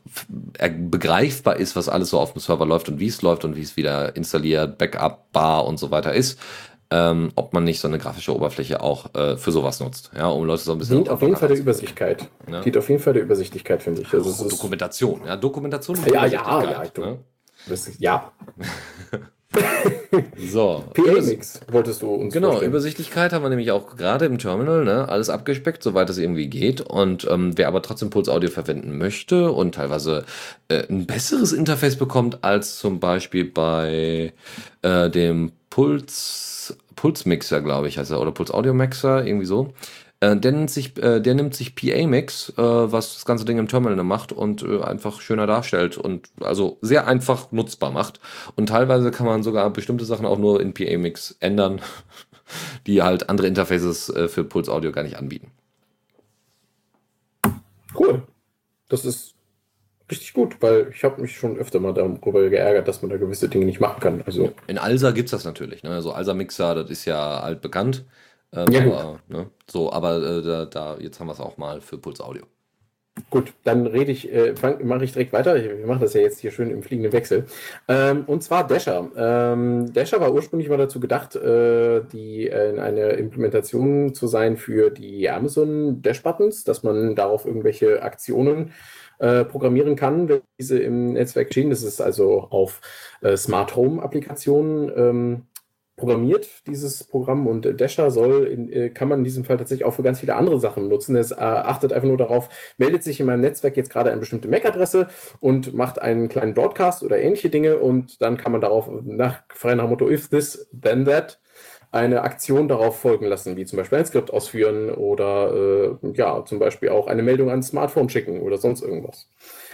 [0.57, 3.61] begreifbar ist, was alles so auf dem Server läuft und wie es läuft und wie
[3.61, 6.39] es wieder installiert, Backup, Bar und so weiter ist
[6.91, 10.11] ähm, ob man nicht so eine grafische Oberfläche auch äh, für sowas nutzt.
[10.15, 10.97] Ja, um Leute so ein bisschen.
[10.97, 12.29] Dient auf jeden Fall der Übersichtlichkeit.
[12.49, 12.61] Ja.
[12.61, 14.13] Dient auf jeden Fall der Übersichtlichkeit, finde ich.
[14.13, 15.21] Also oh, Dokumentation.
[15.25, 15.97] Ja, Dokumentation.
[16.05, 16.83] Ja, ja, ja.
[16.83, 17.19] Ich, ne?
[17.99, 18.31] ja.
[20.37, 20.83] so.
[20.93, 22.71] PA-Mix wolltest du uns Genau, vorstellen.
[22.71, 25.07] Übersichtlichkeit haben wir nämlich auch gerade im Terminal, ne?
[25.07, 26.81] alles abgespeckt, soweit es irgendwie geht.
[26.81, 30.25] Und ähm, wer aber trotzdem Puls Audio verwenden möchte und teilweise
[30.67, 34.33] äh, ein besseres Interface bekommt als zum Beispiel bei
[34.81, 36.56] äh, dem Puls
[36.97, 39.73] Pulse-Mixer, glaube ich, heißt er, oder Pulse-Audio-Mixer, irgendwie so.
[40.19, 43.67] Äh, der, nimmt sich, äh, der nimmt sich PA-Mix, äh, was das ganze Ding im
[43.67, 48.19] Terminal macht und äh, einfach schöner darstellt und also sehr einfach nutzbar macht.
[48.55, 51.81] Und teilweise kann man sogar bestimmte Sachen auch nur in PA-Mix ändern,
[52.87, 55.51] die halt andere Interfaces äh, für Pulse Audio gar nicht anbieten.
[57.97, 58.23] Cool.
[58.89, 59.36] Das ist
[60.09, 63.49] richtig gut, weil ich habe mich schon öfter mal darüber geärgert, dass man da gewisse
[63.49, 64.23] Dinge nicht machen kann.
[64.25, 65.83] Also In Alsa gibt es das natürlich.
[65.83, 65.89] Ne?
[65.91, 68.05] Also Alsa-Mixer, das ist ja altbekannt.
[68.53, 69.49] Ähm, Ja, aber, ne?
[69.69, 72.43] So, aber äh, da, da, jetzt haben wir es auch mal für Puls Audio.
[73.31, 74.53] Gut, dann rede ich, äh,
[74.83, 75.55] mache ich direkt weiter.
[75.57, 77.47] Ich- Wir machen das ja jetzt hier schön im fliegenden Wechsel.
[77.87, 79.09] Ähm, und zwar Dasher.
[79.17, 84.91] Ähm, Dasher war ursprünglich mal dazu gedacht, äh, die äh, eine Implementation zu sein für
[84.91, 88.71] die Amazon Dash Buttons, dass man darauf irgendwelche Aktionen äh,
[89.17, 91.69] programmieren kann, wenn diese im Netzwerk geschehen.
[91.69, 92.81] Das ist also auf
[93.21, 95.47] äh, Smart Home Applikationen ähm,
[95.97, 97.47] programmiert, dieses Programm.
[97.47, 100.19] Und äh, Dasher soll, in, äh, kann man in diesem Fall tatsächlich auch für ganz
[100.19, 101.15] viele andere Sachen nutzen.
[101.15, 104.47] Es äh, achtet einfach nur darauf, meldet sich in meinem Netzwerk jetzt gerade eine bestimmte
[104.47, 105.07] MAC-Adresse
[105.39, 109.75] und macht einen kleinen Broadcast oder ähnliche Dinge und dann kann man darauf nach frei
[109.75, 111.39] nach Motto if this, then that
[111.91, 116.59] eine Aktion darauf folgen lassen, wie zum Beispiel ein Skript ausführen oder äh, ja, zum
[116.59, 119.29] Beispiel auch eine Meldung ans Smartphone schicken oder sonst irgendwas.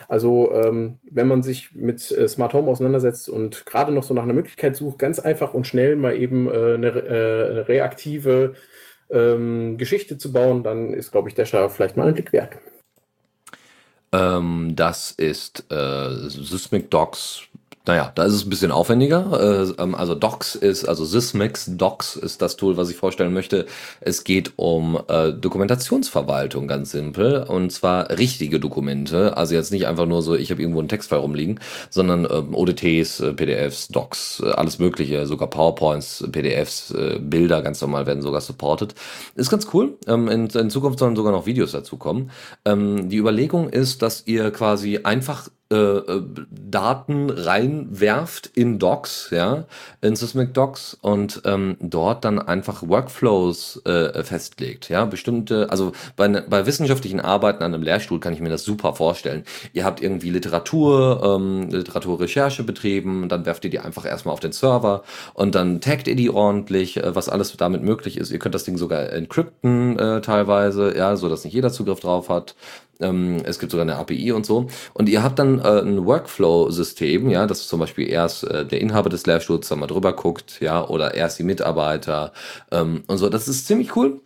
[0.08, 4.24] Also ähm, wenn man sich mit äh, Smart Home auseinandersetzt und gerade noch so nach
[4.24, 8.54] einer Möglichkeit sucht, ganz einfach und schnell mal eben äh, eine, äh, reaktive
[9.10, 12.58] ähm, Geschichte zu bauen, dann ist, glaube ich, Dasher vielleicht mal ein Blick wert.
[14.12, 17.48] Ähm, das ist äh, Sysmic Docs.
[17.86, 19.68] Naja, da ist es ein bisschen aufwendiger.
[19.78, 23.66] Äh, ähm, also Docs ist, also Sysmix Docs ist das Tool, was ich vorstellen möchte.
[24.00, 27.44] Es geht um äh, Dokumentationsverwaltung, ganz simpel.
[27.44, 29.36] Und zwar richtige Dokumente.
[29.36, 33.20] Also jetzt nicht einfach nur so, ich habe irgendwo einen Textfile rumliegen, sondern ähm, ODTs,
[33.20, 38.96] äh, PDFs, Docs, alles Mögliche, sogar PowerPoints, PDFs, Bilder ganz normal werden sogar supported.
[39.36, 39.98] Ist ganz cool.
[40.08, 42.32] Ähm, in, in Zukunft sollen sogar noch Videos dazu kommen.
[42.66, 46.22] Die Überlegung ist, dass ihr quasi einfach äh, äh,
[46.52, 49.66] Daten reinwerft in Docs, ja,
[50.02, 56.28] in Sysmic Docs und ähm, dort dann einfach Workflows äh, festlegt, ja, bestimmte, also bei,
[56.28, 59.44] ne- bei wissenschaftlichen Arbeiten an einem Lehrstuhl kann ich mir das super vorstellen.
[59.74, 64.52] Ihr habt irgendwie Literatur, ähm, Literaturrecherche betrieben, dann werft ihr die einfach erstmal auf den
[64.52, 68.32] Server und dann taggt ihr die ordentlich, äh, was alles damit möglich ist.
[68.32, 72.30] Ihr könnt das Ding sogar encrypten äh, teilweise, ja, so dass nicht jeder Zugriff drauf
[72.30, 72.56] hat.
[73.04, 74.68] Ähm, es gibt sogar eine API und so.
[74.94, 79.10] Und ihr habt dann äh, ein Workflow-System, ja, dass zum Beispiel erst äh, der Inhaber
[79.10, 82.34] des Lehrstuhls da mal drüber guckt, ja, oder erst die Mitarbeiter
[82.72, 83.30] ähm, und so.
[83.30, 84.22] Das ist ziemlich cool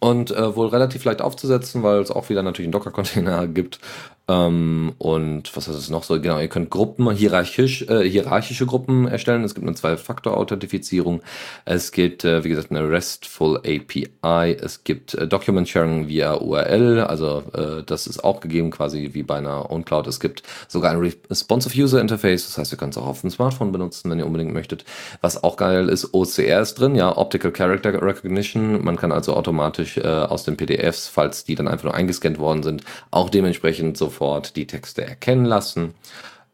[0.00, 3.80] und äh, wohl relativ leicht aufzusetzen, weil es auch wieder natürlich einen Docker-Container gibt.
[4.28, 6.20] Ähm, und was ist es noch so?
[6.20, 9.42] Genau, ihr könnt Gruppen, hierarchisch, äh, hierarchische Gruppen erstellen.
[9.42, 11.22] Es gibt eine Zwei-Faktor-Authentifizierung.
[11.64, 14.52] Es gibt, äh, wie gesagt, eine RESTful API.
[14.52, 17.00] Es gibt äh, Document Sharing via URL.
[17.00, 20.06] Also äh, das ist auch gegeben, quasi wie bei einer OwnCloud.
[20.06, 22.44] Es gibt sogar ein Responsive User Interface.
[22.44, 24.84] Das heißt, ihr könnt es auch auf dem Smartphone benutzen, wenn ihr unbedingt möchtet.
[25.22, 28.84] Was auch geil ist, OCR ist drin, ja, Optical Character Recognition.
[28.84, 32.62] Man kann also automatisch äh, aus den PDFs, falls die dann einfach nur eingescannt worden
[32.62, 34.17] sind, auch dementsprechend sofort
[34.56, 35.94] die Texte erkennen lassen.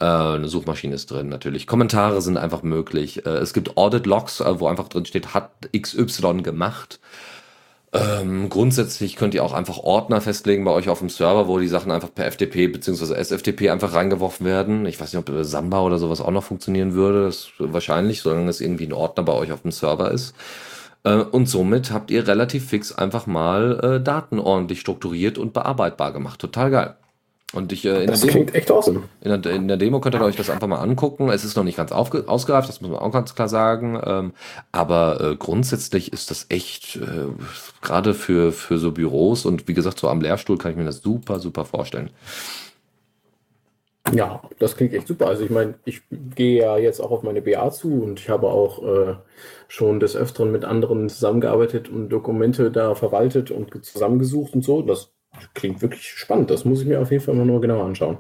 [0.01, 1.67] Äh, eine Suchmaschine ist drin natürlich.
[1.67, 3.25] Kommentare sind einfach möglich.
[3.27, 7.01] Äh, es gibt Audit Logs, äh, wo einfach drin steht, hat XY gemacht.
[7.93, 11.69] Ähm, grundsätzlich könnt ihr auch einfach Ordner festlegen bei euch auf dem Server, wo die
[11.69, 13.15] Sachen einfach per FTP bzw.
[13.15, 14.85] SFTP einfach reingeworfen werden.
[14.87, 17.27] Ich weiß nicht, ob Samba oder sowas auch noch funktionieren würde.
[17.27, 20.35] Das ist wahrscheinlich, solange es irgendwie ein Ordner bei euch auf dem Server ist.
[21.05, 26.41] Und somit habt ihr relativ fix einfach mal äh, Daten ordentlich strukturiert und bearbeitbar gemacht.
[26.41, 26.97] Total geil.
[27.55, 29.03] Und ich, äh, in, der Das Demo, klingt echt awesome.
[29.21, 31.29] in, der, in der Demo könnt ihr euch das einfach mal angucken.
[31.29, 34.01] Es ist noch nicht ganz ausgereift, das muss man auch ganz klar sagen.
[34.05, 34.33] Ähm,
[34.73, 37.29] aber äh, grundsätzlich ist das echt, äh,
[37.81, 41.01] gerade für, für so Büros und wie gesagt, so am Lehrstuhl kann ich mir das
[41.03, 42.11] super, super vorstellen.
[44.13, 45.29] Ja, das klingt echt super.
[45.29, 48.49] Also ich meine, ich gehe ja jetzt auch auf meine BA zu und ich habe
[48.49, 49.15] auch äh,
[49.67, 54.83] schon des Öfteren mit anderen zusammengearbeitet und Dokumente da verwaltet und ge- zusammengesucht und so.
[54.83, 55.14] Das
[55.55, 56.51] klingt wirklich spannend.
[56.51, 58.19] Das muss ich mir auf jeden Fall mal nur genauer anschauen.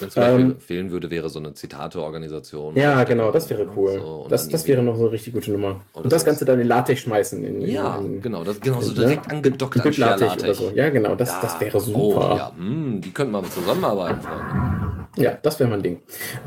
[0.00, 2.76] Es mir Ähm, fehlen würde, wäre so eine Zitate-Organisation.
[2.76, 3.92] Ja, genau, das wäre cool.
[4.00, 5.80] So, und das, das wäre noch so eine richtig gute Nummer.
[5.94, 6.24] Oder Und das.
[6.24, 7.44] Ganze dann in LaTeX schmeißen.
[7.44, 9.00] In, Ja, in, genau, das genau so ne?
[9.06, 10.58] direkt angedockt an Mit LaTeX oder Share-LaTeX.
[10.58, 10.70] so.
[10.74, 12.32] Ja, genau, das, das wäre super.
[12.32, 15.06] Oh, ja, hm, die könnten mal zusammenarbeiten, Freunde.
[15.16, 16.00] Ja, das wäre mein Ding.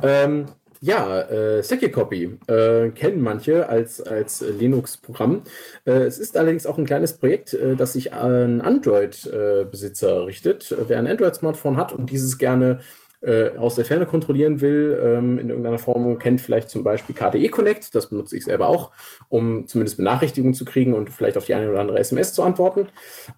[0.03, 0.45] Ähm,
[0.81, 5.43] ja, äh, Secure Copy äh, kennen manche als, als Linux-Programm.
[5.85, 10.75] Äh, es ist allerdings auch ein kleines Projekt, äh, das sich an Android-Besitzer richtet.
[10.87, 12.79] Wer ein Android-Smartphone hat und dieses gerne
[13.27, 17.49] äh, aus der Ferne kontrollieren will, ähm, in irgendeiner Form, kennt vielleicht zum Beispiel KDE
[17.49, 18.91] Connect, das benutze ich selber auch,
[19.27, 22.87] um zumindest Benachrichtigungen zu kriegen und vielleicht auf die eine oder andere SMS zu antworten.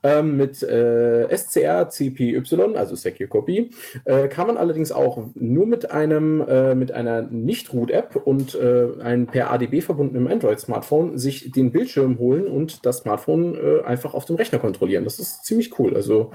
[0.03, 2.43] Ähm, mit äh, SCR CPY,
[2.75, 3.71] also Secure Copy,
[4.05, 9.25] äh, kann man allerdings auch nur mit einem äh, mit einer Nicht-Root-App und äh, einem
[9.25, 14.35] per ADB verbundenen Android-Smartphone sich den Bildschirm holen und das Smartphone äh, einfach auf dem
[14.35, 15.03] Rechner kontrollieren.
[15.03, 15.95] Das ist ziemlich cool.
[15.95, 16.31] Also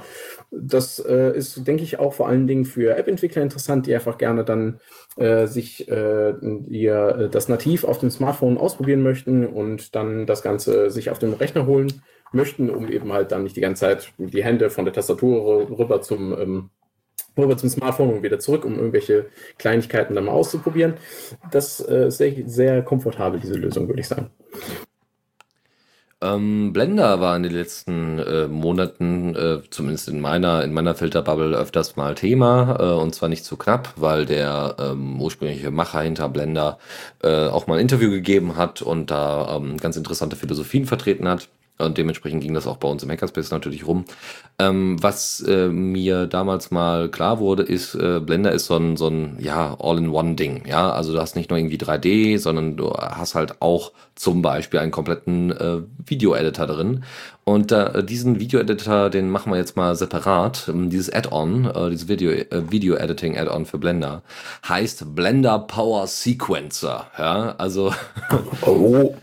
[0.51, 4.80] das ist, denke ich, auch vor allen Dingen für App-Entwickler interessant, die einfach gerne dann
[5.16, 6.34] äh, sich äh,
[6.68, 11.18] ihr, äh, das nativ auf dem Smartphone ausprobieren möchten und dann das Ganze sich auf
[11.18, 12.02] dem Rechner holen
[12.32, 16.00] möchten, um eben halt dann nicht die ganze Zeit die Hände von der Tastatur rüber
[16.02, 16.70] zum ähm,
[17.36, 19.26] rüber zum Smartphone und wieder zurück, um irgendwelche
[19.58, 20.94] Kleinigkeiten dann mal auszuprobieren.
[21.50, 24.30] Das äh, ist sehr, sehr komfortabel, diese Lösung, würde ich sagen.
[26.24, 31.55] Ähm, Blender war in den letzten äh, Monaten, äh, zumindest in meiner, in meiner Filterbubble,
[31.55, 32.76] öfters mal Thema.
[32.80, 36.78] Äh, und zwar nicht zu knapp, weil der ähm, ursprüngliche Macher hinter Blender
[37.22, 41.48] äh, auch mal ein Interview gegeben hat und da ähm, ganz interessante Philosophien vertreten hat.
[41.76, 44.05] Und dementsprechend ging das auch bei uns im Hackerspace natürlich rum.
[44.60, 49.09] Ähm, was äh, mir damals mal klar wurde, ist, äh, Blender ist so ein, so
[49.09, 50.66] ein ja, All-in-One-Ding.
[50.68, 54.78] Ja, also du hast nicht nur irgendwie 3D, sondern du hast halt auch zum Beispiel
[54.78, 57.02] einen kompletten äh, Video-Editor drin.
[57.42, 60.68] Und äh, diesen Video-Editor, den machen wir jetzt mal separat.
[60.68, 64.22] Ähm, dieses Add-on, äh, dieses Video, äh, Video-Editing-Add-on für Blender,
[64.68, 67.09] heißt Blender Power Sequencer.
[67.18, 67.92] Ja, also.
[68.64, 69.16] oh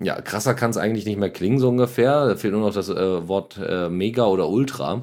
[0.00, 2.26] ja, krasser kann es eigentlich nicht mehr klingen, so ungefähr.
[2.26, 5.02] Da fehlt nur noch das äh, Wort äh, Mega oder Ultra.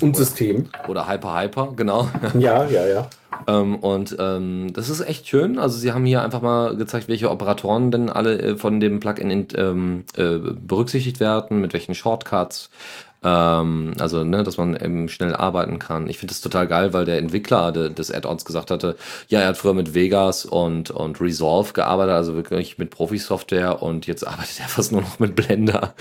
[0.00, 0.68] Und System.
[0.86, 2.08] Oder Hyper Hyper, genau.
[2.38, 3.10] Ja, ja, ja.
[3.48, 5.58] ähm, und ähm, das ist echt schön.
[5.58, 9.30] Also sie haben hier einfach mal gezeigt, welche Operatoren denn alle äh, von dem Plugin
[9.30, 12.70] in, ähm, äh, berücksichtigt werden, mit welchen Shortcuts.
[13.24, 16.08] Ähm, also, ne, dass man eben schnell arbeiten kann.
[16.08, 18.96] Ich finde das total geil, weil der Entwickler de, des Add-ons gesagt hatte,
[19.28, 24.06] ja, er hat früher mit Vegas und, und Resolve gearbeitet, also wirklich mit Profi-Software und
[24.06, 25.94] jetzt arbeitet er fast nur noch mit Blender,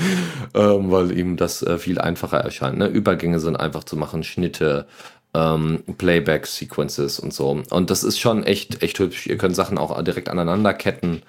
[0.54, 2.78] ähm, weil ihm das äh, viel einfacher erscheint.
[2.78, 2.88] Ne?
[2.88, 4.86] Übergänge sind einfach zu machen, Schnitte,
[5.34, 7.62] ähm, Playback-Sequences und so.
[7.70, 9.28] Und das ist schon echt, echt hübsch.
[9.28, 11.22] Ihr könnt Sachen auch direkt aneinander ketten.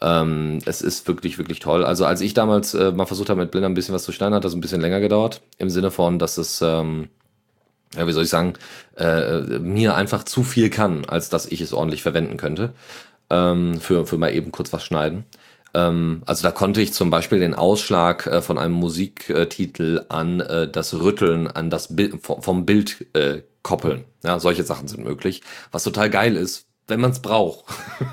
[0.00, 1.84] Ähm, es ist wirklich, wirklich toll.
[1.84, 4.34] Also als ich damals äh, mal versucht habe, mit Blender ein bisschen was zu schneiden,
[4.34, 5.42] hat das ein bisschen länger gedauert.
[5.58, 7.08] Im Sinne von, dass es, ähm,
[7.94, 8.54] ja, wie soll ich sagen,
[8.96, 12.72] äh, mir einfach zu viel kann, als dass ich es ordentlich verwenden könnte.
[13.30, 15.24] Ähm, für, für mal eben kurz was schneiden.
[15.74, 20.68] Ähm, also da konnte ich zum Beispiel den Ausschlag äh, von einem Musiktitel an äh,
[20.68, 24.04] das Rütteln an das Bild vom Bild äh, koppeln.
[24.24, 25.42] Ja, solche Sachen sind möglich.
[25.72, 27.64] Was total geil ist, wenn man es braucht.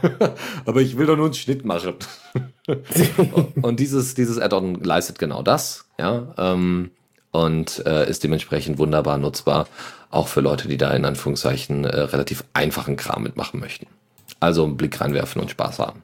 [0.66, 1.96] Aber ich will doch nur einen Schnitt machen.
[3.62, 6.34] und dieses, dieses Add-on leistet genau das, ja.
[6.38, 6.92] Ähm,
[7.32, 9.68] und äh, ist dementsprechend wunderbar nutzbar,
[10.12, 13.88] auch für Leute, die da in Anführungszeichen äh, relativ einfachen Kram mitmachen möchten.
[14.40, 16.04] Also einen Blick reinwerfen und Spaß haben.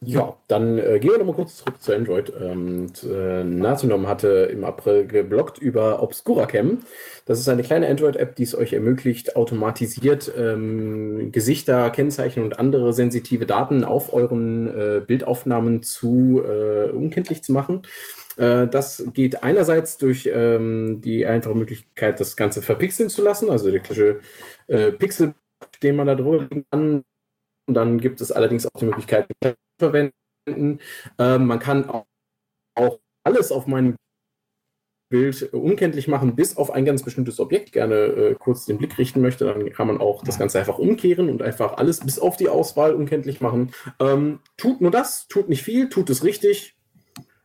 [0.00, 2.32] Ja, dann äh, gehen wir nochmal kurz zurück zu Android.
[2.40, 6.78] Ähm, äh, Nazinom hatte im April geblockt über ObscuraCam.
[7.24, 12.92] Das ist eine kleine Android-App, die es euch ermöglicht, automatisiert ähm, Gesichter, Kennzeichen und andere
[12.92, 17.82] sensitive Daten auf euren äh, Bildaufnahmen zu äh, unkenntlich zu machen.
[18.36, 23.70] Äh, das geht einerseits durch ähm, die einfache Möglichkeit, das Ganze verpixeln zu lassen, also
[23.70, 24.20] der klassische
[24.68, 25.34] äh, Pixel,
[25.82, 27.02] den man da drüber kann.
[27.68, 29.26] Und dann gibt es allerdings auch die Möglichkeit,
[29.78, 30.80] verwenden.
[31.18, 32.06] Ähm, man kann auch,
[32.74, 33.96] auch alles auf meinem
[35.08, 39.20] Bild unkenntlich machen, bis auf ein ganz bestimmtes Objekt gerne äh, kurz den Blick richten
[39.20, 42.48] möchte, dann kann man auch das Ganze einfach umkehren und einfach alles bis auf die
[42.48, 43.72] Auswahl unkenntlich machen.
[44.00, 46.74] Ähm, tut nur das, tut nicht viel, tut es richtig.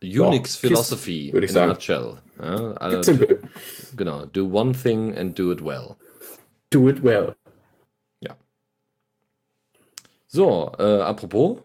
[0.04, 1.72] Unix ja, Philosophy, würde ich sagen.
[1.72, 2.18] Nutshell.
[2.40, 3.14] Ja, also,
[3.96, 5.96] genau, do one thing and do it well.
[6.72, 7.36] Do it well.
[10.34, 11.58] So, äh, apropos,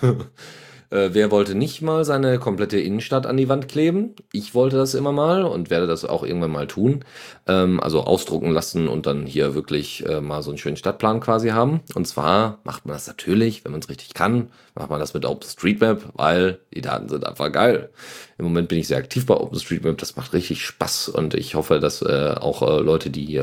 [0.88, 4.14] äh, wer wollte nicht mal seine komplette Innenstadt an die Wand kleben?
[4.32, 7.04] Ich wollte das immer mal und werde das auch irgendwann mal tun.
[7.46, 11.50] Ähm, also ausdrucken lassen und dann hier wirklich äh, mal so einen schönen Stadtplan quasi
[11.50, 11.82] haben.
[11.94, 15.26] Und zwar macht man das natürlich, wenn man es richtig kann, macht man das mit
[15.26, 17.90] OpenStreetMap, weil die Daten sind einfach geil.
[18.38, 21.78] Im Moment bin ich sehr aktiv bei OpenStreetMap, das macht richtig Spaß und ich hoffe,
[21.78, 23.38] dass äh, auch äh, Leute, die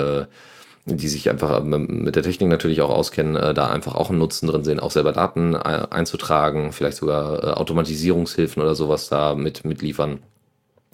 [0.85, 4.19] die sich einfach ähm, mit der Technik natürlich auch auskennen, äh, da einfach auch einen
[4.19, 9.65] Nutzen drin sehen, auch selber Daten einzutragen, vielleicht sogar äh, Automatisierungshilfen oder sowas da mit
[9.65, 10.19] mitliefern.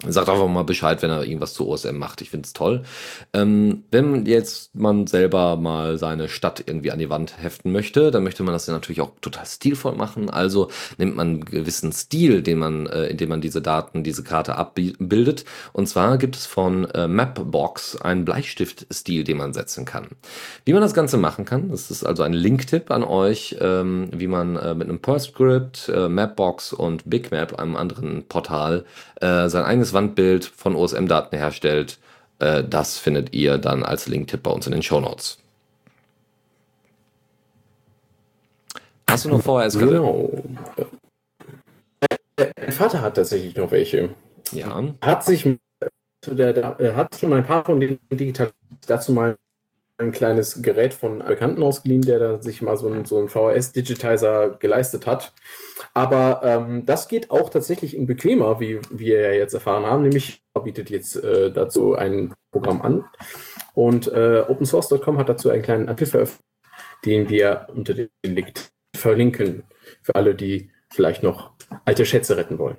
[0.06, 2.20] Sagt einfach mal Bescheid, wenn er irgendwas zu OSM macht.
[2.20, 2.84] Ich finde es toll.
[3.32, 8.22] Ähm, wenn jetzt man selber mal seine Stadt irgendwie an die Wand heften möchte, dann
[8.22, 10.30] möchte man das ja natürlich auch total stilvoll machen.
[10.30, 14.54] Also nimmt man einen gewissen Stil, den man, äh, indem man diese Daten, diese Karte
[14.54, 15.44] abbildet.
[15.72, 20.10] Und zwar gibt es von äh, Mapbox einen Bleistiftstil, den man setzen kann.
[20.64, 24.28] Wie man das Ganze machen kann, das ist also ein Linktipp an euch, ähm, wie
[24.28, 28.84] man äh, mit einem PostScript, äh, Mapbox und BigMap, einem anderen Portal,
[29.20, 31.98] äh, sein eigenes Wandbild von OSM-Daten herstellt.
[32.38, 35.38] Äh, das findet ihr dann als Linktipp bei uns in den Show Notes.
[39.08, 39.78] Hast du noch VHS?
[39.78, 40.30] Genau.
[42.38, 44.10] Mein Vater hat tatsächlich noch welche.
[44.52, 44.82] Ja.
[45.00, 45.48] Hat sich
[46.26, 48.50] der, hat schon ein paar von den digital
[48.86, 49.36] dazu mal
[49.98, 54.50] ein kleines Gerät von Bekannten ausgeliehen, der da sich mal so einen, so einen VHS-Digitizer
[54.58, 55.32] geleistet hat.
[55.94, 60.02] Aber ähm, das geht auch tatsächlich in bequemer, wie wir ja jetzt erfahren haben.
[60.02, 63.04] Nämlich bietet jetzt äh, dazu ein Programm an.
[63.74, 66.44] Und äh, OpenSource.com hat dazu einen kleinen Artikel veröffentlicht,
[67.04, 68.54] den wir unter dem Link
[68.94, 69.62] verlinken.
[70.02, 71.52] Für alle, die vielleicht noch
[71.84, 72.76] alte Schätze retten wollen.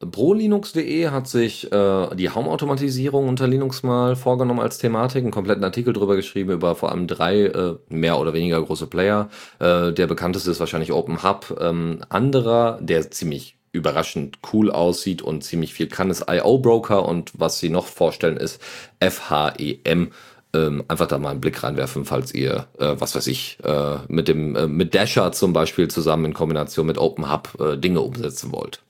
[0.00, 5.92] ProLinux.de hat sich äh, die Home-Automatisierung unter Linux mal vorgenommen als Thematik, einen kompletten Artikel
[5.92, 9.28] drüber geschrieben über vor allem drei äh, mehr oder weniger große Player.
[9.58, 11.58] Äh, der bekannteste ist wahrscheinlich OpenHub.
[11.60, 17.32] Ähm, anderer, der ziemlich überraschend cool aussieht und ziemlich viel kann, ist IO Broker und
[17.34, 18.62] was sie noch vorstellen ist
[19.00, 20.12] FHEM.
[20.54, 24.28] Ähm, einfach da mal einen Blick reinwerfen, falls ihr, äh, was weiß ich, äh, mit
[24.28, 28.80] dem äh, mit Dasher zum Beispiel zusammen in Kombination mit OpenHub äh, Dinge umsetzen wollt.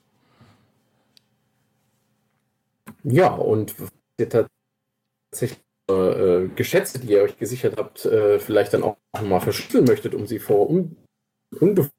[3.03, 3.75] Ja, und
[4.17, 5.59] tatsächlich
[5.89, 10.27] äh, Geschätze, die ihr euch gesichert habt, äh, vielleicht dann auch mal verschlüsseln möchtet, um
[10.27, 10.97] sie vor un
[11.59, 11.89] unbe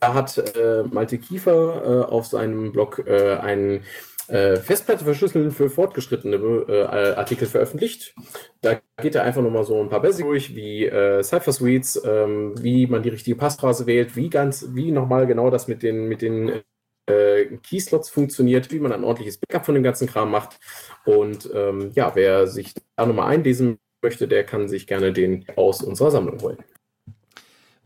[0.00, 3.84] da hat äh, Malte Kiefer äh, auf seinem Blog äh, einen
[4.28, 8.14] äh, Festplatte verschlüsseln für fortgeschrittene äh, Artikel veröffentlicht.
[8.60, 12.54] Da geht er einfach nochmal so ein paar Basics durch, wie äh, Cypher Suites, ähm,
[12.62, 16.22] wie man die richtige Passphrase wählt, wie ganz, wie nochmal genau das mit den, mit
[16.22, 16.60] den
[17.06, 20.58] äh, Keyslots funktioniert, wie man ein ordentliches Backup von dem ganzen Kram macht.
[21.04, 25.82] Und ähm, ja, wer sich da nochmal einlesen möchte, der kann sich gerne den aus
[25.82, 26.58] unserer Sammlung holen.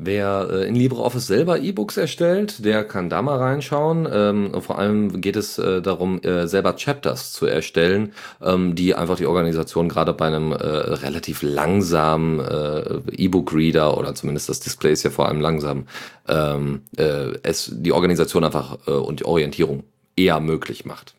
[0.02, 4.08] Wer äh, in LibreOffice selber E-Books erstellt, der kann da mal reinschauen.
[4.10, 9.16] Ähm, vor allem geht es äh, darum, äh, selber Chapters zu erstellen, ähm, die einfach
[9.16, 15.02] die Organisation gerade bei einem äh, relativ langsamen äh, E-Book-Reader oder zumindest das Display ist
[15.02, 15.86] ja vor allem langsam,
[16.28, 19.82] ähm, äh, es die Organisation einfach äh, und die Orientierung
[20.16, 21.14] eher möglich macht.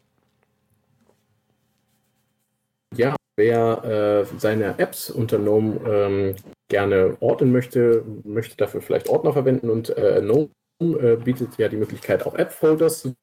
[2.97, 6.35] Ja, wer äh, seine Apps unter GNOME ähm,
[6.71, 10.49] gerne ordnen möchte, möchte dafür vielleicht Ordner verwenden und äh, GNOME
[10.79, 13.13] äh, bietet ja die Möglichkeit, auch App-Folders zu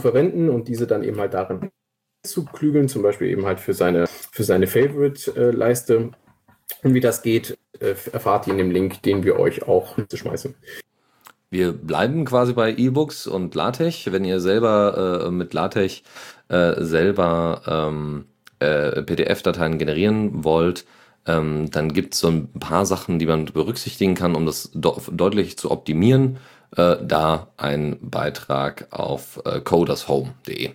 [0.00, 1.70] verwenden und diese dann eben halt darin
[2.22, 6.12] zu klügeln, zum Beispiel eben halt für seine, für seine Favorite-Leiste.
[6.82, 10.54] Und wie das geht, äh, erfahrt ihr in dem Link, den wir euch auch schmeißen.
[11.50, 14.10] Wir bleiben quasi bei E-Books und LaTeX.
[14.10, 16.02] Wenn ihr selber äh, mit LaTeX
[16.48, 18.26] äh, selber ähm,
[18.60, 20.86] äh, PDF-Dateien generieren wollt,
[21.26, 25.56] ähm, dann gibt es so ein paar Sachen, die man berücksichtigen kann, um das deutlich
[25.56, 26.38] zu optimieren.
[26.76, 30.70] Äh, da ein Beitrag auf äh, codershome.de.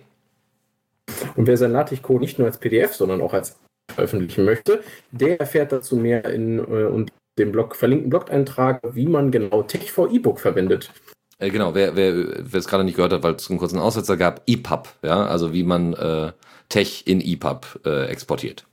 [1.36, 3.58] Und wer sein LaTeX-Code nicht nur als PDF, sondern auch als
[3.92, 9.30] veröffentlichen möchte, der erfährt dazu mehr in äh, und dem Blog verlinkten Blog-Eintrag, wie man
[9.30, 10.90] genau Tech for E-Book verwendet.
[11.38, 14.16] Äh, genau, wer, wer, wer es gerade nicht gehört hat, weil es einen kurzen Aussetzer
[14.16, 16.32] gab, EPUB, ja, also wie man äh,
[16.68, 18.66] Tech in EPUB äh, exportiert.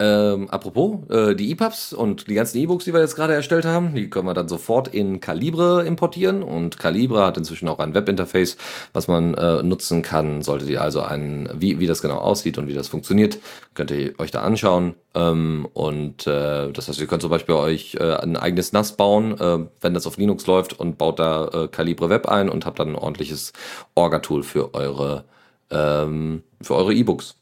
[0.00, 3.96] Ähm, apropos, äh, die EPUBs und die ganzen E-Books, die wir jetzt gerade erstellt haben,
[3.96, 8.58] die können wir dann sofort in Calibre importieren und Calibre hat inzwischen auch ein Webinterface,
[8.92, 10.42] was man äh, nutzen kann.
[10.42, 13.38] Solltet ihr also einen, wie, wie das genau aussieht und wie das funktioniert,
[13.74, 14.94] könnt ihr euch da anschauen.
[15.16, 19.36] Ähm, und äh, das heißt, ihr könnt zum Beispiel euch äh, ein eigenes NAS bauen,
[19.40, 22.78] äh, wenn das auf Linux läuft und baut da äh, Calibre Web ein und habt
[22.78, 23.52] dann ein ordentliches
[23.96, 25.24] Orga-Tool für eure
[25.70, 27.37] ähm, für eure E-Books.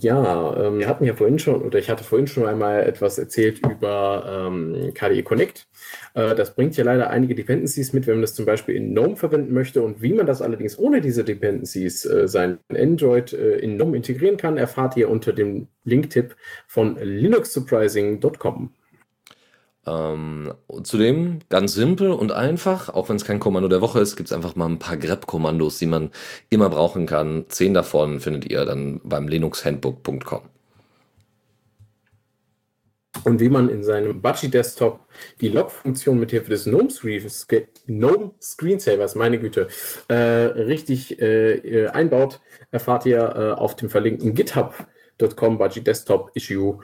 [0.00, 3.58] Ja, ähm, wir hatten ja vorhin schon, oder ich hatte vorhin schon einmal etwas erzählt
[3.58, 5.66] über ähm, KDE Connect.
[6.14, 9.16] Äh, das bringt ja leider einige Dependencies mit, wenn man das zum Beispiel in GNOME
[9.16, 9.82] verwenden möchte.
[9.82, 14.36] Und wie man das allerdings ohne diese Dependencies äh, sein Android äh, in GNOME integrieren
[14.36, 16.36] kann, erfahrt ihr unter dem Linktipp
[16.66, 18.70] von linuxsurprising.com.
[19.86, 24.30] Ähm, zudem ganz simpel und einfach, auch wenn es kein Kommando der Woche ist, gibt
[24.30, 26.10] es einfach mal ein paar grep-Kommandos, die man
[26.50, 27.44] immer brauchen kann.
[27.48, 30.42] Zehn davon findet ihr dann beim linuxhandbook.com.
[33.22, 35.00] und wie man in seinem Budgie Desktop
[35.40, 36.88] die Log-Funktion mit Hilfe des GNOME,
[37.86, 39.68] GNOME Screensavers, meine Güte,
[40.08, 42.40] äh, richtig äh, einbaut,
[42.70, 46.80] erfahrt ihr äh, auf dem verlinkten github.com Budgie Desktop Issue.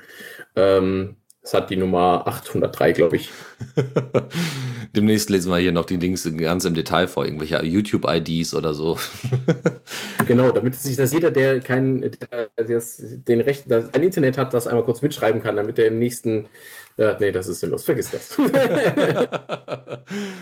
[0.56, 3.30] Ähm, das hat die Nummer 803, glaube ich.
[4.94, 8.98] Demnächst lesen wir hier noch die Links ganz im Detail vor, irgendwelche YouTube-IDs oder so.
[10.26, 12.82] genau, damit sich das jeder, der kein, der, der
[13.26, 16.46] den Recht, das, ein Internet hat, das einmal kurz mitschreiben kann, damit er im nächsten
[17.00, 17.82] äh, nee, das ist sinnlos.
[17.82, 18.32] Vergiss das.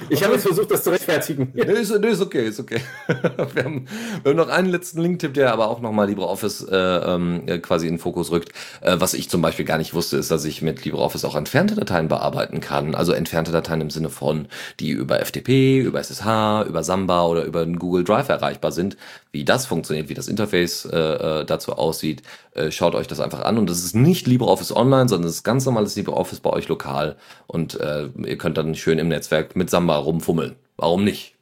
[0.09, 1.52] ich habe jetzt versucht, das zu rechtfertigen.
[1.55, 2.80] nee, ist, nee, ist okay, ist okay.
[3.06, 3.86] wir, haben,
[4.24, 7.93] wir haben noch einen letzten Link-Tipp, der aber auch nochmal LibreOffice äh, ähm, quasi in
[7.94, 8.51] den Fokus rückt.
[8.80, 11.76] Äh, was ich zum Beispiel gar nicht wusste, ist, dass ich mit LibreOffice auch entfernte
[11.76, 12.97] Dateien bearbeiten kann.
[12.97, 14.48] Also entfernte Dateien im Sinne von,
[14.80, 18.97] die über FTP, über SSH, über Samba oder über Google Drive erreichbar sind.
[19.30, 22.22] Wie das funktioniert, wie das Interface äh, äh, dazu aussieht,
[22.55, 23.59] äh, schaut euch das einfach an.
[23.59, 27.16] Und das ist nicht LibreOffice Online, sondern es ist ganz normales LibreOffice bei euch lokal
[27.46, 30.56] und äh, ihr könnt dann schön im Netzwerk mit Samba rumfummeln.
[30.76, 31.34] Warum nicht?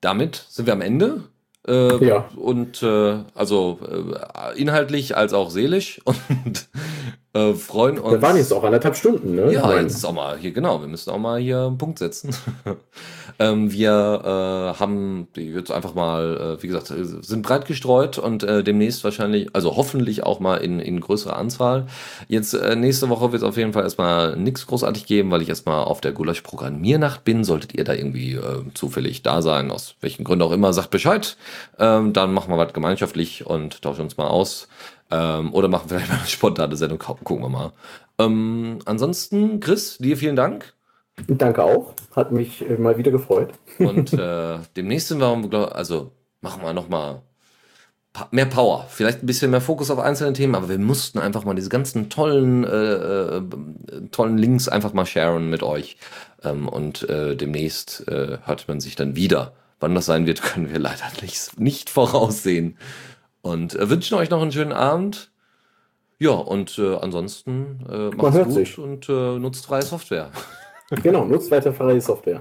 [0.00, 1.24] Damit sind wir am Ende.
[1.66, 2.28] Äh, ja.
[2.34, 6.68] Und äh, also äh, inhaltlich als auch seelisch und
[7.34, 8.12] äh, freuen uns.
[8.12, 9.52] Wir waren jetzt auch anderthalb Stunden, ne?
[9.54, 12.36] Ja, jetzt ist auch mal hier, genau, wir müssen auch mal hier einen Punkt setzen.
[13.38, 18.62] ähm, wir äh, haben jetzt einfach mal, äh, wie gesagt, sind breit gestreut und äh,
[18.62, 21.86] demnächst wahrscheinlich, also hoffentlich auch mal in, in größerer Anzahl.
[22.28, 25.48] Jetzt äh, nächste Woche wird es auf jeden Fall erstmal nichts großartig geben, weil ich
[25.48, 27.44] erstmal auf der Gulasch-Programmiernacht bin.
[27.44, 31.38] Solltet ihr da irgendwie äh, zufällig da sein, aus welchen Gründen auch immer, sagt Bescheid.
[31.78, 34.68] Ähm, dann machen wir was gemeinschaftlich und tauschen uns mal aus.
[35.12, 37.72] Ähm, oder machen vielleicht mal eine spontane Sendung, gucken wir mal.
[38.18, 40.72] Ähm, ansonsten, Chris, dir vielen Dank.
[41.28, 41.92] Danke auch.
[42.16, 43.50] Hat mich äh, mal wieder gefreut.
[43.78, 47.20] Und äh, demnächst sind wir, also machen wir nochmal
[48.30, 51.54] mehr Power, vielleicht ein bisschen mehr Fokus auf einzelne Themen, aber wir mussten einfach mal
[51.54, 53.42] diese ganzen tollen, äh, äh,
[54.10, 55.96] tollen Links einfach mal sharen mit euch.
[56.42, 59.52] Ähm, und äh, demnächst äh, hört man sich dann wieder.
[59.80, 62.78] Wann das sein wird, können wir leider nicht, nicht voraussehen.
[63.42, 65.30] Und äh, wünschen euch noch einen schönen Abend.
[66.18, 68.78] Ja, und äh, ansonsten äh, macht's gut sich.
[68.78, 70.30] und äh, nutzt freie Software.
[71.02, 72.40] genau, nutzt weiter freie Software.